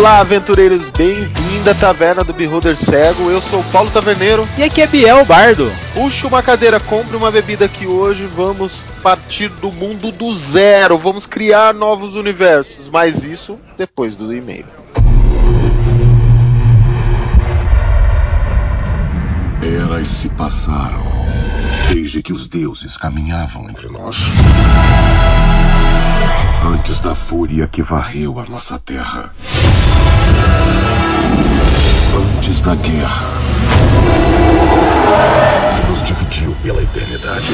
Olá, 0.00 0.20
aventureiros, 0.20 0.90
bem-vindo 0.92 1.68
à 1.68 1.74
Taverna 1.74 2.24
do 2.24 2.32
Beholder 2.32 2.74
Cego. 2.74 3.30
Eu 3.30 3.42
sou 3.42 3.60
o 3.60 3.64
Paulo 3.64 3.90
Taverneiro. 3.90 4.48
E 4.56 4.62
aqui 4.62 4.80
é 4.80 4.86
Biel 4.86 5.26
Bardo. 5.26 5.70
Puxa 5.92 6.26
uma 6.26 6.42
cadeira, 6.42 6.80
compre 6.80 7.14
uma 7.14 7.30
bebida 7.30 7.68
que 7.68 7.86
hoje 7.86 8.24
vamos 8.34 8.82
partir 9.02 9.50
do 9.50 9.70
mundo 9.70 10.10
do 10.10 10.34
zero. 10.38 10.96
Vamos 10.96 11.26
criar 11.26 11.74
novos 11.74 12.14
universos, 12.14 12.88
mas 12.88 13.22
isso 13.24 13.58
depois 13.76 14.16
do 14.16 14.32
e-mail. 14.32 14.64
Eras 19.62 20.08
se 20.08 20.30
passaram 20.30 21.04
desde 21.92 22.22
que 22.22 22.32
os 22.32 22.46
deuses 22.48 22.96
caminhavam 22.96 23.68
entre 23.68 23.88
nós. 23.88 24.16
Antes 26.64 26.98
da 27.00 27.14
fúria 27.14 27.66
que 27.66 27.82
varreu 27.82 28.40
a 28.40 28.46
nossa 28.46 28.78
terra. 28.78 29.34
Antes 32.16 32.60
da 32.60 32.74
guerra 32.74 33.40
que 35.76 35.90
nos 35.90 36.02
dividiu 36.02 36.56
pela 36.62 36.82
eternidade. 36.82 37.52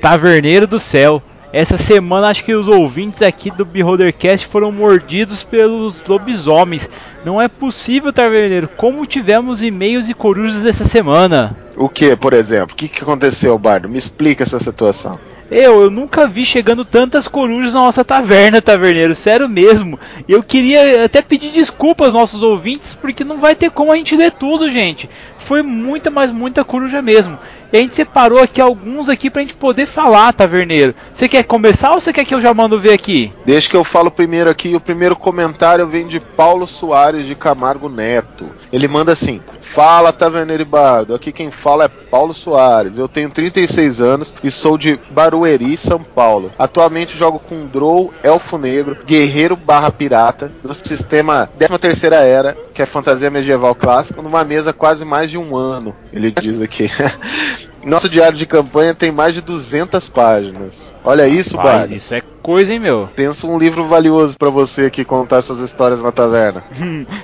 Taverneiro 0.00 0.66
do 0.66 0.78
céu. 0.78 1.22
Essa 1.52 1.78
semana 1.78 2.26
acho 2.26 2.44
que 2.44 2.52
os 2.52 2.66
ouvintes 2.66 3.22
aqui 3.22 3.48
do 3.48 3.64
Beholdercast 3.64 4.44
foram 4.48 4.72
mordidos 4.72 5.44
pelos 5.44 6.04
lobisomens. 6.04 6.90
Não 7.24 7.40
é 7.40 7.46
possível, 7.46 8.12
Taverneiro. 8.12 8.68
Como 8.76 9.06
tivemos 9.06 9.62
e-mails 9.62 10.08
e 10.08 10.14
corujas 10.14 10.66
essa 10.66 10.84
semana? 10.84 11.56
O 11.76 11.88
que, 11.88 12.16
por 12.16 12.32
exemplo? 12.32 12.72
O 12.72 12.76
que, 12.76 12.88
que 12.88 13.02
aconteceu, 13.02 13.56
Bardo? 13.56 13.88
Me 13.88 13.98
explica 13.98 14.42
essa 14.42 14.58
situação. 14.58 15.16
Eu, 15.50 15.82
eu 15.82 15.90
nunca 15.90 16.26
vi 16.26 16.44
chegando 16.44 16.84
tantas 16.84 17.28
corujas 17.28 17.74
na 17.74 17.80
nossa 17.80 18.04
taverna, 18.04 18.62
taverneiro, 18.62 19.14
sério 19.14 19.48
mesmo. 19.48 19.98
Eu 20.28 20.42
queria 20.42 21.04
até 21.04 21.20
pedir 21.20 21.50
desculpas 21.50 22.08
aos 22.08 22.14
nossos 22.14 22.42
ouvintes, 22.42 22.94
porque 22.94 23.24
não 23.24 23.38
vai 23.38 23.54
ter 23.54 23.70
como 23.70 23.92
a 23.92 23.96
gente 23.96 24.16
ler 24.16 24.32
tudo, 24.32 24.70
gente. 24.70 25.08
Foi 25.38 25.62
muita, 25.62 26.10
mas 26.10 26.30
muita 26.30 26.64
coruja 26.64 27.02
mesmo. 27.02 27.38
E 27.72 27.76
a 27.76 27.80
gente 27.80 27.94
separou 27.94 28.40
aqui 28.40 28.60
alguns 28.60 29.08
aqui 29.08 29.28
pra 29.28 29.42
gente 29.42 29.54
poder 29.54 29.86
falar, 29.86 30.32
taverneiro. 30.32 30.94
Você 31.12 31.28
quer 31.28 31.42
começar 31.42 31.90
ou 31.90 32.00
você 32.00 32.12
quer 32.12 32.24
que 32.24 32.32
eu 32.32 32.40
já 32.40 32.54
mando 32.54 32.78
ver 32.78 32.92
aqui? 32.92 33.32
Deixa 33.44 33.68
que 33.68 33.76
eu 33.76 33.82
falo 33.82 34.10
primeiro 34.10 34.48
aqui. 34.48 34.76
O 34.76 34.80
primeiro 34.80 35.16
comentário 35.16 35.86
vem 35.88 36.06
de 36.06 36.20
Paulo 36.20 36.66
Soares 36.66 37.26
de 37.26 37.34
Camargo 37.34 37.88
Neto. 37.88 38.48
Ele 38.72 38.86
manda 38.86 39.12
assim: 39.12 39.40
Fala, 39.74 40.12
Taverneiro 40.12 40.64
Bardo. 40.64 41.16
Aqui 41.16 41.32
quem 41.32 41.50
fala 41.50 41.86
é 41.86 41.88
Paulo 41.88 42.32
Soares. 42.32 42.96
Eu 42.96 43.08
tenho 43.08 43.28
36 43.28 44.00
anos 44.00 44.32
e 44.40 44.48
sou 44.48 44.78
de 44.78 44.96
Barueri, 45.10 45.76
São 45.76 46.00
Paulo. 46.00 46.52
Atualmente 46.56 47.18
jogo 47.18 47.40
com 47.40 47.66
Drow, 47.66 48.14
Elfo 48.22 48.56
Negro, 48.56 48.96
Guerreiro 49.04 49.56
barra 49.56 49.90
Pirata, 49.90 50.52
do 50.62 50.72
sistema 50.72 51.50
13 51.58 52.06
Era, 52.06 52.56
que 52.72 52.82
é 52.82 52.86
fantasia 52.86 53.32
medieval 53.32 53.74
clássica, 53.74 54.22
numa 54.22 54.44
mesa 54.44 54.72
quase 54.72 55.04
mais 55.04 55.28
de 55.28 55.36
um 55.36 55.56
ano, 55.56 55.92
ele 56.12 56.30
diz 56.30 56.60
aqui. 56.60 56.88
Nosso 57.84 58.08
diário 58.08 58.36
de 58.36 58.46
campanha 58.46 58.94
tem 58.94 59.12
mais 59.12 59.34
de 59.34 59.40
200 59.40 60.08
páginas. 60.08 60.94
Olha 61.04 61.28
isso, 61.28 61.56
Rapaz, 61.56 61.78
Bardo. 61.78 61.94
Isso 61.94 62.14
é 62.14 62.22
coisa, 62.42 62.72
hein, 62.72 62.78
meu? 62.78 63.08
Pensa 63.14 63.46
um 63.46 63.58
livro 63.58 63.86
valioso 63.86 64.36
pra 64.36 64.50
você 64.50 64.86
aqui 64.86 65.04
contar 65.04 65.38
essas 65.38 65.60
histórias 65.60 66.02
na 66.02 66.12
taverna. 66.12 66.64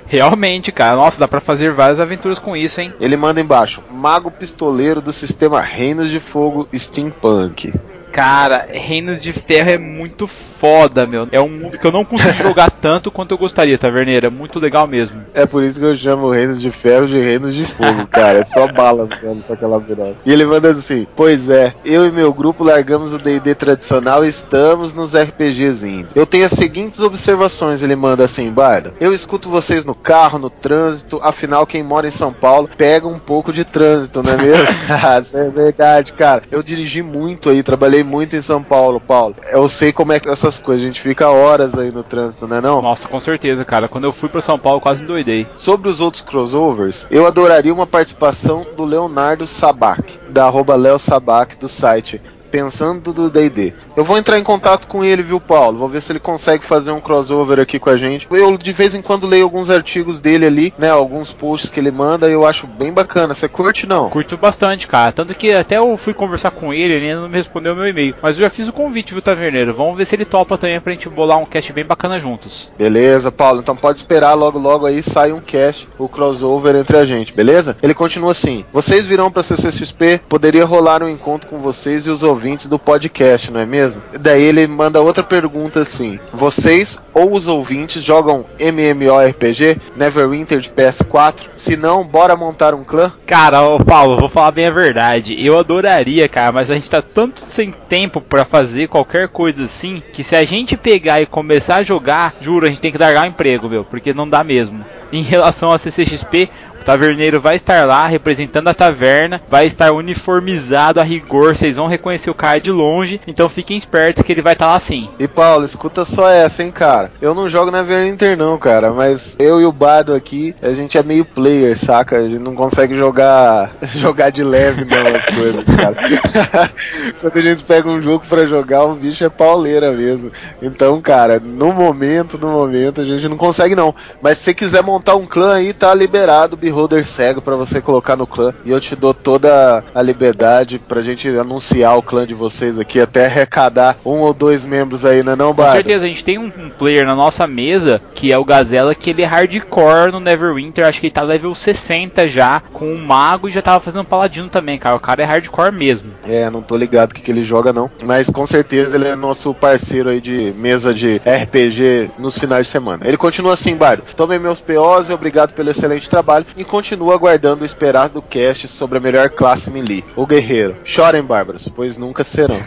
Realmente, 0.05 0.71
cara. 0.71 0.97
Nossa, 0.97 1.19
dá 1.19 1.27
pra 1.27 1.39
fazer 1.39 1.71
várias 1.71 1.99
aventuras 1.99 2.39
com 2.39 2.55
isso, 2.55 2.81
hein? 2.81 2.93
Ele 2.99 3.17
manda 3.17 3.41
embaixo: 3.41 3.81
Mago 3.91 4.31
Pistoleiro 4.31 5.01
do 5.01 5.13
sistema 5.13 5.61
Reinos 5.61 6.09
de 6.09 6.19
Fogo 6.19 6.67
Steampunk. 6.75 7.73
Cara, 8.11 8.67
Reino 8.71 9.17
de 9.17 9.31
Ferro 9.33 9.69
é 9.69 9.77
muito 9.77 10.27
foda, 10.61 11.07
meu. 11.07 11.27
É 11.31 11.41
um 11.41 11.49
mundo 11.49 11.79
que 11.79 11.87
eu 11.87 11.91
não 11.91 12.05
consigo 12.05 12.33
jogar 12.43 12.69
tanto 12.69 13.09
quanto 13.09 13.31
eu 13.31 13.37
gostaria, 13.37 13.79
Taverneira. 13.79 14.27
É 14.27 14.29
muito 14.29 14.59
legal 14.59 14.85
mesmo. 14.85 15.23
É 15.33 15.47
por 15.47 15.63
isso 15.63 15.79
que 15.79 15.85
eu 15.85 15.95
chamo 15.95 16.29
Reinos 16.29 16.61
de 16.61 16.69
Ferro 16.69 17.07
de 17.07 17.17
Reinos 17.17 17.55
de 17.55 17.65
Fogo, 17.65 18.05
cara. 18.07 18.39
É 18.39 18.43
só 18.43 18.67
bala 18.71 19.07
mano, 19.23 19.43
com 19.43 19.53
aquela 19.53 19.79
virada. 19.79 20.17
E 20.23 20.31
ele 20.31 20.45
manda 20.45 20.69
assim: 20.69 21.07
Pois 21.15 21.49
é, 21.49 21.73
eu 21.83 22.05
e 22.05 22.11
meu 22.11 22.31
grupo 22.31 22.63
largamos 22.63 23.11
o 23.13 23.17
DD 23.17 23.55
tradicional 23.55 24.23
e 24.23 24.29
estamos 24.29 24.93
nos 24.93 25.15
RPGs 25.15 25.87
indies. 25.87 26.11
Eu 26.15 26.27
tenho 26.27 26.45
as 26.45 26.51
seguintes 26.51 26.99
observações, 26.99 27.81
ele 27.81 27.95
manda 27.95 28.23
assim, 28.23 28.51
Barda. 28.51 28.93
Eu 28.99 29.13
escuto 29.13 29.49
vocês 29.49 29.83
no 29.83 29.95
carro, 29.95 30.37
no 30.37 30.49
trânsito, 30.49 31.19
afinal, 31.23 31.65
quem 31.65 31.81
mora 31.81 32.07
em 32.07 32.11
São 32.11 32.31
Paulo 32.31 32.69
pega 32.77 33.07
um 33.07 33.17
pouco 33.17 33.51
de 33.51 33.65
trânsito, 33.65 34.21
não 34.21 34.33
é 34.33 34.37
mesmo? 34.37 34.67
Isso 35.25 35.37
é 35.37 35.49
verdade, 35.49 36.13
cara. 36.13 36.43
Eu 36.51 36.61
dirigi 36.61 37.01
muito 37.01 37.49
aí, 37.49 37.63
trabalhei 37.63 38.00
muito 38.03 38.35
em 38.35 38.41
São 38.41 38.61
Paulo, 38.61 38.99
Paulo. 38.99 39.35
Eu 39.51 39.67
sei 39.67 39.91
como 39.91 40.13
é 40.13 40.19
que 40.19 40.29
essas 40.29 40.59
coisas, 40.59 40.83
a 40.83 40.87
gente 40.87 41.01
fica 41.01 41.29
horas 41.29 41.77
aí 41.77 41.91
no 41.91 42.03
trânsito, 42.03 42.47
né 42.47 42.61
não? 42.61 42.81
Nossa, 42.81 43.07
com 43.07 43.19
certeza, 43.19 43.65
cara. 43.65 43.87
Quando 43.87 44.05
eu 44.05 44.11
fui 44.11 44.29
pra 44.29 44.41
São 44.41 44.57
Paulo, 44.57 44.81
quase 44.81 45.03
endoidei. 45.03 45.47
Sobre 45.57 45.89
os 45.89 46.01
outros 46.01 46.23
crossovers, 46.23 47.07
eu 47.09 47.25
adoraria 47.25 47.73
uma 47.73 47.87
participação 47.87 48.65
do 48.75 48.85
Leonardo 48.85 49.47
Sabac, 49.47 50.19
da 50.29 50.45
arroba 50.45 50.75
Leo 50.75 50.99
Sabac 50.99 51.57
do 51.57 51.67
site 51.67 52.21
Pensando 52.51 53.13
do 53.13 53.29
D&D. 53.29 53.73
Eu 53.95 54.03
vou 54.03 54.17
entrar 54.17 54.37
em 54.37 54.43
contato 54.43 54.87
com 54.87 55.03
ele, 55.03 55.23
viu, 55.23 55.39
Paulo? 55.39 55.79
Vou 55.79 55.89
ver 55.89 56.01
se 56.01 56.11
ele 56.11 56.19
consegue 56.19 56.65
fazer 56.65 56.91
um 56.91 56.99
crossover 56.99 57.59
aqui 57.59 57.79
com 57.79 57.89
a 57.89 57.95
gente. 57.95 58.27
Eu 58.29 58.57
de 58.57 58.73
vez 58.73 58.93
em 58.93 59.01
quando 59.01 59.25
leio 59.25 59.45
alguns 59.45 59.69
artigos 59.69 60.19
dele 60.19 60.45
ali, 60.45 60.73
né, 60.77 60.89
alguns 60.89 61.31
posts 61.31 61.69
que 61.69 61.79
ele 61.79 61.91
manda 61.91 62.29
e 62.29 62.33
eu 62.33 62.45
acho 62.45 62.67
bem 62.67 62.91
bacana. 62.91 63.33
Você 63.33 63.47
curte 63.47 63.87
não? 63.87 64.09
Curto 64.09 64.37
bastante, 64.37 64.87
cara. 64.87 65.11
Tanto 65.11 65.33
que 65.33 65.51
até 65.51 65.77
eu 65.77 65.95
fui 65.95 66.13
conversar 66.13 66.51
com 66.51 66.73
ele, 66.73 66.93
ele 66.93 67.07
ainda 67.07 67.21
não 67.21 67.29
me 67.29 67.37
respondeu 67.37 67.73
o 67.73 67.75
meu 67.75 67.87
e-mail. 67.87 68.15
Mas 68.21 68.37
eu 68.37 68.43
já 68.43 68.49
fiz 68.49 68.67
o 68.67 68.73
convite, 68.73 69.13
viu, 69.13 69.21
Taverneiro? 69.21 69.73
Vamos 69.73 69.97
ver 69.97 70.05
se 70.05 70.15
ele 70.15 70.25
topa 70.25 70.57
também 70.57 70.79
pra 70.81 70.91
gente 70.91 71.07
bolar 71.07 71.37
um 71.37 71.45
cast 71.45 71.71
bem 71.71 71.85
bacana 71.85 72.19
juntos. 72.19 72.69
Beleza, 72.77 73.31
Paulo. 73.31 73.61
Então 73.61 73.75
pode 73.75 73.99
esperar 73.99 74.33
logo 74.33 74.59
logo 74.59 74.85
aí 74.85 75.01
sai 75.01 75.31
um 75.31 75.39
cast, 75.39 75.87
o 75.97 76.09
crossover 76.09 76.75
entre 76.75 76.97
a 76.97 77.05
gente, 77.05 77.33
beleza? 77.33 77.77
Ele 77.81 77.93
continua 77.93 78.31
assim: 78.31 78.65
Vocês 78.73 79.05
virão 79.05 79.31
pra 79.31 79.43
CCXP, 79.43 80.21
poderia 80.27 80.65
rolar 80.65 81.01
um 81.01 81.09
encontro 81.09 81.49
com 81.49 81.59
vocês 81.59 82.05
e 82.05 82.09
os 82.09 82.23
ouvintes 82.23 82.40
do 82.67 82.79
podcast, 82.79 83.51
não 83.51 83.59
é 83.59 83.65
mesmo? 83.65 84.01
Daí 84.19 84.41
ele 84.41 84.65
manda 84.65 85.01
outra 85.01 85.23
pergunta 85.23 85.81
assim: 85.81 86.19
Vocês 86.33 86.97
ou 87.13 87.33
os 87.33 87.47
ouvintes 87.47 88.03
jogam 88.03 88.45
MMORPG 88.59 89.79
Neverwinter 89.95 90.59
de 90.59 90.69
PS4? 90.69 91.49
Se 91.55 91.77
não, 91.77 92.03
bora 92.03 92.35
montar 92.35 92.73
um 92.73 92.83
clã? 92.83 93.11
Cara, 93.25 93.61
ô 93.61 93.79
Paulo, 93.79 94.19
vou 94.19 94.29
falar 94.29 94.51
bem 94.51 94.65
a 94.65 94.71
verdade. 94.71 95.35
Eu 95.43 95.59
adoraria, 95.59 96.27
cara, 96.27 96.51
mas 96.51 96.71
a 96.71 96.73
gente 96.73 96.89
tá 96.89 97.01
tanto 97.01 97.39
sem 97.39 97.71
tempo 97.71 98.19
pra 98.19 98.43
fazer 98.43 98.87
qualquer 98.87 99.27
coisa 99.27 99.65
assim 99.65 100.01
que 100.11 100.23
se 100.23 100.35
a 100.35 100.43
gente 100.43 100.75
pegar 100.75 101.21
e 101.21 101.25
começar 101.25 101.77
a 101.77 101.83
jogar, 101.83 102.35
juro, 102.41 102.65
a 102.65 102.69
gente 102.69 102.81
tem 102.81 102.91
que 102.91 102.97
largar 102.97 103.23
o 103.23 103.27
emprego, 103.27 103.69
meu, 103.69 103.83
porque 103.83 104.13
não 104.13 104.27
dá 104.27 104.43
mesmo. 104.43 104.83
Em 105.13 105.23
relação 105.23 105.71
a 105.71 105.77
CCXP, 105.77 106.49
o 106.81 106.83
taverneiro 106.83 107.39
vai 107.39 107.55
estar 107.55 107.85
lá 107.85 108.07
representando 108.07 108.67
a 108.67 108.73
taverna, 108.73 109.39
vai 109.47 109.67
estar 109.67 109.91
uniformizado 109.91 110.99
a 110.99 111.03
rigor, 111.03 111.55
vocês 111.55 111.75
vão 111.75 111.85
reconhecer 111.85 112.31
o 112.31 112.35
cara 112.35 112.59
de 112.59 112.71
longe, 112.71 113.21
então 113.27 113.47
fiquem 113.47 113.77
espertos 113.77 114.23
que 114.23 114.31
ele 114.31 114.41
vai 114.41 114.53
estar 114.53 114.67
lá 114.67 114.79
sim. 114.79 115.07
E 115.19 115.27
Paulo, 115.27 115.63
escuta 115.63 116.03
só 116.03 116.27
essa, 116.27 116.63
hein, 116.63 116.71
cara. 116.71 117.11
Eu 117.21 117.35
não 117.35 117.47
jogo 117.47 117.69
na 117.69 117.81
Inter 118.07 118.35
não, 118.35 118.57
cara, 118.57 118.91
mas 118.91 119.35
eu 119.39 119.61
e 119.61 119.65
o 119.65 119.71
Bado 119.71 120.13
aqui, 120.13 120.55
a 120.61 120.73
gente 120.73 120.97
é 120.97 121.03
meio 121.03 121.23
player, 121.23 121.77
saca? 121.77 122.17
A 122.17 122.27
gente 122.27 122.41
não 122.41 122.55
consegue 122.55 122.95
jogar 122.95 123.75
jogar 123.95 124.31
de 124.31 124.43
leve 124.43 124.83
não 124.83 125.05
as 125.15 125.25
coisas, 125.25 125.63
cara. 125.65 126.71
Quando 127.21 127.37
a 127.37 127.41
gente 127.41 127.63
pega 127.63 127.89
um 127.89 128.01
jogo 128.01 128.25
para 128.27 128.45
jogar, 128.45 128.85
o 128.85 128.95
bicho 128.95 129.23
é 129.23 129.29
pauleira 129.29 129.91
mesmo. 129.91 130.31
Então, 130.61 130.99
cara, 130.99 131.39
no 131.39 131.71
momento, 131.71 132.39
no 132.39 132.51
momento 132.51 133.01
a 133.01 133.05
gente 133.05 133.27
não 133.27 133.37
consegue 133.37 133.75
não. 133.75 133.93
Mas 134.21 134.39
se 134.39 134.45
você 134.45 134.53
quiser 134.53 134.81
montar 134.81 135.15
um 135.15 135.27
clã 135.27 135.55
aí, 135.55 135.73
tá 135.73 135.93
liberado, 135.93 136.57
Beholder 136.71 137.05
cego 137.05 137.41
para 137.41 137.57
você 137.57 137.81
colocar 137.81 138.15
no 138.15 138.25
clã 138.25 138.53
e 138.63 138.71
eu 138.71 138.79
te 138.79 138.95
dou 138.95 139.13
toda 139.13 139.83
a 139.93 140.01
liberdade 140.01 140.79
pra 140.79 141.01
gente 141.01 141.27
anunciar 141.27 141.97
o 141.97 142.01
clã 142.01 142.25
de 142.25 142.33
vocês 142.33 142.79
aqui, 142.79 142.99
até 142.99 143.25
arrecadar 143.25 143.97
um 144.05 144.19
ou 144.19 144.33
dois 144.33 144.63
membros 144.63 145.03
aí, 145.03 145.21
não 145.21 145.33
é 145.33 145.35
não, 145.35 145.47
Com 145.49 145.55
Bardo? 145.55 145.73
certeza, 145.73 146.05
a 146.05 146.07
gente 146.07 146.23
tem 146.23 146.37
um, 146.37 146.45
um 146.45 146.69
player 146.69 147.05
na 147.05 147.15
nossa 147.15 147.45
mesa, 147.45 148.01
que 148.15 148.31
é 148.31 148.37
o 148.37 148.45
Gazela, 148.45 148.95
que 148.95 149.09
ele 149.09 149.21
é 149.21 149.25
hardcore 149.25 150.11
no 150.11 150.19
Neverwinter, 150.21 150.87
acho 150.87 151.01
que 151.01 151.07
ele 151.07 151.13
tá 151.13 151.21
level 151.21 151.53
60 151.53 152.27
já, 152.29 152.61
com 152.71 152.93
o 152.93 152.97
mago 152.97 153.49
e 153.49 153.51
já 153.51 153.61
tava 153.61 153.81
fazendo 153.81 154.05
paladino 154.05 154.47
também, 154.47 154.79
cara. 154.79 154.95
O 154.95 154.99
cara 154.99 155.21
é 155.21 155.25
hardcore 155.25 155.73
mesmo. 155.73 156.11
É, 156.23 156.49
não 156.49 156.61
tô 156.61 156.77
ligado 156.77 157.11
o 157.11 157.15
que, 157.15 157.21
que 157.21 157.31
ele 157.31 157.43
joga 157.43 157.73
não, 157.73 157.91
mas 158.05 158.29
com 158.29 158.47
certeza 158.47 158.95
ele 158.95 159.07
é 159.07 159.15
nosso 159.15 159.53
parceiro 159.53 160.09
aí 160.09 160.21
de 160.21 160.53
mesa 160.55 160.93
de 160.93 161.17
RPG 161.17 162.11
nos 162.17 162.37
finais 162.37 162.67
de 162.67 162.71
semana. 162.71 163.05
Ele 163.05 163.17
continua 163.17 163.53
assim, 163.53 163.75
Bardo. 163.75 164.03
Tomei 164.15 164.39
meus 164.39 164.59
POs 164.59 165.09
e 165.09 165.13
obrigado 165.13 165.53
pelo 165.53 165.69
excelente 165.69 166.09
trabalho 166.09 166.45
e 166.61 166.65
continua 166.65 167.15
aguardando 167.15 167.63
o 167.63 167.65
esperado 167.65 168.21
cast 168.21 168.67
sobre 168.67 168.99
a 168.99 169.01
melhor 169.01 169.29
classe 169.29 169.69
melee, 169.69 170.05
o 170.15 170.25
guerreiro. 170.25 170.77
Chorem, 170.83 171.23
bárbaros, 171.23 171.67
pois 171.75 171.97
nunca 171.97 172.23
serão. 172.23 172.61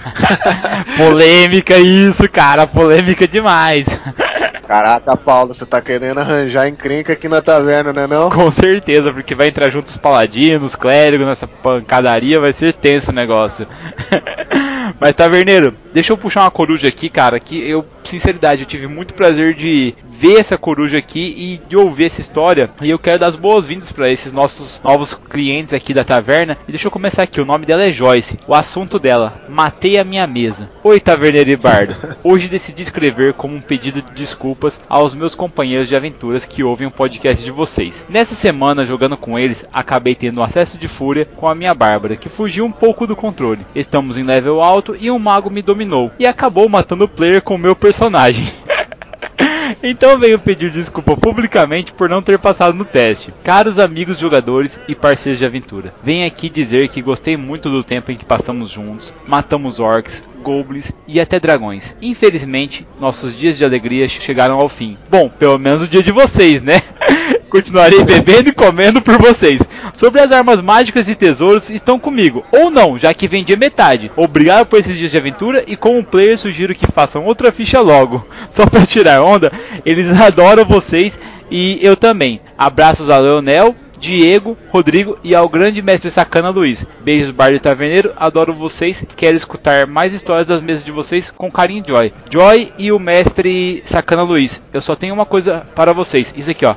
polêmica 0.99 1.79
isso, 1.79 2.29
cara, 2.29 2.67
polêmica 2.67 3.27
demais. 3.27 3.87
Caraca, 4.67 5.17
Paulo, 5.17 5.55
você 5.55 5.65
tá 5.65 5.81
querendo 5.81 6.19
arranjar 6.19 6.69
encrenca 6.69 7.13
aqui 7.13 7.29
na 7.29 7.43
taverna, 7.43 7.93
né 7.93 8.07
não? 8.07 8.31
Com 8.31 8.51
certeza, 8.51 9.13
porque 9.13 9.35
vai 9.35 9.49
entrar 9.49 9.71
junto 9.71 9.87
os 9.89 9.97
paladinos, 9.97 10.75
clérigos 10.75 11.27
nessa 11.27 11.47
pancadaria, 11.47 12.41
vai 12.41 12.53
ser 12.53 12.73
tenso 12.73 13.11
o 13.11 13.15
negócio. 13.15 13.67
Mas, 15.01 15.15
Taverneiro, 15.15 15.75
deixa 15.93 16.13
eu 16.13 16.17
puxar 16.17 16.43
uma 16.43 16.51
coruja 16.51 16.89
aqui, 16.89 17.09
cara, 17.09 17.41
que 17.41 17.69
eu, 17.69 17.85
sinceridade, 18.05 18.63
eu 18.63 18.67
tive 18.67 18.87
muito 18.87 19.15
prazer 19.15 19.55
de 19.55 19.95
ver 20.19 20.39
essa 20.39 20.57
coruja 20.57 20.99
aqui 20.99 21.35
e 21.37 21.69
de 21.69 21.77
ouvir 21.77 22.05
essa 22.05 22.21
história. 22.21 22.71
E 22.81 22.91
eu 22.91 22.99
quero 22.99 23.19
dar 23.19 23.27
as 23.27 23.37
boas-vindas 23.37 23.91
para 23.93 24.11
esses 24.11 24.33
nossos 24.33 24.81
novos 24.83 25.15
clientes 25.15 25.75
aqui 25.75 25.93
da 25.93 26.05
taverna. 26.05 26.57
E 26.69 26.73
deixa 26.73 26.87
eu 26.87 26.93
começar 26.93 27.23
aqui, 27.23 27.41
o 27.41 27.45
nome 27.45 27.67
dela 27.67 27.85
é 27.85 27.93
Joyce. 27.93 28.39
O 28.47 28.55
assunto 28.55 28.99
dela, 28.99 29.43
matei 29.49 29.99
a 29.99 30.05
minha 30.05 30.27
mesa. 30.27 30.71
Oi, 30.83 31.01
Taverneiro 31.01 31.51
e 31.51 31.57
Bardo. 31.57 31.95
Hoje 32.23 32.49
decidi 32.49 32.83
escrever 32.83 33.35
como 33.35 33.55
um 33.55 33.61
pedido 33.61 34.01
de 34.01 34.13
desculpas 34.13 34.81
aos 34.89 35.15
meus 35.15 35.35
companheiros 35.35 35.89
de 35.89 35.97
aventuras 35.97 36.45
que 36.45 36.63
ouvem 36.63 36.87
o 36.87 36.91
podcast 36.91 37.45
de 37.45 37.51
vocês. 37.51 38.07
Nessa 38.09 38.35
semana, 38.35 38.85
jogando 38.85 39.17
com 39.17 39.39
eles, 39.39 39.67
acabei 39.73 40.15
tendo 40.15 40.41
um 40.41 40.45
acesso 40.45 40.79
de 40.79 40.89
fúria 40.89 41.29
com 41.37 41.49
a 41.49 41.55
minha 41.55 41.75
Bárbara, 41.75 42.17
que 42.17 42.29
fugiu 42.29 42.65
um 42.65 42.73
pouco 42.73 43.07
do 43.07 43.17
controle. 43.17 43.67
Estamos 43.75 44.17
em 44.17 44.23
level 44.23 44.63
alto 44.63 44.97
e 44.99 45.11
um 45.11 45.19
mago 45.19 45.51
me 45.51 45.63
dominou 45.63 46.11
e 46.19 46.27
acabou 46.27 46.69
matando 46.69 47.05
o 47.05 47.09
player 47.09 47.43
com 47.43 47.55
o 47.55 47.59
meu 47.59 47.75
personagem. 47.75 48.47
Então 49.83 50.19
venho 50.19 50.39
pedir 50.39 50.71
desculpa 50.71 51.17
publicamente 51.17 51.93
por 51.93 52.09
não 52.09 52.23
ter 52.23 52.39
passado 52.39 52.75
no 52.75 52.85
teste. 52.85 53.33
Caros 53.43 53.79
amigos 53.79 54.19
jogadores 54.19 54.81
e 54.89 54.95
parceiros 54.95 55.39
de 55.39 55.45
aventura, 55.45 55.95
venho 56.03 56.27
aqui 56.27 56.49
dizer 56.49 56.89
que 56.89 57.03
gostei 57.03 57.37
muito 57.37 57.71
do 57.71 57.85
tempo 57.85 58.11
em 58.11 58.17
que 58.17 58.25
passamos 58.25 58.71
juntos, 58.71 59.13
matamos 59.27 59.81
orcs, 59.81 60.23
goblins 60.43 60.93
e 61.07 61.21
até 61.21 61.41
dragões. 61.41 61.97
Infelizmente, 62.01 62.87
nossos 63.01 63.37
dias 63.37 63.57
de 63.57 63.65
alegria 63.65 64.09
chegaram 64.09 64.61
ao 64.61 64.69
fim. 64.69 64.97
Bom, 65.11 65.29
pelo 65.29 65.59
menos 65.59 65.83
o 65.83 65.89
dia 65.89 66.03
de 66.03 66.13
vocês, 66.13 66.63
né? 66.63 66.83
Continuarei 67.49 68.05
bebendo 68.05 68.51
e 68.51 68.53
comendo 68.53 69.01
por 69.01 69.17
vocês. 69.17 69.61
Sobre 69.95 70.21
as 70.21 70.33
armas 70.33 70.61
mágicas 70.61 71.09
e 71.09 71.15
tesouros 71.15 71.71
estão 71.71 71.99
comigo, 71.99 72.45
ou 72.51 72.69
não, 72.69 72.99
já 72.99 73.15
que 73.15 73.29
vendi 73.29 73.57
metade. 73.57 74.11
Obrigado 74.17 74.67
por 74.67 74.79
esses 74.79 74.99
dias 74.99 75.13
de 75.13 75.17
aventura 75.17 75.65
e 75.67 75.77
como 75.77 76.05
player 76.05 76.37
sugiro 76.37 76.75
que 76.75 76.91
façam 76.91 77.25
outra 77.25 77.53
ficha 77.53 77.81
logo. 77.81 78.27
Só 78.51 78.67
para 78.67 78.85
tirar 78.85 79.23
onda, 79.23 79.53
eles 79.87 80.09
adoram 80.21 80.65
vocês 80.65 81.19
e 81.51 81.79
eu 81.81 81.97
também. 81.97 82.41
Abraços 82.59 83.09
a 83.09 83.19
Leonel, 83.19 83.77
Diego, 83.99 84.59
Rodrigo 84.69 85.17
e 85.23 85.35
ao 85.35 85.49
grande 85.49 85.81
mestre 85.81 86.11
Sacana 86.11 86.51
Luiz. 86.51 86.87
Beijos, 87.03 87.31
Bardo 87.31 87.57
e 87.57 87.61
Taverneiro. 87.61 88.13
Adoro 88.17 88.53
vocês. 88.53 89.05
Quero 89.17 89.37
escutar 89.37 89.87
mais 89.87 90.13
histórias 90.13 90.49
das 90.49 90.61
mesas 90.61 90.85
de 90.85 90.91
vocês 90.91 91.31
com 91.31 91.51
carinho, 91.51 91.85
Joy. 91.87 92.13
Joy 92.29 92.73
e 92.77 92.93
o 92.93 92.99
mestre 92.99 93.83
Sacana 93.87 94.23
Luiz. 94.23 94.63
Eu 94.73 94.83
só 94.83 94.95
tenho 94.95 95.15
uma 95.15 95.25
coisa 95.25 95.67
para 95.75 95.93
vocês. 95.93 96.35
Isso 96.37 96.51
aqui, 96.51 96.67
ó. 96.67 96.75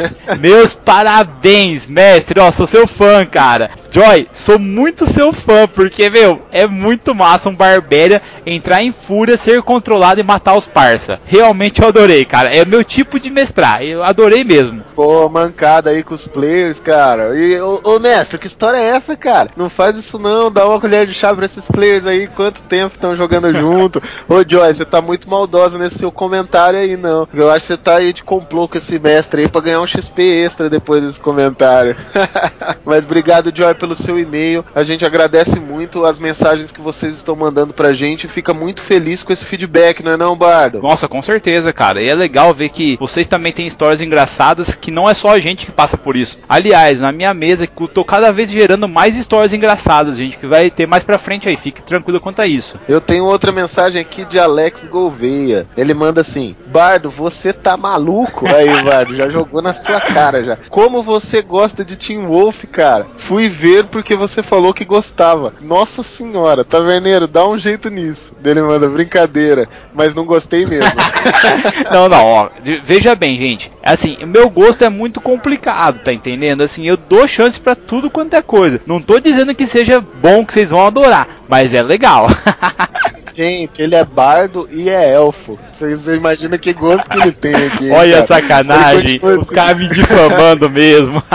Meus 0.38 0.72
parabéns, 0.72 1.86
mestre. 1.86 2.40
Ó, 2.40 2.50
sou 2.52 2.66
seu 2.66 2.86
fã, 2.86 3.24
cara. 3.24 3.70
Joy, 3.90 4.28
sou 4.32 4.58
muito 4.58 5.06
seu 5.06 5.32
fã, 5.32 5.66
porque, 5.68 6.08
meu, 6.08 6.42
é 6.50 6.66
muito 6.66 7.14
massa 7.14 7.48
um 7.48 7.54
Barbéria 7.54 8.22
entrar 8.46 8.82
em 8.82 8.92
fúria, 8.92 9.36
ser 9.36 9.62
controlado 9.62 10.20
e 10.20 10.24
matar 10.24 10.56
os 10.56 10.66
parça. 10.66 11.20
Realmente 11.26 11.82
eu 11.82 11.88
adorei, 11.88 12.24
cara. 12.24 12.54
É 12.54 12.62
o 12.62 12.68
meu 12.68 12.82
tipo 12.82 13.20
de 13.20 13.30
mestrar. 13.30 13.82
Eu 13.82 14.02
adorei 14.02 14.44
mesmo. 14.44 14.82
Pô, 14.94 15.28
mancada 15.28 15.90
aí 15.90 16.02
com 16.02 16.14
os 16.14 16.26
players, 16.26 16.80
cara. 16.80 17.36
E, 17.36 17.60
ô, 17.60 17.80
ô, 17.84 17.98
mestre, 17.98 18.38
que 18.38 18.46
história 18.46 18.76
é 18.76 18.96
essa, 18.96 19.16
cara? 19.16 19.50
Não 19.56 19.68
faz 19.68 19.96
isso 19.96 20.18
não, 20.18 20.50
dá 20.50 20.66
uma 20.66 20.80
colher 20.80 21.06
de 21.06 21.14
chá 21.14 21.34
pra 21.34 21.46
esses 21.46 21.66
players 21.66 22.06
aí. 22.06 22.26
Quanto 22.26 22.62
tempo 22.62 22.94
estão 22.94 23.14
jogando 23.14 23.52
junto? 23.58 24.02
Ô, 24.28 24.42
Joy, 24.46 24.72
você 24.72 24.84
tá 24.84 25.00
muito 25.00 25.28
maldosa 25.28 25.78
nesse 25.78 25.98
seu 25.98 26.10
comentário 26.10 26.78
aí, 26.78 26.96
não. 26.96 27.28
Eu 27.32 27.50
acho 27.50 27.66
que 27.66 27.72
você 27.72 27.76
tá 27.76 27.96
aí 27.96 28.12
de 28.12 28.22
complô 28.22 28.66
com 28.66 28.78
esse 28.78 28.98
mestre 28.98 29.42
aí 29.42 29.48
pra 29.48 29.60
ganhar 29.60 29.81
um 29.82 29.86
XP 29.86 30.22
extra 30.22 30.70
depois 30.70 31.02
desse 31.02 31.20
comentário. 31.20 31.96
Mas 32.84 33.04
obrigado, 33.04 33.52
Joy, 33.54 33.74
pelo 33.74 33.94
seu 33.94 34.18
e-mail. 34.18 34.64
A 34.74 34.82
gente 34.82 35.04
agradece 35.04 35.58
muito 35.58 36.04
as 36.04 36.18
mensagens 36.18 36.72
que 36.72 36.80
vocês 36.80 37.14
estão 37.14 37.36
mandando 37.36 37.72
pra 37.72 37.92
gente 37.92 38.24
e 38.24 38.28
fica 38.28 38.54
muito 38.54 38.80
feliz 38.80 39.22
com 39.22 39.32
esse 39.32 39.44
feedback, 39.44 40.02
não 40.02 40.12
é 40.12 40.16
não, 40.16 40.36
Bardo? 40.36 40.80
Nossa, 40.80 41.08
com 41.08 41.22
certeza, 41.22 41.72
cara. 41.72 42.02
E 42.02 42.08
é 42.08 42.14
legal 42.14 42.52
ver 42.54 42.68
que 42.68 42.96
vocês 42.98 43.26
também 43.26 43.52
têm 43.52 43.66
histórias 43.66 44.00
engraçadas 44.00 44.74
que 44.74 44.90
não 44.90 45.08
é 45.08 45.14
só 45.14 45.30
a 45.30 45.40
gente 45.40 45.66
que 45.66 45.72
passa 45.72 45.96
por 45.96 46.16
isso. 46.16 46.38
Aliás, 46.48 47.00
na 47.00 47.12
minha 47.12 47.34
mesa, 47.34 47.68
eu 47.80 47.88
tô 47.88 48.04
cada 48.04 48.32
vez 48.32 48.50
gerando 48.50 48.88
mais 48.88 49.16
histórias 49.16 49.52
engraçadas, 49.52 50.16
gente, 50.16 50.38
que 50.38 50.46
vai 50.46 50.70
ter 50.70 50.86
mais 50.86 51.04
pra 51.04 51.18
frente 51.18 51.48
aí. 51.48 51.56
Fique 51.56 51.82
tranquilo 51.82 52.20
quanto 52.20 52.42
a 52.42 52.46
isso. 52.46 52.78
Eu 52.88 53.00
tenho 53.00 53.24
outra 53.24 53.52
mensagem 53.52 54.00
aqui 54.00 54.24
de 54.24 54.38
Alex 54.38 54.86
Gouveia. 54.86 55.66
Ele 55.76 55.94
manda 55.94 56.20
assim: 56.20 56.56
Bardo, 56.66 57.10
você 57.10 57.52
tá 57.52 57.76
maluco? 57.76 58.46
Aí, 58.52 58.82
Bardo, 58.82 59.14
já 59.14 59.28
jogou 59.28 59.62
na 59.62 59.71
sua 59.72 60.00
cara 60.00 60.42
já. 60.42 60.58
Como 60.68 61.02
você 61.02 61.42
gosta 61.42 61.84
de 61.84 61.96
Team 61.96 62.26
Wolf, 62.26 62.64
cara? 62.70 63.06
Fui 63.16 63.48
ver 63.48 63.84
porque 63.86 64.14
você 64.14 64.42
falou 64.42 64.72
que 64.74 64.84
gostava. 64.84 65.54
Nossa 65.60 66.02
senhora, 66.02 66.64
taverneiro, 66.64 67.26
dá 67.26 67.46
um 67.46 67.58
jeito 67.58 67.90
nisso. 67.90 68.34
Ele 68.44 68.62
manda 68.62 68.88
brincadeira, 68.88 69.68
mas 69.94 70.14
não 70.14 70.24
gostei 70.24 70.66
mesmo. 70.66 70.92
não, 71.92 72.08
não, 72.08 72.24
ó, 72.24 72.50
veja 72.84 73.14
bem, 73.14 73.38
gente. 73.38 73.70
Assim, 73.82 74.16
meu 74.24 74.48
gosto 74.48 74.84
é 74.84 74.88
muito 74.88 75.20
complicado, 75.20 76.00
tá 76.02 76.12
entendendo? 76.12 76.62
Assim, 76.62 76.86
eu 76.86 76.96
dou 76.96 77.26
chance 77.26 77.60
para 77.60 77.74
tudo 77.74 78.10
quanto 78.10 78.34
é 78.34 78.42
coisa. 78.42 78.80
Não 78.86 79.00
tô 79.00 79.18
dizendo 79.18 79.54
que 79.54 79.66
seja 79.66 80.00
bom, 80.00 80.44
que 80.44 80.52
vocês 80.52 80.70
vão 80.70 80.86
adorar, 80.86 81.28
mas 81.48 81.74
é 81.74 81.82
legal. 81.82 82.28
Gente, 83.34 83.80
ele 83.80 83.94
é 83.94 84.04
bardo 84.04 84.68
e 84.70 84.90
é 84.90 85.12
elfo. 85.14 85.58
Vocês 85.72 86.06
imaginam 86.06 86.58
que 86.58 86.72
gosto 86.72 87.08
que 87.08 87.18
ele 87.18 87.32
tem 87.32 87.54
aqui. 87.54 87.90
Olha 87.90 88.26
cara. 88.26 88.38
a 88.38 88.42
sacanagem, 88.42 89.20
os 89.22 89.46
caras 89.46 89.78
me 89.78 89.88
difamando 89.96 90.68
mesmo. 90.68 91.22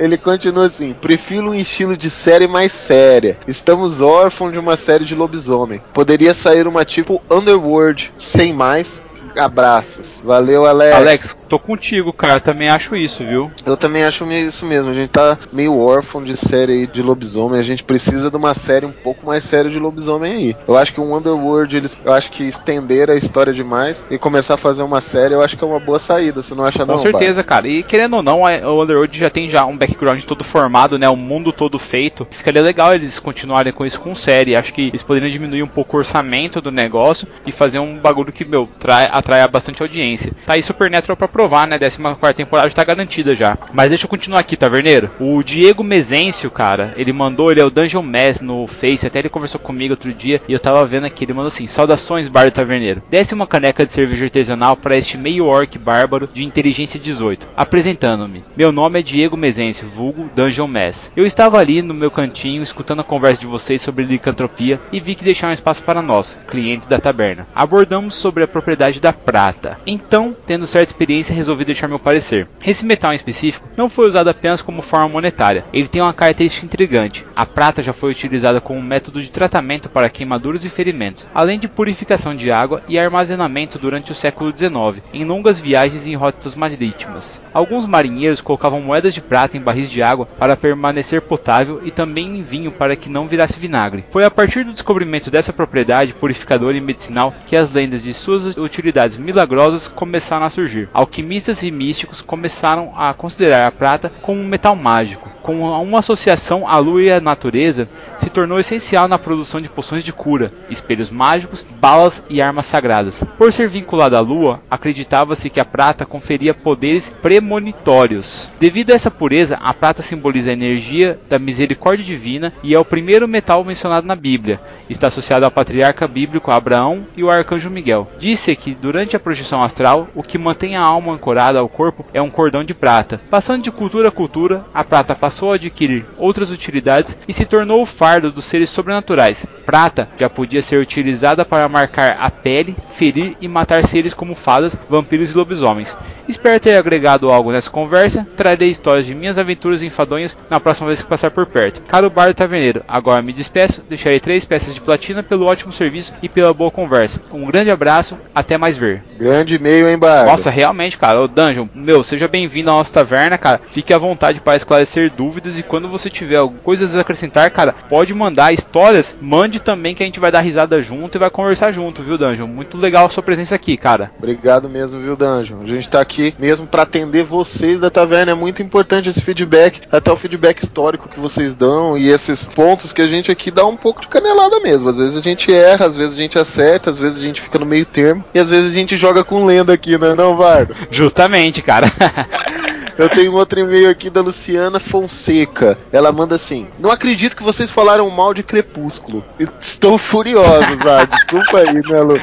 Ele 0.00 0.16
continua 0.16 0.64
assim: 0.66 0.94
prefiro 0.94 1.50
um 1.50 1.54
estilo 1.54 1.94
de 1.94 2.08
série 2.08 2.48
mais 2.48 2.72
séria. 2.72 3.36
Estamos 3.46 4.00
órfãos 4.00 4.50
de 4.50 4.58
uma 4.58 4.74
série 4.74 5.04
de 5.04 5.14
lobisomem. 5.14 5.78
Poderia 5.92 6.32
sair 6.32 6.66
uma 6.66 6.86
tipo 6.86 7.20
Underworld, 7.30 8.10
sem 8.16 8.50
mais. 8.50 9.02
Abraços. 9.36 10.22
Valeu, 10.24 10.64
Alex. 10.64 10.96
Alex, 10.96 11.26
tô 11.50 11.58
contigo, 11.58 12.12
cara. 12.12 12.38
Também 12.38 12.68
acho 12.68 12.94
isso, 12.94 13.24
viu? 13.24 13.50
Eu 13.66 13.76
também 13.76 14.04
acho 14.04 14.24
isso 14.32 14.64
mesmo. 14.64 14.90
A 14.90 14.94
gente 14.94 15.08
tá 15.08 15.36
meio 15.52 15.76
órfão 15.76 16.22
de 16.22 16.36
série 16.36 16.72
aí 16.72 16.86
de 16.86 17.02
lobisomem. 17.02 17.58
A 17.58 17.64
gente 17.64 17.82
precisa 17.82 18.30
de 18.30 18.36
uma 18.36 18.54
série 18.54 18.86
um 18.86 18.92
pouco 18.92 19.26
mais 19.26 19.42
séria 19.42 19.68
de 19.68 19.78
lobisomem 19.78 20.32
aí. 20.32 20.56
Eu 20.68 20.76
acho 20.76 20.94
que 20.94 21.00
o 21.00 21.16
Underworld, 21.16 21.76
eles, 21.76 21.98
eu 22.04 22.12
acho 22.12 22.30
que 22.30 22.44
estender 22.44 23.10
a 23.10 23.16
história 23.16 23.52
demais 23.52 24.06
e 24.08 24.16
começar 24.16 24.54
a 24.54 24.56
fazer 24.56 24.82
uma 24.82 25.00
série, 25.00 25.34
eu 25.34 25.42
acho 25.42 25.56
que 25.56 25.64
é 25.64 25.66
uma 25.66 25.80
boa 25.80 25.98
saída. 25.98 26.40
Você 26.40 26.54
não 26.54 26.64
acha 26.64 26.86
não? 26.86 26.94
Com 26.94 27.00
certeza, 27.00 27.42
cara. 27.42 27.66
E 27.66 27.82
querendo 27.82 28.16
ou 28.16 28.22
não, 28.22 28.42
o 28.42 28.82
Underworld 28.82 29.18
já 29.18 29.28
tem 29.28 29.48
já 29.48 29.66
um 29.66 29.76
background 29.76 30.22
todo 30.22 30.44
formado, 30.44 30.98
né? 30.98 31.08
O 31.08 31.16
mundo 31.16 31.52
todo 31.52 31.78
feito. 31.78 32.26
Ficaria 32.30 32.62
legal 32.62 32.94
eles 32.94 33.18
continuarem 33.18 33.72
com 33.72 33.84
isso 33.84 34.00
com 34.00 34.14
série. 34.14 34.54
Acho 34.54 34.72
que 34.72 34.88
eles 34.88 35.02
poderiam 35.02 35.30
diminuir 35.30 35.64
um 35.64 35.68
pouco 35.68 35.96
o 35.96 35.98
orçamento 35.98 36.60
do 36.60 36.70
negócio 36.70 37.26
e 37.44 37.50
fazer 37.50 37.80
um 37.80 37.98
bagulho 37.98 38.32
que, 38.32 38.44
meu, 38.44 38.68
trai, 38.78 39.08
atrai 39.10 39.46
bastante 39.48 39.82
audiência. 39.82 40.32
Tá 40.46 40.52
aí 40.52 40.62
Supernatural 40.62 41.16
pra 41.16 41.26
provar, 41.40 41.66
né? 41.66 41.78
14 41.78 42.34
temporada 42.34 42.68
está 42.68 42.84
garantida 42.84 43.34
já. 43.34 43.56
Mas 43.72 43.88
deixa 43.88 44.04
eu 44.04 44.10
continuar 44.10 44.40
aqui, 44.40 44.56
taverneiro. 44.56 45.10
O 45.18 45.42
Diego 45.42 45.82
Mezencio, 45.82 46.50
cara, 46.50 46.92
ele 46.96 47.12
mandou, 47.14 47.50
ele 47.50 47.60
é 47.60 47.64
o 47.64 47.70
Dungeon 47.70 48.02
Mass 48.02 48.42
no 48.42 48.66
Face, 48.66 49.06
até 49.06 49.20
ele 49.20 49.30
conversou 49.30 49.58
comigo 49.58 49.94
outro 49.94 50.12
dia 50.12 50.42
e 50.46 50.52
eu 50.52 50.60
tava 50.60 50.84
vendo 50.84 51.06
aqui, 51.06 51.24
ele 51.24 51.32
mandou 51.32 51.48
assim: 51.48 51.66
Saudações, 51.66 52.28
Bardo 52.28 52.52
Taverneiro. 52.52 53.02
Desce 53.10 53.32
uma 53.32 53.46
caneca 53.46 53.86
de 53.86 53.92
cerveja 53.92 54.26
artesanal 54.26 54.76
para 54.76 54.96
este 54.96 55.16
meio 55.16 55.46
orc 55.46 55.78
bárbaro 55.78 56.28
de 56.32 56.44
inteligência 56.44 57.00
18. 57.00 57.48
Apresentando-me. 57.56 58.44
Meu 58.54 58.70
nome 58.70 59.00
é 59.00 59.02
Diego 59.02 59.36
Mezencio, 59.36 59.88
vulgo 59.88 60.28
Dungeon 60.36 60.68
Mass. 60.68 61.10
Eu 61.16 61.24
estava 61.24 61.58
ali 61.58 61.80
no 61.80 61.94
meu 61.94 62.10
cantinho 62.10 62.62
escutando 62.62 63.00
a 63.00 63.04
conversa 63.04 63.40
de 63.40 63.46
vocês 63.46 63.80
sobre 63.80 64.04
licantropia 64.04 64.78
e 64.92 65.00
vi 65.00 65.14
que 65.14 65.24
deixaram 65.24 65.54
espaço 65.54 65.82
para 65.82 66.02
nós, 66.02 66.38
clientes 66.48 66.86
da 66.86 66.98
taberna. 66.98 67.46
Abordamos 67.54 68.14
sobre 68.14 68.44
a 68.44 68.48
propriedade 68.48 69.00
da 69.00 69.12
prata. 69.12 69.78
Então, 69.86 70.36
tendo 70.46 70.66
certa 70.66 70.92
experiência, 70.92 71.29
resolvi 71.32 71.64
deixar 71.64 71.88
meu 71.88 71.98
parecer. 71.98 72.48
Esse 72.64 72.84
metal 72.84 73.12
em 73.12 73.16
específico 73.16 73.68
não 73.76 73.88
foi 73.88 74.08
usado 74.08 74.28
apenas 74.28 74.62
como 74.62 74.82
forma 74.82 75.08
monetária, 75.08 75.64
ele 75.72 75.88
tem 75.88 76.02
uma 76.02 76.12
característica 76.12 76.66
intrigante. 76.66 77.26
A 77.34 77.46
prata 77.46 77.82
já 77.82 77.92
foi 77.92 78.10
utilizada 78.10 78.60
como 78.60 78.82
método 78.82 79.22
de 79.22 79.30
tratamento 79.30 79.88
para 79.88 80.10
queimaduras 80.10 80.64
e 80.64 80.68
ferimentos, 80.68 81.26
além 81.34 81.58
de 81.58 81.68
purificação 81.68 82.34
de 82.34 82.50
água 82.50 82.82
e 82.88 82.98
armazenamento 82.98 83.78
durante 83.78 84.12
o 84.12 84.14
século 84.14 84.52
XIX, 84.56 85.02
em 85.12 85.24
longas 85.24 85.58
viagens 85.58 86.06
em 86.06 86.14
rotas 86.14 86.54
marítimas. 86.54 87.42
Alguns 87.52 87.86
marinheiros 87.86 88.40
colocavam 88.40 88.80
moedas 88.80 89.14
de 89.14 89.20
prata 89.20 89.56
em 89.56 89.60
barris 89.60 89.90
de 89.90 90.02
água 90.02 90.26
para 90.26 90.56
permanecer 90.56 91.22
potável 91.22 91.80
e 91.84 91.90
também 91.90 92.38
em 92.38 92.42
vinho 92.42 92.72
para 92.72 92.96
que 92.96 93.08
não 93.08 93.28
virasse 93.28 93.58
vinagre. 93.58 94.04
Foi 94.10 94.24
a 94.24 94.30
partir 94.30 94.64
do 94.64 94.72
descobrimento 94.72 95.30
dessa 95.30 95.52
propriedade 95.52 96.14
purificadora 96.14 96.76
e 96.76 96.80
medicinal 96.80 97.34
que 97.46 97.56
as 97.56 97.70
lendas 97.70 98.02
de 98.02 98.14
suas 98.14 98.56
utilidades 98.56 99.16
milagrosas 99.16 99.88
começaram 99.88 100.46
a 100.46 100.50
surgir. 100.50 100.88
Alquimia 100.92 101.19
alquimistas 101.20 101.62
e 101.62 101.70
místicos 101.70 102.22
começaram 102.22 102.92
a 102.96 103.12
considerar 103.12 103.66
a 103.66 103.70
prata 103.70 104.10
como 104.22 104.40
um 104.40 104.46
metal 104.46 104.74
mágico. 104.74 105.28
Com 105.42 105.60
uma 105.60 105.98
associação 105.98 106.68
à 106.68 106.76
lua 106.78 107.02
e 107.02 107.10
à 107.10 107.20
natureza, 107.20 107.88
se 108.18 108.28
tornou 108.28 108.60
essencial 108.60 109.08
na 109.08 109.18
produção 109.18 109.60
de 109.60 109.68
poções 109.68 110.04
de 110.04 110.12
cura, 110.12 110.52
espelhos 110.68 111.10
mágicos, 111.10 111.64
balas 111.80 112.22
e 112.28 112.42
armas 112.42 112.66
sagradas. 112.66 113.24
Por 113.38 113.52
ser 113.52 113.68
vinculada 113.68 114.18
à 114.18 114.20
lua, 114.20 114.60
acreditava-se 114.70 115.48
que 115.48 115.58
a 115.58 115.64
prata 115.64 116.04
conferia 116.04 116.52
poderes 116.52 117.10
premonitórios. 117.22 118.50
Devido 118.60 118.90
a 118.90 118.94
essa 118.94 119.10
pureza, 119.10 119.58
a 119.62 119.72
prata 119.72 120.02
simboliza 120.02 120.50
a 120.50 120.52
energia 120.52 121.18
da 121.28 121.38
misericórdia 121.38 122.04
divina 122.04 122.52
e 122.62 122.74
é 122.74 122.78
o 122.78 122.84
primeiro 122.84 123.26
metal 123.26 123.64
mencionado 123.64 124.06
na 124.06 124.14
Bíblia. 124.14 124.60
Está 124.88 125.06
associado 125.06 125.44
ao 125.44 125.50
patriarca 125.50 126.06
bíblico 126.06 126.50
Abraão 126.50 127.06
e 127.16 127.24
o 127.24 127.30
arcanjo 127.30 127.70
Miguel. 127.70 128.08
Disse 128.18 128.54
que 128.54 128.74
durante 128.74 129.16
a 129.16 129.20
projeção 129.20 129.62
astral, 129.62 130.08
o 130.14 130.22
que 130.22 130.36
mantém 130.36 130.76
a 130.76 130.82
alma 130.82 131.09
ancorada 131.12 131.58
ao 131.58 131.68
corpo 131.68 132.04
é 132.12 132.20
um 132.20 132.30
cordão 132.30 132.64
de 132.64 132.74
prata. 132.74 133.20
Passando 133.30 133.62
de 133.62 133.70
cultura 133.70 134.08
a 134.08 134.12
cultura, 134.12 134.64
a 134.72 134.84
prata 134.84 135.14
passou 135.14 135.52
a 135.52 135.54
adquirir 135.56 136.04
outras 136.16 136.50
utilidades 136.50 137.18
e 137.26 137.32
se 137.32 137.44
tornou 137.44 137.82
o 137.82 137.86
fardo 137.86 138.30
dos 138.30 138.44
seres 138.44 138.70
sobrenaturais. 138.70 139.46
Prata 139.64 140.08
já 140.18 140.28
podia 140.28 140.62
ser 140.62 140.80
utilizada 140.80 141.44
para 141.44 141.68
marcar 141.68 142.16
a 142.20 142.30
pele, 142.30 142.76
ferir 142.92 143.36
e 143.40 143.48
matar 143.48 143.84
seres 143.84 144.14
como 144.14 144.34
fadas, 144.34 144.76
vampiros 144.88 145.30
e 145.30 145.36
lobisomens. 145.36 145.96
Espero 146.28 146.60
ter 146.60 146.76
agregado 146.76 147.30
algo 147.30 147.50
nessa 147.50 147.70
conversa. 147.70 148.26
Trarei 148.36 148.70
histórias 148.70 149.06
de 149.06 149.14
minhas 149.14 149.38
aventuras 149.38 149.82
enfadonhas 149.82 150.36
na 150.48 150.60
próxima 150.60 150.88
vez 150.88 151.02
que 151.02 151.08
passar 151.08 151.30
por 151.30 151.46
perto. 151.46 151.82
Caro 151.82 152.08
Bardo 152.08 152.34
Taverneiro, 152.34 152.84
agora 152.86 153.22
me 153.22 153.32
despeço. 153.32 153.82
Deixarei 153.88 154.20
três 154.20 154.44
peças 154.44 154.74
de 154.74 154.80
platina 154.80 155.22
pelo 155.22 155.46
ótimo 155.46 155.72
serviço 155.72 156.12
e 156.22 156.28
pela 156.28 156.54
boa 156.54 156.70
conversa. 156.70 157.20
Um 157.32 157.46
grande 157.46 157.70
abraço, 157.70 158.16
até 158.34 158.56
mais 158.56 158.76
ver. 158.76 159.02
Grande 159.18 159.56
e-mail, 159.56 159.88
hein, 159.88 159.98
Bardo? 159.98 160.30
Nossa, 160.30 160.50
realmente, 160.50 160.89
cara. 160.96 161.20
O 161.20 161.28
Dungeon, 161.28 161.68
meu, 161.74 162.02
seja 162.02 162.28
bem-vindo 162.28 162.70
à 162.70 162.74
nossa 162.74 162.92
taverna, 162.92 163.38
cara. 163.38 163.60
Fique 163.70 163.92
à 163.92 163.98
vontade 163.98 164.40
para 164.40 164.56
esclarecer 164.56 165.12
dúvidas 165.12 165.58
e 165.58 165.62
quando 165.62 165.88
você 165.88 166.10
tiver 166.10 166.40
coisas 166.62 166.96
a 166.96 167.00
acrescentar, 167.00 167.50
cara, 167.50 167.74
pode 167.88 168.14
mandar 168.14 168.52
histórias. 168.52 169.16
Mande 169.20 169.60
também 169.60 169.94
que 169.94 170.02
a 170.02 170.06
gente 170.06 170.20
vai 170.20 170.32
dar 170.32 170.40
risada 170.40 170.82
junto 170.82 171.16
e 171.16 171.18
vai 171.18 171.30
conversar 171.30 171.72
junto, 171.72 172.02
viu, 172.02 172.18
Dungeon? 172.18 172.46
Muito 172.46 172.76
legal 172.76 173.06
a 173.06 173.10
sua 173.10 173.22
presença 173.22 173.54
aqui, 173.54 173.76
cara. 173.76 174.10
Obrigado 174.18 174.68
mesmo, 174.68 175.00
viu, 175.00 175.16
Dungeon? 175.16 175.62
A 175.62 175.66
gente 175.66 175.88
tá 175.88 176.00
aqui 176.00 176.34
mesmo 176.38 176.66
para 176.66 176.82
atender 176.82 177.24
vocês 177.24 177.78
da 177.78 177.90
taverna. 177.90 178.32
É 178.32 178.34
muito 178.34 178.62
importante 178.62 179.08
esse 179.08 179.20
feedback, 179.20 179.80
até 179.90 180.10
o 180.10 180.16
feedback 180.16 180.62
histórico 180.62 181.08
que 181.08 181.20
vocês 181.20 181.54
dão 181.54 181.96
e 181.96 182.08
esses 182.08 182.44
pontos 182.44 182.92
que 182.92 183.02
a 183.02 183.06
gente 183.06 183.30
aqui 183.30 183.50
dá 183.50 183.66
um 183.66 183.76
pouco 183.76 184.00
de 184.00 184.08
canelada 184.08 184.60
mesmo. 184.60 184.88
Às 184.88 184.98
vezes 184.98 185.16
a 185.16 185.20
gente 185.20 185.52
erra, 185.52 185.86
às 185.86 185.96
vezes 185.96 186.14
a 186.14 186.20
gente 186.20 186.38
acerta, 186.38 186.90
às 186.90 186.98
vezes 186.98 187.18
a 187.18 187.22
gente 187.22 187.40
fica 187.40 187.58
no 187.58 187.66
meio 187.66 187.86
termo 187.86 188.24
e 188.34 188.38
às 188.38 188.50
vezes 188.50 188.70
a 188.70 188.74
gente 188.74 188.96
joga 188.96 189.24
com 189.24 189.44
lenda 189.44 189.72
aqui, 189.72 189.98
né, 189.98 190.14
não, 190.14 190.36
Vardo? 190.36 190.74
Justamente, 190.90 191.62
cara. 191.62 191.86
Eu 193.00 193.08
tenho 193.08 193.32
outro 193.32 193.58
e-mail 193.58 193.88
aqui 193.88 194.10
da 194.10 194.20
Luciana 194.20 194.78
Fonseca. 194.78 195.78
Ela 195.90 196.12
manda 196.12 196.34
assim: 196.34 196.66
Não 196.78 196.90
acredito 196.90 197.34
que 197.34 197.42
vocês 197.42 197.70
falaram 197.70 198.10
mal 198.10 198.34
de 198.34 198.42
Crepúsculo. 198.42 199.24
Estou 199.58 199.96
furioso, 199.96 200.46
ah, 200.86 201.06
Desculpa 201.06 201.60
aí, 201.60 201.72
né, 201.72 202.00
Lu? 202.02 202.16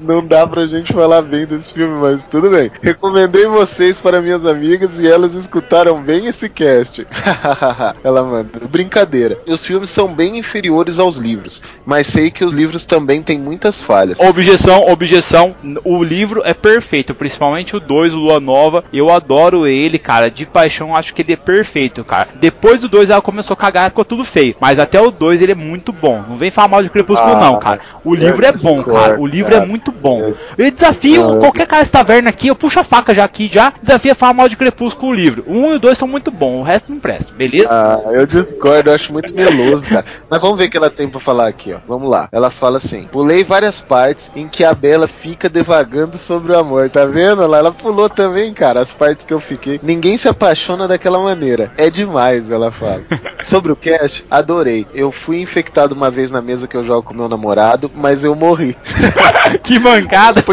Não 0.00 0.26
dá 0.26 0.44
pra 0.44 0.66
gente 0.66 0.92
falar 0.92 1.22
bem 1.22 1.46
desse 1.46 1.72
filme, 1.72 2.00
mas 2.00 2.24
tudo 2.24 2.50
bem. 2.50 2.68
Recomendei 2.82 3.46
vocês 3.46 3.96
para 3.98 4.20
minhas 4.20 4.44
amigas 4.44 4.90
e 4.98 5.06
elas 5.06 5.34
escutaram 5.34 6.02
bem 6.02 6.26
esse 6.26 6.48
cast. 6.48 7.06
Ela 8.02 8.24
manda: 8.24 8.60
Brincadeira. 8.68 9.38
Os 9.46 9.64
filmes 9.64 9.90
são 9.90 10.12
bem 10.12 10.36
inferiores 10.36 10.98
aos 10.98 11.16
livros, 11.16 11.62
mas 11.86 12.08
sei 12.08 12.32
que 12.32 12.44
os 12.44 12.52
livros 12.52 12.84
também 12.84 13.22
têm 13.22 13.38
muitas 13.38 13.80
falhas. 13.80 14.18
Objeção, 14.18 14.88
objeção. 14.88 15.54
O 15.84 16.02
livro 16.02 16.42
é 16.44 16.52
perfeito, 16.52 17.14
principalmente 17.14 17.76
o 17.76 17.80
2, 17.80 18.12
Lua 18.12 18.40
Nova. 18.40 18.82
Eu 18.92 19.12
adoro 19.12 19.64
ele, 19.64 19.96
cara 19.96 20.23
cara, 20.24 20.30
de 20.30 20.46
paixão, 20.46 20.94
acho 20.94 21.14
que 21.14 21.22
ele 21.22 21.32
é 21.32 21.36
perfeito, 21.36 22.04
cara. 22.04 22.28
Depois 22.34 22.80
do 22.80 22.88
2 22.88 23.10
ela 23.10 23.20
começou 23.20 23.54
a 23.54 23.56
cagar, 23.56 23.90
ficou 23.90 24.04
tudo 24.04 24.24
feio. 24.24 24.56
Mas 24.60 24.78
até 24.78 25.00
o 25.00 25.10
2 25.10 25.42
ele 25.42 25.52
é 25.52 25.54
muito 25.56 25.92
bom. 25.92 26.22
Não 26.28 26.36
vem 26.36 26.50
falar 26.50 26.68
mal 26.68 26.82
de 26.82 26.90
Crepúsculo, 26.90 27.34
ah, 27.34 27.40
não, 27.40 27.58
cara. 27.58 27.80
O 28.04 28.14
livro 28.14 28.44
é 28.44 28.52
bom, 28.52 28.82
cara. 28.82 29.20
O 29.20 29.26
livro 29.26 29.54
é 29.54 29.64
muito 29.64 29.90
bom. 29.90 30.34
Eu 30.56 30.70
desafio 30.70 31.38
qualquer 31.38 31.66
cara 31.66 31.82
dessa 31.82 31.92
taverna 31.92 32.30
aqui, 32.30 32.48
eu 32.48 32.54
puxo 32.54 32.80
a 32.80 32.84
faca 32.84 33.14
já 33.14 33.24
aqui 33.24 33.48
já, 33.52 33.72
desafio 33.82 34.12
a 34.12 34.14
falar 34.14 34.34
mal 34.34 34.48
de 34.48 34.56
Crepúsculo 34.56 35.12
o 35.12 35.14
livro. 35.14 35.44
O 35.46 35.58
1 35.58 35.72
e 35.72 35.76
o 35.76 35.78
2 35.78 35.98
são 35.98 36.08
muito 36.08 36.30
bons, 36.30 36.60
o 36.60 36.62
resto 36.62 36.90
não 36.90 36.98
presta, 36.98 37.32
beleza? 37.34 37.68
Ah, 37.70 38.00
eu 38.12 38.26
discordo, 38.26 38.90
eu 38.90 38.94
acho 38.94 39.12
muito 39.12 39.34
meloso, 39.34 39.88
cara. 39.88 40.04
Mas 40.28 40.40
vamos 40.40 40.58
ver 40.58 40.66
o 40.66 40.70
que 40.70 40.76
ela 40.76 40.90
tem 40.90 41.08
pra 41.08 41.20
falar 41.20 41.48
aqui, 41.48 41.72
ó. 41.72 41.78
Vamos 41.86 42.10
lá. 42.10 42.28
Ela 42.32 42.50
fala 42.50 42.78
assim: 42.78 43.08
pulei 43.10 43.44
várias 43.44 43.80
partes 43.80 44.30
em 44.34 44.48
que 44.48 44.64
a 44.64 44.74
Bela 44.74 45.06
fica 45.06 45.48
devagando 45.48 46.18
sobre 46.18 46.52
o 46.52 46.58
amor. 46.58 46.90
Tá 46.90 47.04
vendo? 47.06 47.42
Ela, 47.42 47.58
ela 47.58 47.72
pulou 47.72 48.08
também, 48.08 48.52
cara, 48.52 48.80
as 48.80 48.92
partes 48.92 49.24
que 49.24 49.32
eu 49.32 49.40
fiquei. 49.40 49.80
Ninguém 49.82 50.03
se 50.18 50.28
apaixona 50.28 50.86
daquela 50.86 51.18
maneira. 51.18 51.72
É 51.78 51.88
demais, 51.88 52.50
ela 52.50 52.70
fala. 52.70 53.02
Sobre 53.44 53.72
o 53.72 53.76
cast, 53.76 54.24
adorei. 54.30 54.86
Eu 54.94 55.10
fui 55.10 55.40
infectado 55.40 55.94
uma 55.94 56.10
vez 56.10 56.30
na 56.30 56.42
mesa 56.42 56.68
que 56.68 56.76
eu 56.76 56.84
jogo 56.84 57.02
com 57.02 57.14
meu 57.14 57.28
namorado, 57.28 57.90
mas 57.94 58.22
eu 58.22 58.34
morri. 58.34 58.76
que 59.64 59.78
mancada! 59.78 60.44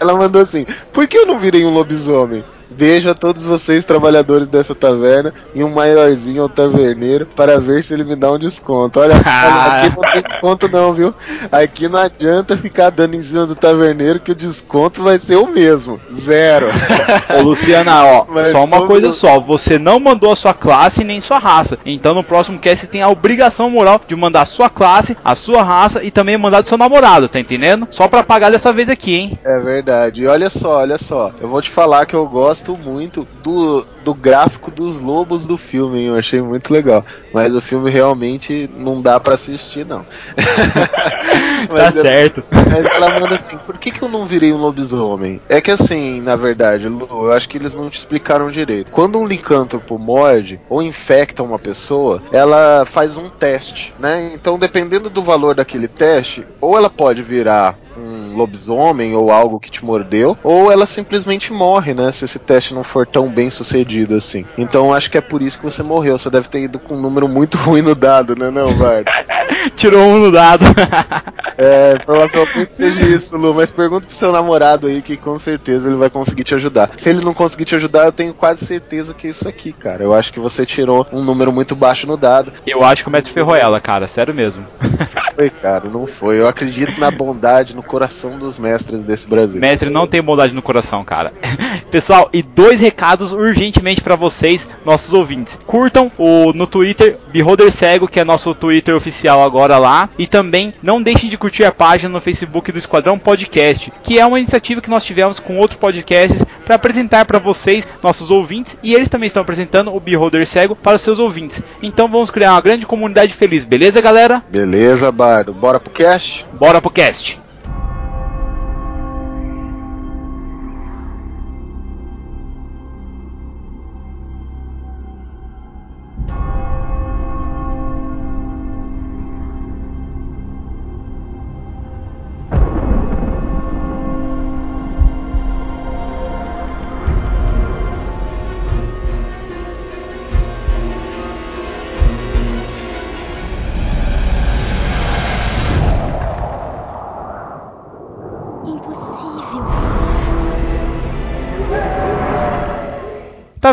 Ela 0.00 0.14
mandou 0.14 0.42
assim: 0.42 0.66
por 0.92 1.06
que 1.06 1.16
eu 1.16 1.26
não 1.26 1.38
virei 1.38 1.64
um 1.64 1.72
lobisomem? 1.72 2.44
Beijo 2.70 3.08
a 3.08 3.14
todos 3.14 3.42
vocês, 3.42 3.84
trabalhadores 3.84 4.48
dessa 4.48 4.74
taverna, 4.74 5.32
e 5.54 5.62
um 5.62 5.72
maiorzinho 5.72 6.42
ao 6.42 6.48
taverneiro 6.48 7.26
para 7.26 7.58
ver 7.60 7.82
se 7.82 7.94
ele 7.94 8.04
me 8.04 8.16
dá 8.16 8.32
um 8.32 8.38
desconto. 8.38 8.98
Olha, 9.00 9.16
aqui 9.16 9.94
não 9.96 10.12
tem 10.12 10.22
desconto, 10.22 10.68
não, 10.68 10.92
viu? 10.92 11.14
Aqui 11.50 11.88
não 11.88 12.00
adianta 12.00 12.56
ficar 12.56 12.90
dando 12.90 13.14
em 13.14 13.22
cima 13.22 13.46
do 13.46 13.54
taverneiro 13.54 14.20
que 14.20 14.32
o 14.32 14.36
desconto 14.36 15.02
vai 15.02 15.18
ser 15.18 15.36
o 15.36 15.46
mesmo. 15.46 16.00
Zero. 16.12 16.68
Ô, 17.38 17.42
Luciana, 17.42 18.04
ó, 18.04 18.26
Mas 18.28 18.52
só 18.52 18.64
uma 18.64 18.86
coisa 18.86 19.14
só: 19.20 19.40
você 19.40 19.78
não 19.78 20.00
mandou 20.00 20.32
a 20.32 20.36
sua 20.36 20.54
classe 20.54 21.04
nem 21.04 21.20
sua 21.20 21.38
raça. 21.38 21.78
Então 21.84 22.14
no 22.14 22.24
próximo 22.24 22.58
cast 22.58 22.84
você 22.84 22.90
tem 22.90 23.02
a 23.02 23.08
obrigação 23.08 23.70
moral 23.70 24.00
de 24.06 24.16
mandar 24.16 24.42
a 24.42 24.46
sua 24.46 24.68
classe, 24.68 25.16
a 25.24 25.34
sua 25.34 25.62
raça 25.62 26.02
e 26.02 26.10
também 26.10 26.36
mandar 26.36 26.60
do 26.60 26.68
seu 26.68 26.78
namorado, 26.78 27.28
tá 27.28 27.38
entendendo? 27.38 27.88
Só 27.90 28.08
pra 28.08 28.22
pagar 28.22 28.50
dessa 28.50 28.72
vez 28.72 28.88
aqui, 28.88 29.14
hein? 29.14 29.38
É 29.44 29.60
verdade. 29.60 30.22
E 30.22 30.26
olha 30.26 30.50
só, 30.50 30.78
olha 30.78 30.98
só. 30.98 31.32
Eu 31.40 31.48
vou 31.48 31.62
te 31.62 31.70
falar 31.70 32.06
que 32.06 32.14
eu 32.14 32.26
gosto 32.26 32.55
gosto 32.56 32.76
muito 32.78 33.24
do, 33.42 33.86
do 34.06 34.14
gráfico 34.14 34.70
dos 34.70 35.00
lobos 35.00 35.48
do 35.48 35.58
filme, 35.58 36.04
eu 36.04 36.14
achei 36.14 36.40
muito 36.40 36.72
legal. 36.72 37.04
Mas 37.34 37.52
o 37.56 37.60
filme 37.60 37.90
realmente 37.90 38.70
não 38.78 39.02
dá 39.02 39.18
para 39.18 39.34
assistir, 39.34 39.84
não. 39.84 40.06
tá 41.66 41.86
ela, 41.86 42.02
certo. 42.02 42.44
Mas 42.48 42.84
ela 42.84 43.18
manda 43.18 43.34
assim: 43.34 43.58
por 43.66 43.76
que, 43.76 43.90
que 43.90 44.00
eu 44.00 44.08
não 44.08 44.24
virei 44.24 44.52
um 44.52 44.58
lobisomem? 44.58 45.40
É 45.48 45.60
que 45.60 45.72
assim, 45.72 46.20
na 46.20 46.36
verdade, 46.36 46.88
Lu, 46.88 47.08
eu 47.10 47.32
acho 47.32 47.48
que 47.48 47.58
eles 47.58 47.74
não 47.74 47.90
te 47.90 47.98
explicaram 47.98 48.48
direito. 48.48 48.92
Quando 48.92 49.18
um 49.18 49.26
licântropo 49.26 49.98
morde 49.98 50.60
ou 50.68 50.80
infecta 50.80 51.42
uma 51.42 51.58
pessoa, 51.58 52.22
ela 52.30 52.84
faz 52.86 53.16
um 53.16 53.28
teste, 53.28 53.92
né? 53.98 54.30
Então, 54.32 54.56
dependendo 54.56 55.10
do 55.10 55.20
valor 55.20 55.56
daquele 55.56 55.88
teste, 55.88 56.46
ou 56.60 56.78
ela 56.78 56.88
pode 56.88 57.24
virar 57.24 57.76
um 57.98 58.36
lobisomem 58.36 59.14
ou 59.14 59.30
algo 59.30 59.58
que 59.58 59.70
te 59.70 59.84
mordeu, 59.84 60.36
ou 60.44 60.70
ela 60.70 60.86
simplesmente 60.86 61.52
morre, 61.52 61.94
né? 61.94 62.12
Se 62.12 62.24
esse 62.24 62.38
teste 62.38 62.74
não 62.74 62.84
for 62.84 63.06
tão 63.06 63.28
bem 63.28 63.50
sucedido 63.50 63.95
assim. 64.04 64.44
Então 64.58 64.92
acho 64.92 65.10
que 65.10 65.18
é 65.18 65.20
por 65.20 65.42
isso 65.42 65.58
que 65.58 65.64
você 65.64 65.82
morreu. 65.82 66.18
Você 66.18 66.30
deve 66.30 66.48
ter 66.48 66.60
ido 66.60 66.78
com 66.78 66.96
um 66.96 67.00
número 67.00 67.28
muito 67.28 67.56
ruim 67.56 67.82
no 67.82 67.94
dado, 67.94 68.36
né, 68.36 68.50
não, 68.50 68.76
Bart? 68.76 69.06
Tirou 69.76 70.02
um 70.02 70.18
no 70.18 70.32
dado. 70.32 70.64
é, 71.56 71.98
provavelmente 71.98 72.74
seja 72.74 73.02
isso, 73.02 73.36
Lu. 73.36 73.54
Mas 73.54 73.70
pergunta 73.70 74.06
pro 74.06 74.14
seu 74.14 74.32
namorado 74.32 74.86
aí 74.86 75.02
que 75.02 75.16
com 75.16 75.38
certeza 75.38 75.88
ele 75.88 75.96
vai 75.96 76.10
conseguir 76.10 76.44
te 76.44 76.54
ajudar. 76.54 76.90
Se 76.96 77.08
ele 77.08 77.24
não 77.24 77.34
conseguir 77.34 77.64
te 77.64 77.74
ajudar, 77.74 78.04
eu 78.04 78.12
tenho 78.12 78.34
quase 78.34 78.64
certeza 78.64 79.14
que 79.14 79.26
é 79.26 79.30
isso 79.30 79.48
aqui, 79.48 79.72
cara. 79.72 80.02
Eu 80.02 80.14
acho 80.14 80.32
que 80.32 80.40
você 80.40 80.64
tirou 80.64 81.06
um 81.12 81.22
número 81.22 81.52
muito 81.52 81.74
baixo 81.74 82.06
no 82.06 82.16
dado. 82.16 82.52
Eu 82.66 82.84
acho 82.84 83.02
que 83.02 83.08
o 83.08 83.12
Mestre 83.12 83.34
ferrou 83.34 83.54
ela, 83.54 83.80
cara. 83.80 84.06
Sério 84.06 84.34
mesmo. 84.34 84.64
Foi, 85.36 85.50
cara, 85.50 85.86
não 85.88 86.06
foi. 86.06 86.40
Eu 86.40 86.48
acredito 86.48 86.98
na 86.98 87.10
bondade, 87.10 87.76
no 87.76 87.82
coração 87.82 88.38
dos 88.38 88.58
mestres 88.58 89.02
desse 89.02 89.28
Brasil. 89.28 89.60
Mestre 89.60 89.90
não 89.90 90.06
tem 90.06 90.22
bondade 90.22 90.54
no 90.54 90.62
coração, 90.62 91.04
cara. 91.04 91.32
Pessoal, 91.90 92.30
e 92.32 92.42
dois 92.42 92.80
recados 92.80 93.32
urgentemente 93.32 94.00
para 94.00 94.16
vocês, 94.16 94.66
nossos 94.84 95.12
ouvintes. 95.12 95.58
Curtam 95.66 96.10
o 96.16 96.54
no 96.54 96.66
Twitter 96.66 97.18
Beholder 97.30 97.70
Cego, 97.70 98.08
que 98.08 98.18
é 98.18 98.24
nosso 98.24 98.54
Twitter 98.54 98.96
oficial 98.96 99.44
agora 99.44 99.76
lá, 99.76 100.08
e 100.18 100.26
também 100.26 100.72
não 100.82 101.02
deixem 101.02 101.28
de 101.28 101.36
curtir 101.36 101.64
a 101.64 101.72
página 101.72 102.08
no 102.08 102.20
Facebook 102.20 102.72
do 102.72 102.78
Esquadrão 102.78 103.18
Podcast, 103.18 103.92
que 104.02 104.18
é 104.18 104.24
uma 104.24 104.38
iniciativa 104.38 104.80
que 104.80 104.90
nós 104.90 105.04
tivemos 105.04 105.38
com 105.38 105.58
outros 105.58 105.78
podcasts 105.78 106.44
para 106.64 106.76
apresentar 106.76 107.24
para 107.26 107.38
vocês, 107.38 107.86
nossos 108.02 108.30
ouvintes, 108.30 108.76
e 108.82 108.94
eles 108.94 109.08
também 109.08 109.26
estão 109.26 109.42
apresentando 109.42 109.94
o 109.94 110.00
Beholder 110.00 110.46
Cego 110.46 110.74
para 110.74 110.96
os 110.96 111.02
seus 111.02 111.18
ouvintes. 111.18 111.62
Então 111.82 112.08
vamos 112.08 112.30
criar 112.30 112.52
uma 112.52 112.60
grande 112.60 112.86
comunidade 112.86 113.34
feliz, 113.34 113.64
beleza, 113.64 114.00
galera? 114.00 114.42
Beleza, 114.48 115.12
Bardo. 115.26 115.52
Bora 115.52 115.80
pro 115.80 115.92
cast? 115.92 116.46
Bora 116.52 116.80
pro 116.80 116.90
cast. 116.90 117.45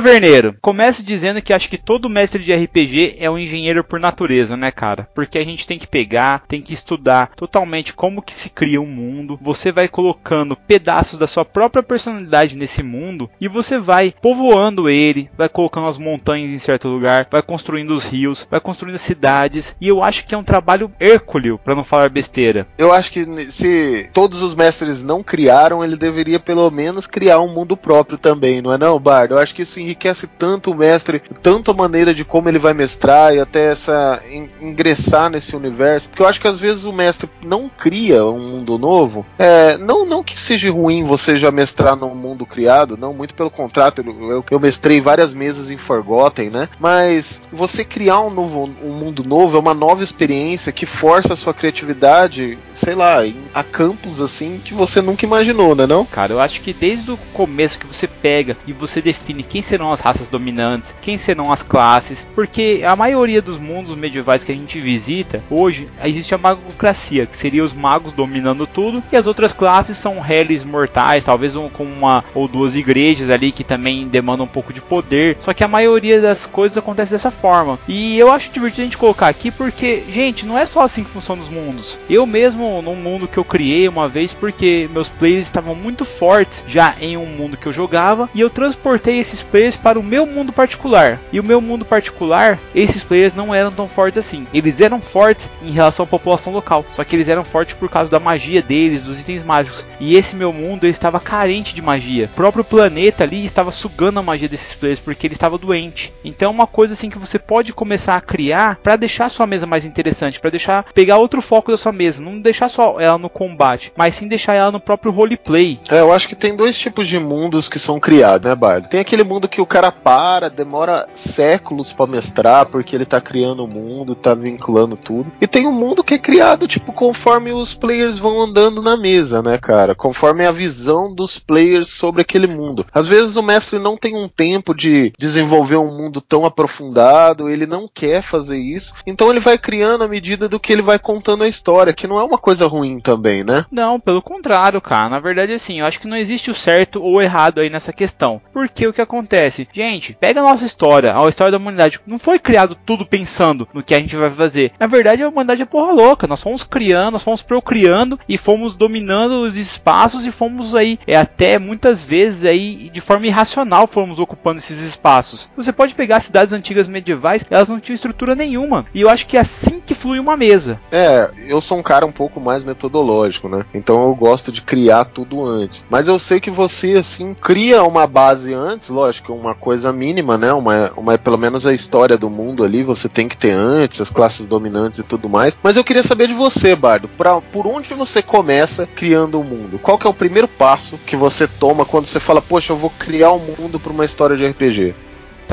Taverneiro, 0.03 0.53
comece 0.61 1.01
dizendo 1.01 1.41
que 1.41 1.53
acho 1.53 1.69
que 1.69 1.77
todo 1.77 2.09
mestre 2.09 2.43
de 2.43 2.53
RPG 2.53 3.15
é 3.19 3.29
um 3.29 3.37
engenheiro 3.37 3.85
por 3.85 4.01
natureza, 4.01 4.57
né, 4.57 4.69
cara? 4.69 5.07
Porque 5.15 5.37
a 5.37 5.45
gente 5.45 5.65
tem 5.65 5.79
que 5.79 5.87
pegar, 5.87 6.43
tem 6.45 6.61
que 6.61 6.73
estudar 6.73 7.31
totalmente 7.37 7.93
como 7.93 8.21
que 8.21 8.33
se 8.33 8.49
cria 8.49 8.81
um 8.81 8.85
mundo. 8.85 9.39
Você 9.41 9.71
vai 9.71 9.87
colocando 9.87 10.57
pedaços 10.57 11.17
da 11.17 11.25
sua 11.25 11.45
própria 11.45 11.81
personalidade 11.81 12.57
nesse 12.57 12.83
mundo 12.83 13.29
e 13.39 13.47
você 13.47 13.79
vai 13.79 14.13
povoando 14.21 14.89
ele, 14.89 15.29
vai 15.37 15.47
colocando 15.47 15.87
as 15.87 15.97
montanhas 15.97 16.51
em 16.51 16.59
certo 16.59 16.89
lugar, 16.89 17.25
vai 17.31 17.41
construindo 17.41 17.91
os 17.91 18.05
rios, 18.05 18.45
vai 18.51 18.59
construindo 18.59 18.97
cidades. 18.97 19.73
E 19.79 19.87
eu 19.87 20.03
acho 20.03 20.25
que 20.25 20.35
é 20.35 20.37
um 20.37 20.43
trabalho 20.43 20.91
hércules, 20.99 21.57
para 21.63 21.75
não 21.75 21.83
falar 21.85 22.09
besteira. 22.09 22.67
Eu 22.77 22.91
acho 22.91 23.09
que 23.09 23.25
se 23.49 24.09
todos 24.11 24.41
os 24.41 24.53
mestres 24.53 25.01
não 25.01 25.23
criaram, 25.23 25.81
ele 25.81 25.95
deveria 25.95 26.41
pelo 26.41 26.69
menos 26.69 27.07
criar 27.07 27.39
um 27.39 27.53
mundo 27.53 27.77
próprio 27.77 28.17
também, 28.17 28.61
não 28.61 28.73
é 28.73 28.77
não, 28.77 28.99
Bardo? 28.99 29.35
Eu 29.35 29.39
acho 29.39 29.55
que 29.55 29.61
isso 29.61 29.79
enriquece 29.79 29.92
tanto 30.37 30.71
o 30.71 30.75
mestre, 30.75 31.21
tanto 31.41 31.71
a 31.71 31.73
maneira 31.73 32.13
de 32.13 32.23
como 32.23 32.49
ele 32.49 32.59
vai 32.59 32.73
mestrar 32.73 33.33
e 33.33 33.39
até 33.39 33.71
essa 33.71 34.21
ingressar 34.61 35.29
nesse 35.29 35.55
universo, 35.55 36.09
porque 36.09 36.21
eu 36.21 36.27
acho 36.27 36.39
que 36.39 36.47
às 36.47 36.59
vezes 36.59 36.83
o 36.83 36.93
mestre 36.93 37.29
não 37.43 37.69
cria 37.69 38.25
um 38.25 38.51
mundo 38.51 38.77
novo. 38.77 39.25
É, 39.37 39.77
não, 39.77 40.05
não 40.05 40.23
que 40.23 40.39
seja 40.39 40.71
ruim 40.71 41.03
você 41.03 41.37
já 41.37 41.51
mestrar 41.51 41.95
num 41.95 42.15
mundo 42.15 42.45
criado, 42.45 42.97
não, 42.97 43.13
muito 43.13 43.33
pelo 43.33 43.49
contrário, 43.49 43.93
eu, 44.29 44.43
eu 44.49 44.59
mestrei 44.59 45.01
várias 45.01 45.33
mesas 45.33 45.69
em 45.69 45.77
Forgotten, 45.77 46.49
né? 46.49 46.69
Mas 46.79 47.41
você 47.51 47.83
criar 47.83 48.21
um 48.21 48.29
novo 48.29 48.69
um 48.83 48.93
mundo 48.93 49.23
novo 49.23 49.57
é 49.57 49.59
uma 49.59 49.73
nova 49.73 50.03
experiência 50.03 50.71
que 50.71 50.85
força 50.85 51.33
a 51.33 51.37
sua 51.37 51.53
criatividade, 51.53 52.57
sei 52.73 52.95
lá, 52.95 53.17
a 53.53 53.63
campos 53.63 54.21
assim 54.21 54.59
que 54.63 54.73
você 54.73 55.01
nunca 55.01 55.25
imaginou, 55.25 55.75
né 55.75 55.85
não? 55.85 56.05
Cara, 56.05 56.33
eu 56.33 56.39
acho 56.39 56.61
que 56.61 56.73
desde 56.73 57.11
o 57.11 57.17
começo 57.33 57.79
que 57.79 57.87
você 57.87 58.07
pega 58.07 58.57
e 58.65 58.73
você 58.73 59.01
define 59.01 59.43
quem 59.43 59.61
serão 59.61 59.82
as 59.91 59.99
raças 59.99 60.29
dominantes, 60.29 60.95
quem 61.01 61.17
serão 61.17 61.51
as 61.51 61.63
classes, 61.63 62.27
porque 62.35 62.81
a 62.85 62.95
maioria 62.95 63.41
dos 63.41 63.57
mundos 63.57 63.95
medievais 63.95 64.43
que 64.43 64.51
a 64.51 64.55
gente 64.55 64.79
visita, 64.79 65.43
hoje 65.49 65.87
existe 66.03 66.33
a 66.33 66.37
magocracia, 66.37 67.25
que 67.25 67.37
seria 67.37 67.63
os 67.63 67.73
magos 67.73 68.13
dominando 68.13 68.67
tudo, 68.67 69.03
e 69.11 69.17
as 69.17 69.27
outras 69.27 69.53
classes 69.53 69.97
são 69.97 70.19
réis 70.19 70.63
mortais, 70.63 71.23
talvez 71.23 71.55
um, 71.55 71.69
com 71.69 71.83
uma 71.83 72.23
ou 72.33 72.47
duas 72.47 72.75
igrejas 72.75 73.29
ali 73.29 73.51
que 73.51 73.63
também 73.63 74.07
demandam 74.07 74.45
um 74.45 74.49
pouco 74.49 74.73
de 74.73 74.81
poder, 74.81 75.37
só 75.39 75.53
que 75.53 75.63
a 75.63 75.67
maioria 75.67 76.21
das 76.21 76.45
coisas 76.45 76.77
acontece 76.77 77.11
dessa 77.11 77.31
forma. 77.31 77.79
E 77.87 78.17
eu 78.17 78.31
acho 78.31 78.51
divertido 78.51 78.81
a 78.81 78.85
gente 78.85 78.97
colocar 78.97 79.27
aqui 79.27 79.51
porque, 79.51 80.03
gente, 80.09 80.45
não 80.45 80.57
é 80.57 80.65
só 80.65 80.81
assim 80.81 81.03
que 81.03 81.09
funcionam 81.09 81.43
os 81.43 81.49
mundos. 81.49 81.97
Eu 82.09 82.25
mesmo, 82.25 82.81
num 82.81 82.95
mundo 82.95 83.27
que 83.27 83.37
eu 83.37 83.43
criei 83.43 83.87
uma 83.87 84.07
vez, 84.07 84.33
porque 84.33 84.89
meus 84.91 85.09
players 85.09 85.45
estavam 85.45 85.75
muito 85.75 86.03
fortes 86.05 86.63
já 86.67 86.95
em 86.99 87.17
um 87.17 87.25
mundo 87.25 87.57
que 87.57 87.67
eu 87.67 87.73
jogava, 87.73 88.29
e 88.33 88.41
eu 88.41 88.49
transportei 88.49 89.19
esses 89.19 89.41
players 89.41 89.72
para 89.75 89.99
o 89.99 90.03
meu 90.03 90.25
mundo 90.25 90.51
particular. 90.51 91.19
E 91.31 91.39
o 91.39 91.43
meu 91.43 91.59
mundo 91.61 91.85
particular, 91.85 92.59
esses 92.73 93.03
players 93.03 93.33
não 93.33 93.53
eram 93.53 93.71
tão 93.71 93.87
fortes 93.87 94.17
assim. 94.17 94.45
Eles 94.53 94.79
eram 94.79 95.01
fortes 95.01 95.49
em 95.61 95.71
relação 95.71 96.03
à 96.03 96.07
população 96.07 96.53
local, 96.53 96.85
só 96.93 97.03
que 97.03 97.15
eles 97.15 97.27
eram 97.27 97.43
fortes 97.43 97.75
por 97.75 97.89
causa 97.89 98.09
da 98.09 98.19
magia 98.19 98.61
deles, 98.61 99.01
dos 99.01 99.19
itens 99.19 99.43
mágicos. 99.43 99.83
E 99.99 100.15
esse 100.15 100.35
meu 100.35 100.51
mundo 100.51 100.85
estava 100.85 101.19
carente 101.19 101.75
de 101.75 101.81
magia. 101.81 102.29
O 102.31 102.35
próprio 102.35 102.63
planeta 102.63 103.23
ali 103.23 103.45
estava 103.45 103.71
sugando 103.71 104.19
a 104.19 104.23
magia 104.23 104.49
desses 104.49 104.75
players 104.75 104.99
porque 104.99 105.27
ele 105.27 105.33
estava 105.33 105.57
doente. 105.57 106.13
Então 106.23 106.51
uma 106.51 106.67
coisa 106.67 106.93
assim 106.93 107.09
que 107.09 107.19
você 107.19 107.39
pode 107.39 107.73
começar 107.73 108.15
a 108.15 108.21
criar 108.21 108.77
para 108.81 108.95
deixar 108.95 109.29
sua 109.29 109.47
mesa 109.47 109.65
mais 109.65 109.85
interessante, 109.85 110.39
para 110.39 110.49
deixar 110.49 110.85
pegar 110.93 111.17
outro 111.17 111.41
foco 111.41 111.71
da 111.71 111.77
sua 111.77 111.91
mesa, 111.91 112.21
não 112.21 112.39
deixar 112.39 112.69
só 112.69 112.99
ela 112.99 113.17
no 113.17 113.29
combate, 113.29 113.91
mas 113.95 114.15
sim 114.15 114.27
deixar 114.27 114.53
ela 114.53 114.71
no 114.71 114.79
próprio 114.79 115.11
roleplay. 115.11 115.79
É, 115.89 115.99
eu 115.99 116.11
acho 116.13 116.27
que 116.27 116.35
tem 116.35 116.55
dois 116.55 116.77
tipos 116.77 117.07
de 117.07 117.19
mundos 117.19 117.69
que 117.69 117.79
são 117.79 117.99
criados, 117.99 118.49
né, 118.49 118.55
Bardo? 118.55 118.87
Tem 118.87 118.99
aquele 118.99 119.23
mundo 119.23 119.47
que 119.53 119.61
o 119.61 119.67
cara 119.67 119.91
para, 119.91 120.49
demora 120.49 121.07
séculos 121.13 121.93
para 121.93 122.07
mestrar 122.07 122.65
porque 122.65 122.95
ele 122.95 123.05
tá 123.05 123.21
criando 123.21 123.63
o 123.63 123.67
mundo, 123.67 124.15
tá 124.15 124.33
vinculando 124.33 124.97
tudo. 124.97 125.31
E 125.39 125.45
tem 125.45 125.67
um 125.67 125.71
mundo 125.71 126.03
que 126.03 126.15
é 126.15 126.17
criado 126.17 126.67
tipo 126.67 126.91
conforme 126.91 127.53
os 127.53 127.71
players 127.71 128.17
vão 128.17 128.41
andando 128.41 128.81
na 128.81 128.97
mesa, 128.97 129.43
né, 129.43 129.59
cara? 129.59 129.93
Conforme 129.93 130.43
a 130.43 130.51
visão 130.51 131.13
dos 131.13 131.37
players 131.37 131.89
sobre 131.89 132.23
aquele 132.23 132.47
mundo. 132.47 132.83
Às 132.91 133.07
vezes 133.07 133.35
o 133.35 133.43
mestre 133.43 133.77
não 133.77 133.95
tem 133.95 134.17
um 134.17 134.27
tempo 134.27 134.73
de 134.73 135.13
desenvolver 135.19 135.77
um 135.77 135.95
mundo 135.95 136.19
tão 136.19 136.45
aprofundado, 136.45 137.47
ele 137.47 137.67
não 137.67 137.87
quer 137.87 138.23
fazer 138.23 138.57
isso, 138.57 138.95
então 139.05 139.29
ele 139.29 139.39
vai 139.39 139.59
criando 139.59 140.03
à 140.03 140.07
medida 140.07 140.49
do 140.49 140.59
que 140.59 140.73
ele 140.73 140.81
vai 140.81 140.97
contando 140.97 141.43
a 141.43 141.47
história, 141.47 141.93
que 141.93 142.07
não 142.07 142.17
é 142.17 142.23
uma 142.23 142.39
coisa 142.39 142.65
ruim 142.65 142.99
também, 142.99 143.43
né? 143.43 143.65
Não, 143.71 143.99
pelo 143.99 144.21
contrário, 144.21 144.81
cara. 144.81 145.09
Na 145.09 145.19
verdade, 145.19 145.53
assim, 145.53 145.79
eu 145.79 145.85
acho 145.85 145.99
que 145.99 146.07
não 146.07 146.17
existe 146.17 146.49
o 146.49 146.55
certo 146.55 146.99
ou 147.03 147.21
errado 147.21 147.59
aí 147.59 147.69
nessa 147.69 147.93
questão. 147.93 148.41
Porque 148.51 148.87
o 148.87 148.93
que 148.93 149.01
acontece? 149.01 149.42
Gente, 149.73 150.13
pega 150.19 150.39
a 150.39 150.43
nossa 150.43 150.65
história, 150.65 151.15
a 151.15 151.29
história 151.29 151.51
da 151.51 151.57
humanidade. 151.57 151.99
Não 152.05 152.19
foi 152.19 152.39
criado 152.39 152.75
tudo 152.85 153.05
pensando 153.05 153.67
no 153.73 153.83
que 153.83 153.93
a 153.93 153.99
gente 153.99 154.15
vai 154.15 154.29
fazer. 154.31 154.71
Na 154.79 154.87
verdade, 154.87 155.23
a 155.23 155.29
humanidade 155.29 155.61
é 155.61 155.65
porra 155.65 155.91
louca. 155.91 156.27
Nós 156.27 156.41
fomos 156.41 156.63
criando, 156.63 157.13
nós 157.13 157.23
fomos 157.23 157.41
procriando 157.41 158.19
e 158.27 158.37
fomos 158.37 158.75
dominando 158.75 159.41
os 159.43 159.57
espaços 159.57 160.25
e 160.25 160.31
fomos 160.31 160.75
aí, 160.75 160.99
é, 161.07 161.15
até 161.15 161.59
muitas 161.59 162.03
vezes 162.03 162.45
aí, 162.45 162.89
de 162.89 163.01
forma 163.01 163.27
irracional, 163.27 163.87
fomos 163.87 164.19
ocupando 164.19 164.59
esses 164.59 164.79
espaços. 164.79 165.49
Você 165.55 165.71
pode 165.71 165.95
pegar 165.95 166.19
cidades 166.19 166.53
antigas 166.53 166.87
medievais, 166.87 167.45
elas 167.49 167.69
não 167.69 167.79
tinham 167.79 167.95
estrutura 167.95 168.35
nenhuma. 168.35 168.85
E 168.93 169.01
eu 169.01 169.09
acho 169.09 169.27
que 169.27 169.37
é 169.37 169.41
assim 169.41 169.81
que 169.85 169.93
flui 169.93 170.19
uma 170.19 170.37
mesa. 170.37 170.79
É, 170.91 171.29
eu 171.47 171.59
sou 171.61 171.77
um 171.77 171.83
cara 171.83 172.05
um 172.05 172.11
pouco 172.11 172.39
mais 172.39 172.63
metodológico, 172.63 173.49
né? 173.49 173.65
Então 173.73 174.07
eu 174.07 174.15
gosto 174.15 174.51
de 174.51 174.61
criar 174.61 175.05
tudo 175.05 175.45
antes. 175.45 175.85
Mas 175.89 176.07
eu 176.07 176.19
sei 176.19 176.39
que 176.39 176.51
você, 176.51 176.97
assim, 176.97 177.33
cria 177.33 177.83
uma 177.83 178.07
base 178.07 178.53
antes, 178.53 178.89
lógico, 178.89 179.32
uma 179.35 179.55
coisa 179.55 179.91
mínima, 179.91 180.37
né? 180.37 180.53
Uma, 180.53 180.91
uma 180.95 181.17
pelo 181.17 181.37
menos 181.37 181.65
a 181.65 181.73
história 181.73 182.17
do 182.17 182.29
mundo 182.29 182.63
ali, 182.63 182.83
você 182.83 183.07
tem 183.09 183.27
que 183.27 183.37
ter 183.37 183.51
antes, 183.51 184.01
as 184.01 184.09
classes 184.09 184.47
dominantes 184.47 184.99
e 184.99 185.03
tudo 185.03 185.29
mais. 185.29 185.57
Mas 185.61 185.77
eu 185.77 185.83
queria 185.83 186.03
saber 186.03 186.27
de 186.27 186.33
você, 186.33 186.75
Bardo, 186.75 187.07
pra, 187.07 187.41
por 187.41 187.67
onde 187.67 187.93
você 187.93 188.21
começa 188.21 188.87
criando 188.87 189.35
o 189.35 189.41
um 189.41 189.43
mundo? 189.43 189.79
Qual 189.79 189.97
que 189.97 190.07
é 190.07 190.09
o 190.09 190.13
primeiro 190.13 190.47
passo 190.47 190.97
que 191.05 191.15
você 191.15 191.47
toma 191.47 191.85
quando 191.85 192.05
você 192.05 192.19
fala, 192.19 192.41
poxa, 192.41 192.73
eu 192.73 192.77
vou 192.77 192.91
criar 192.91 193.31
um 193.31 193.39
mundo 193.39 193.79
para 193.79 193.91
uma 193.91 194.05
história 194.05 194.37
de 194.37 194.45
RPG? 194.45 194.93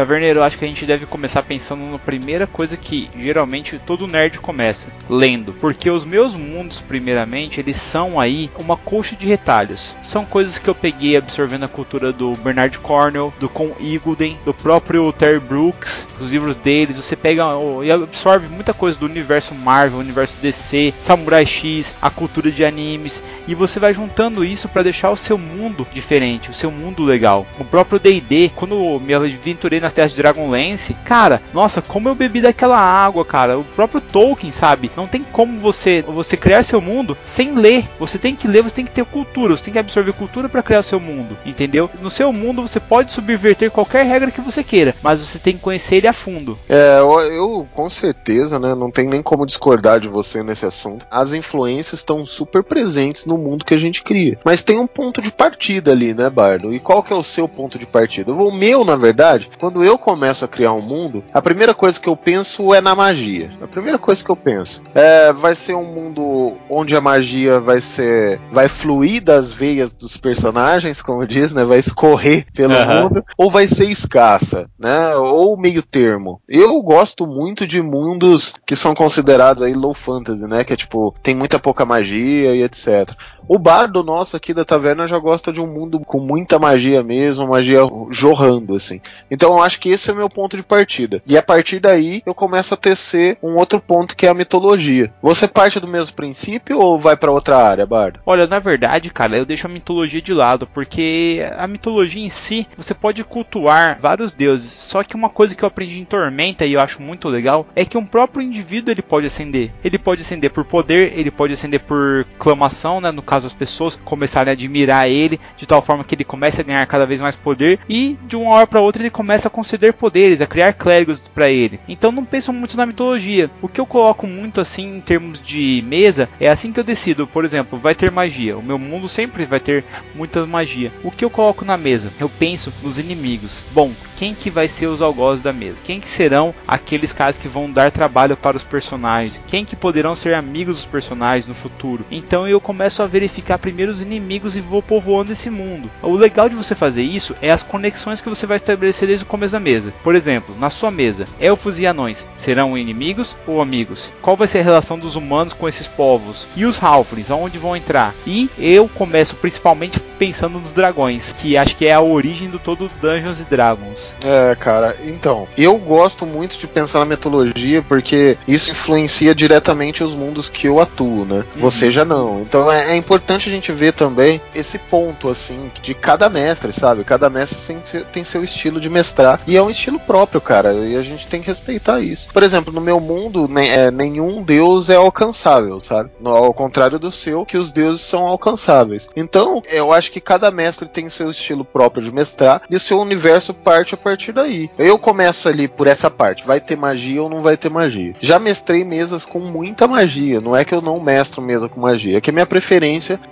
Taverneiro, 0.01 0.43
acho 0.43 0.57
que 0.57 0.65
a 0.65 0.69
gente 0.69 0.87
deve 0.87 1.05
começar 1.05 1.43
pensando 1.43 1.85
na 1.85 1.99
primeira 1.99 2.47
coisa 2.47 2.75
que 2.75 3.11
geralmente 3.15 3.79
todo 3.85 4.07
nerd 4.07 4.41
começa, 4.41 4.89
lendo. 5.11 5.53
Porque 5.53 5.91
os 5.91 6.07
meus 6.07 6.35
mundos, 6.35 6.81
primeiramente, 6.81 7.61
eles 7.61 7.77
são 7.77 8.19
aí 8.19 8.51
uma 8.59 8.79
coxa 8.79 9.15
de 9.15 9.27
retalhos. 9.27 9.95
São 10.01 10.25
coisas 10.25 10.59
que 10.59 10.71
eu 10.71 10.75
peguei 10.75 11.19
absorvendo 11.19 11.67
a 11.67 11.69
cultura 11.69 12.15
do 12.15 12.33
Bernard 12.37 12.79
Cornwell, 12.79 13.31
do 13.39 13.47
Con 13.47 13.73
Eagleden, 13.79 14.39
do 14.43 14.55
próprio 14.55 15.13
Terry 15.13 15.39
Brooks, 15.39 16.07
os 16.19 16.33
livros 16.33 16.57
deles. 16.57 16.97
Você 16.97 17.15
pega 17.15 17.45
e 17.85 17.93
absorve 17.93 18.49
muita 18.49 18.73
coisa 18.73 18.99
do 18.99 19.05
universo 19.05 19.55
Marvel, 19.55 19.99
universo 19.99 20.37
DC, 20.41 20.95
Samurai 21.03 21.45
X, 21.45 21.95
a 22.01 22.09
cultura 22.09 22.51
de 22.51 22.65
animes. 22.65 23.23
E 23.47 23.55
você 23.55 23.79
vai 23.79 23.95
juntando 23.95 24.45
isso 24.45 24.69
para 24.69 24.83
deixar 24.83 25.11
o 25.11 25.17
seu 25.17 25.37
mundo 25.37 25.87
diferente, 25.93 26.51
o 26.51 26.55
seu 26.55 26.71
mundo 26.71 27.05
legal. 27.05 27.47
O 27.59 27.65
próprio 27.65 27.99
D&D, 27.99 28.51
quando 28.55 29.01
me 29.01 29.15
aventurei 29.15 29.81
nas 29.81 29.93
terras 29.93 30.13
de 30.13 30.17
Dragonlance, 30.17 30.95
cara, 31.05 31.43
nossa, 31.53 31.83
como 31.83 32.09
eu 32.09 32.15
bebi 32.15 32.41
daquela 32.41 32.79
água, 32.79 33.25
cara. 33.25 33.59
O 33.59 33.65
próprio 33.65 34.01
Tolkien, 34.01 34.53
sabe? 34.53 34.91
Não 34.97 35.07
tem 35.07 35.23
como 35.23 35.59
você 35.59 36.03
você 36.03 36.37
criar 36.37 36.63
seu 36.63 36.81
mundo 36.81 37.17
sem 37.25 37.55
ler. 37.55 37.85
Você 37.99 38.19
tem 38.19 38.35
que 38.35 38.49
ler, 38.49 38.63
você 38.63 38.75
tem 38.75 38.85
que 38.85 38.93
ter 38.93 39.05
cultura, 39.05 39.57
você 39.57 39.65
tem 39.65 39.73
que 39.73 39.79
absorver 39.79 40.13
cultura 40.13 40.49
para 40.49 40.63
criar 40.63 40.81
o 40.81 40.85
seu 40.85 41.01
mundo, 41.01 41.37
entendeu? 41.45 41.91
No 42.01 42.11
seu 42.11 42.33
mundo 42.33 42.63
você 42.63 42.81
pode 42.81 43.13
subverter 43.13 43.71
qualquer 43.71 44.05
regra 44.05 44.31
que 44.31 44.41
você 44.41 44.63
queira, 44.63 44.95
mas 45.03 45.21
você 45.21 45.39
tem 45.39 45.55
que 45.55 45.63
conhecer 45.63 45.97
ele 45.97 46.09
a 46.09 46.13
fundo. 46.13 46.59
É, 46.69 46.99
eu, 46.99 47.21
eu 47.21 47.69
com 47.73 47.89
certeza, 47.89 48.59
né, 48.59 48.75
não 48.75 48.91
tem 48.91 49.09
nem 49.09 49.23
como 49.23 49.47
discordar 49.47 50.01
de 50.01 50.09
você 50.09 50.43
nesse 50.43 50.67
assunto. 50.67 51.07
As 51.11 51.33
influências 51.33 52.01
estão 52.01 52.25
super 52.25 52.63
presentes 52.63 53.27
no 53.27 53.39
mundo 53.41 53.65
que 53.65 53.75
a 53.75 53.79
gente 53.79 54.03
cria. 54.03 54.39
Mas 54.45 54.63
tem 54.63 54.79
um 54.79 54.87
ponto 54.87 55.21
de 55.21 55.33
partida 55.33 55.93
ali, 55.93 56.15
né, 56.15 56.29
Bardo? 56.29 56.73
E 56.75 56.79
qual 56.79 57.03
que 57.03 57.13
é 57.13 57.17
o 57.17 57.23
seu 57.23 57.49
ponto 57.49 57.79
de 57.79 57.87
partida? 57.87 58.33
O 58.33 58.53
meu, 58.53 58.85
na 58.85 58.97
verdade, 58.97 59.51
quando 59.59 59.85
eu 59.85 59.99
começo 59.99 60.45
a 60.45 60.49
criar 60.49 60.73
um 60.73 60.83
mundo, 60.83 61.25
a 61.33 61.43
primeira 61.43 61.75
coisa 61.75 62.01
que 62.01 62.09
eu 62.09 62.17
penso 62.17 62.75
é 62.75 62.81
na 62.81 62.95
magia. 62.95 63.51
A 63.61 63.67
primeira 63.67 63.99
coisa 63.99 64.23
que 64.23 64.31
eu 64.31 64.37
penso 64.37 64.83
é 64.95 65.33
vai 65.33 65.55
ser 65.55 65.75
um 65.75 65.85
mundo 65.85 66.57
onde 66.69 66.95
a 66.95 67.01
magia 67.01 67.61
vai 67.61 67.81
ser 67.81 68.41
vai 68.51 68.69
fluir 68.69 69.23
das 69.23 69.53
veias 69.53 69.93
dos 69.93 70.17
personagens, 70.17 71.03
como 71.03 71.27
diz, 71.27 71.53
né? 71.53 71.65
Vai 71.65 71.79
escorrer 71.79 72.47
pelo 72.53 72.75
uhum. 72.75 73.03
mundo, 73.03 73.25
ou 73.37 73.51
vai 73.51 73.67
ser 73.67 73.87
escassa, 73.87 74.69
né? 74.79 75.15
Ou 75.17 75.57
meio 75.57 75.83
termo. 75.83 76.41
Eu 76.49 76.81
gosto 76.83 77.27
muito 77.27 77.67
de 77.67 77.83
mundos 77.83 78.55
que 78.67 78.77
são 78.77 78.95
considerados 78.95 79.63
aí 79.63 79.75
low 79.75 79.95
fantasy, 79.95 80.47
né? 80.47 80.65
Que 80.65 80.73
é 80.73 80.77
tipo 80.77 81.15
tem 81.23 81.35
muita 81.35 81.59
pouca 81.59 81.85
magia 81.85 82.55
e 82.55 82.63
etc. 82.63 83.15
O 83.49 83.59
bardo 83.59 84.03
nosso 84.03 84.37
aqui 84.37 84.55
da 84.55 84.65
taverna 84.65 85.07
já 85.07 85.19
gosta 85.19 85.53
de 85.53 85.61
um 85.61 85.67
mundo 85.67 85.99
com 86.01 86.21
muita 86.21 86.59
magia 86.59 87.03
mesmo, 87.03 87.49
magia 87.49 87.81
jorrando, 88.11 88.77
assim. 88.77 89.01
Então 89.31 89.53
eu 89.55 89.63
acho 89.63 89.81
que 89.81 89.89
esse 89.89 90.09
é 90.09 90.13
o 90.13 90.17
meu 90.17 90.31
ponto 90.31 90.57
de 90.57 90.63
partida. 90.63 91.21
E 91.27 91.37
a 91.37 91.43
partir 91.43 91.81
daí 91.81 92.23
eu 92.25 92.35
começo 92.35 92.75
a 92.75 92.77
tecer 92.77 93.39
um 93.43 93.57
outro 93.57 93.81
ponto 93.81 94.15
que 94.15 94.27
é 94.27 94.31
a 94.31 94.35
mitologia. 94.35 95.13
Você 95.21 95.49
parte 95.49 95.81
do 95.81 95.89
mesmo 95.89 96.15
princípio 96.15 96.79
ou 96.79 96.99
vai 96.99 97.17
para 97.17 97.33
outra 97.33 97.57
área, 97.57 97.85
Bardo? 97.85 98.21
Olha, 98.25 98.47
na 98.47 98.59
verdade, 98.59 99.11
cara, 99.11 99.37
eu 99.37 99.45
deixo 99.45 99.67
a 99.67 99.71
mitologia 99.71 100.23
de 100.23 100.33
lado, 100.33 100.67
porque 100.67 101.45
a 101.57 101.67
mitologia 101.67 102.25
em 102.25 102.31
si, 102.31 102.67
você 102.77 102.95
pode 102.95 103.25
cultuar 103.25 103.99
vários 104.01 104.33
deuses. 104.33 104.71
Só 104.71 105.03
que 105.03 105.17
uma 105.17 105.29
coisa 105.29 105.55
que 105.55 105.63
eu 105.63 105.69
aprendi 105.69 106.01
em 106.01 106.05
Tormenta 106.05 106.65
e 106.65 106.75
eu 106.75 106.81
acho 106.81 107.03
muito 107.03 107.29
legal 107.29 107.67
é 107.75 107.85
que 107.85 107.99
um 107.99 108.07
próprio 108.07 108.43
indivíduo 108.43 108.93
ele 108.93 109.03
pode 109.03 109.27
ascender. 109.27 109.73
Ele 109.83 109.99
pode 109.99 110.23
ascender 110.23 110.51
por 110.51 110.65
poder, 110.65 111.19
ele 111.19 111.31
pode 111.31 111.53
ascender 111.53 111.81
por 111.81 112.27
clamação, 112.39 113.01
né? 113.01 113.10
No 113.13 113.23
caso, 113.23 113.47
as 113.47 113.53
pessoas 113.53 113.99
começarem 114.05 114.51
a 114.51 114.53
admirar 114.53 115.09
ele 115.09 115.41
de 115.57 115.67
tal 115.67 115.83
forma 115.83 116.05
que 116.05 116.15
ele 116.15 116.25
comece 116.25 116.61
a 116.61 116.65
ganhar 116.65 116.87
cada 116.87 117.07
vez 117.07 117.21
mais 117.21 117.37
poder 117.37 117.79
e 117.89 118.19
de 118.27 118.37
uma 118.37 118.55
hora 118.55 118.67
para 118.67 118.81
outra 118.81 119.03
ele 119.03 119.11
começa 119.11 119.49
a 119.49 119.51
conceder 119.51 119.93
poderes, 119.93 120.41
a 120.41 120.47
criar 120.47 120.73
clérigos 120.73 121.21
para 121.29 121.51
ele. 121.51 121.81
Então 121.89 122.13
não 122.13 122.25
penso 122.25 122.53
muito 122.53 122.77
na 122.77 122.87
mitologia. 122.87 123.51
O 123.63 123.69
que 123.69 123.81
eu 123.81 123.87
coloco 123.87 124.27
muito 124.27 124.61
assim 124.61 124.97
em 124.97 125.01
termos 125.01 125.41
de 125.41 125.83
mesa 125.87 126.29
é 126.39 126.49
assim 126.49 126.73
que 126.73 126.81
eu 126.81 126.85
decido. 126.85 127.27
Por 127.27 127.45
exemplo, 127.45 127.79
vai 127.79 127.95
ter 127.95 128.11
magia. 128.11 128.57
O 128.57 128.63
meu 128.63 128.79
mundo 128.79 129.09
sempre 129.09 129.45
vai 129.45 129.61
ter 129.61 129.85
muita 130.15 130.47
magia. 130.47 130.93
O 131.03 131.11
que 131.11 131.25
eu 131.25 131.31
coloco 131.31 131.65
na 131.65 131.77
mesa? 131.77 132.13
Eu 132.19 132.29
penso 132.29 132.73
nos 132.83 132.99
inimigos. 132.99 133.63
Bom, 133.73 133.93
quem 134.17 134.35
que 134.35 134.51
vai 134.51 134.69
ser 134.69 134.87
os 134.87 135.01
algozes 135.01 135.43
da 135.43 135.53
mesa? 135.53 135.79
Quem 135.83 136.01
que 136.01 136.09
serão 136.09 136.55
aqueles 136.69 137.13
caras 137.13 137.39
que 137.39 137.49
vão 137.49 137.71
dar 137.71 137.91
trabalho 137.91 138.37
para 138.37 138.57
os 138.57 138.63
personagens? 138.63 139.41
Quem 139.47 139.65
que 139.65 139.75
poderão 139.75 140.15
ser 140.15 140.35
amigos 140.35 140.77
dos 140.77 140.87
personagens 140.87 141.47
no 141.47 141.55
futuro? 141.55 142.05
Então 142.11 142.47
eu 142.47 142.61
começo 142.61 143.00
a 143.03 143.07
verificar 143.07 143.59
primeiro 143.59 143.93
os 143.93 144.03
inimigos 144.03 144.57
e 144.57 144.61
vou 144.61 144.83
povoando 144.83 145.33
esse 145.33 145.51
mundo. 145.51 145.91
O 146.03 146.15
legal 146.15 146.49
de 146.49 146.57
você 146.57 146.75
fazer 146.75 147.03
isso 147.03 147.35
é 147.41 147.51
as 147.51 147.63
conexões 147.63 148.21
que 148.21 148.29
você 148.29 148.47
vai 148.47 148.57
estabelecer 148.57 149.09
desde 149.09 149.25
o 149.25 149.29
começo 149.29 149.53
da 149.53 149.61
mesa. 149.61 149.93
Por 150.03 150.15
exemplo, 150.15 150.55
na 150.59 150.71
sua 150.71 150.91
mesa, 150.91 151.25
elfos 151.41 151.79
e 151.79 151.87
anões 151.87 152.27
serão 152.35 152.77
inimigos 152.77 153.37
ou 153.47 153.61
amigos? 153.61 154.13
Qual 154.23 154.37
vai 154.37 154.49
ser 154.49 154.59
a 154.59 154.65
relação 154.65 154.99
dos 154.99 155.17
humanos 155.17 155.53
com 155.53 155.69
esses 155.69 155.87
povos? 155.87 156.47
E 156.57 156.65
os 156.65 156.83
halflings, 156.83 157.31
aonde 157.31 157.59
vão 157.59 157.77
entrar? 157.77 158.15
E 158.27 158.49
eu 158.59 158.89
começo 158.89 159.37
principalmente 159.37 160.01
pensando 160.19 160.59
nos 160.59 160.73
dragões, 160.73 161.33
que 161.33 161.57
acho 161.57 161.77
que 161.77 161.87
é 161.87 161.95
a 161.95 162.01
origem 162.01 162.49
do 162.51 162.59
todo 162.59 162.91
Dungeons 163.01 163.39
Dragons. 163.49 164.15
É, 164.23 164.55
cara, 164.55 164.97
então, 165.03 165.49
eu 165.57 165.77
gosto 165.79 166.27
muito 166.27 166.59
de 166.59 166.67
pensar 166.67 166.99
na 166.99 167.05
mitologia 167.05 167.83
porque 167.83 168.37
isso 168.47 168.71
influencia 168.71 169.35
diretamente 169.35 170.05
os 170.05 170.15
mundos 170.15 170.49
que 170.49 170.67
eu 170.67 170.81
atuo, 170.81 171.25
né? 171.25 171.45
Uhum. 171.55 171.63
Você 171.63 171.91
já 171.91 172.05
não. 172.05 172.43
Então 172.43 172.71
é, 172.71 172.90
é, 172.91 172.97
importante 172.97 173.49
a 173.49 173.53
gente 173.53 173.71
ver 173.71 173.93
também 173.93 174.41
esse 174.55 174.79
ponto, 174.79 175.29
assim, 175.29 175.71
de 175.81 175.95
cada 175.95 176.29
mestre, 176.29 176.73
sabe? 176.73 177.05
Cada 177.05 177.31
mestre 177.31 177.77
tem, 178.13 178.25
seu 178.25 178.43
estilo 178.43 178.81
de 178.81 178.91
mestrar 178.91 179.41
e 179.47 179.57
é 179.57 179.63
um 179.63 179.71
estilo 179.71 179.99
próprio, 179.99 180.41
cara, 180.41 180.73
e 180.73 180.97
a 180.97 181.03
gente 181.03 181.27
tem 181.27 181.41
que 181.41 181.47
respeitar 181.47 182.01
isso. 182.01 182.29
Por 182.33 182.43
exemplo, 182.43 182.73
no 182.73 182.81
meu 182.81 182.99
mundo, 183.01 183.49
é, 183.59 183.91
nenhum 183.91 184.43
deus 184.43 184.91
é 184.91 184.97
alcançável, 184.97 185.79
sabe? 185.79 186.11
No, 186.21 186.31
ao 186.31 186.53
contrário 186.53 186.99
do 186.99 187.13
seu, 187.13 187.47
que 187.47 187.57
os 187.57 187.71
deuses 187.71 188.03
são 188.03 188.27
alcançáveis. 188.27 189.09
Então, 189.15 189.63
eu 189.69 189.93
acho 189.93 190.11
que 190.11 190.21
cada 190.21 190.51
mestre 190.51 190.89
tem 190.89 191.09
seu 191.09 191.31
estilo 191.31 191.65
próprio 191.65 192.03
de 192.03 192.13
mestrar 192.13 192.63
e 192.69 192.77
o 192.77 192.81
seu 192.81 193.01
universo 193.01 193.55
parte 193.55 193.95
a 193.95 193.99
partir 193.99 194.33
daí. 194.33 194.69
Eu 194.77 194.99
começo 194.99 195.49
ali 195.49 195.69
por 195.69 195.87
essa 195.87 196.11
parte, 196.11 196.47
vai 196.47 196.61
ter 196.61 196.77
magia 196.77 197.23
ou 197.23 197.31
não 197.31 197.43
vai 197.43 197.57
ter 197.57 197.71
magia. 197.71 198.15
Já 198.21 198.39
mestrei 198.39 198.85
mesas 198.85 199.25
com 199.25 199.39
muita 199.39 199.87
magia, 199.87 200.41
não 200.41 200.57
é 200.57 200.65
que 200.65 200.75
eu 200.75 200.83
não 200.83 201.01
mestro 201.01 201.41
mesa 201.41 201.69
com 201.69 201.81
magia, 201.81 202.19
é 202.19 202.21
que 202.21 202.31
a 202.31 202.33
minha 202.33 202.47
preferência 202.47 202.80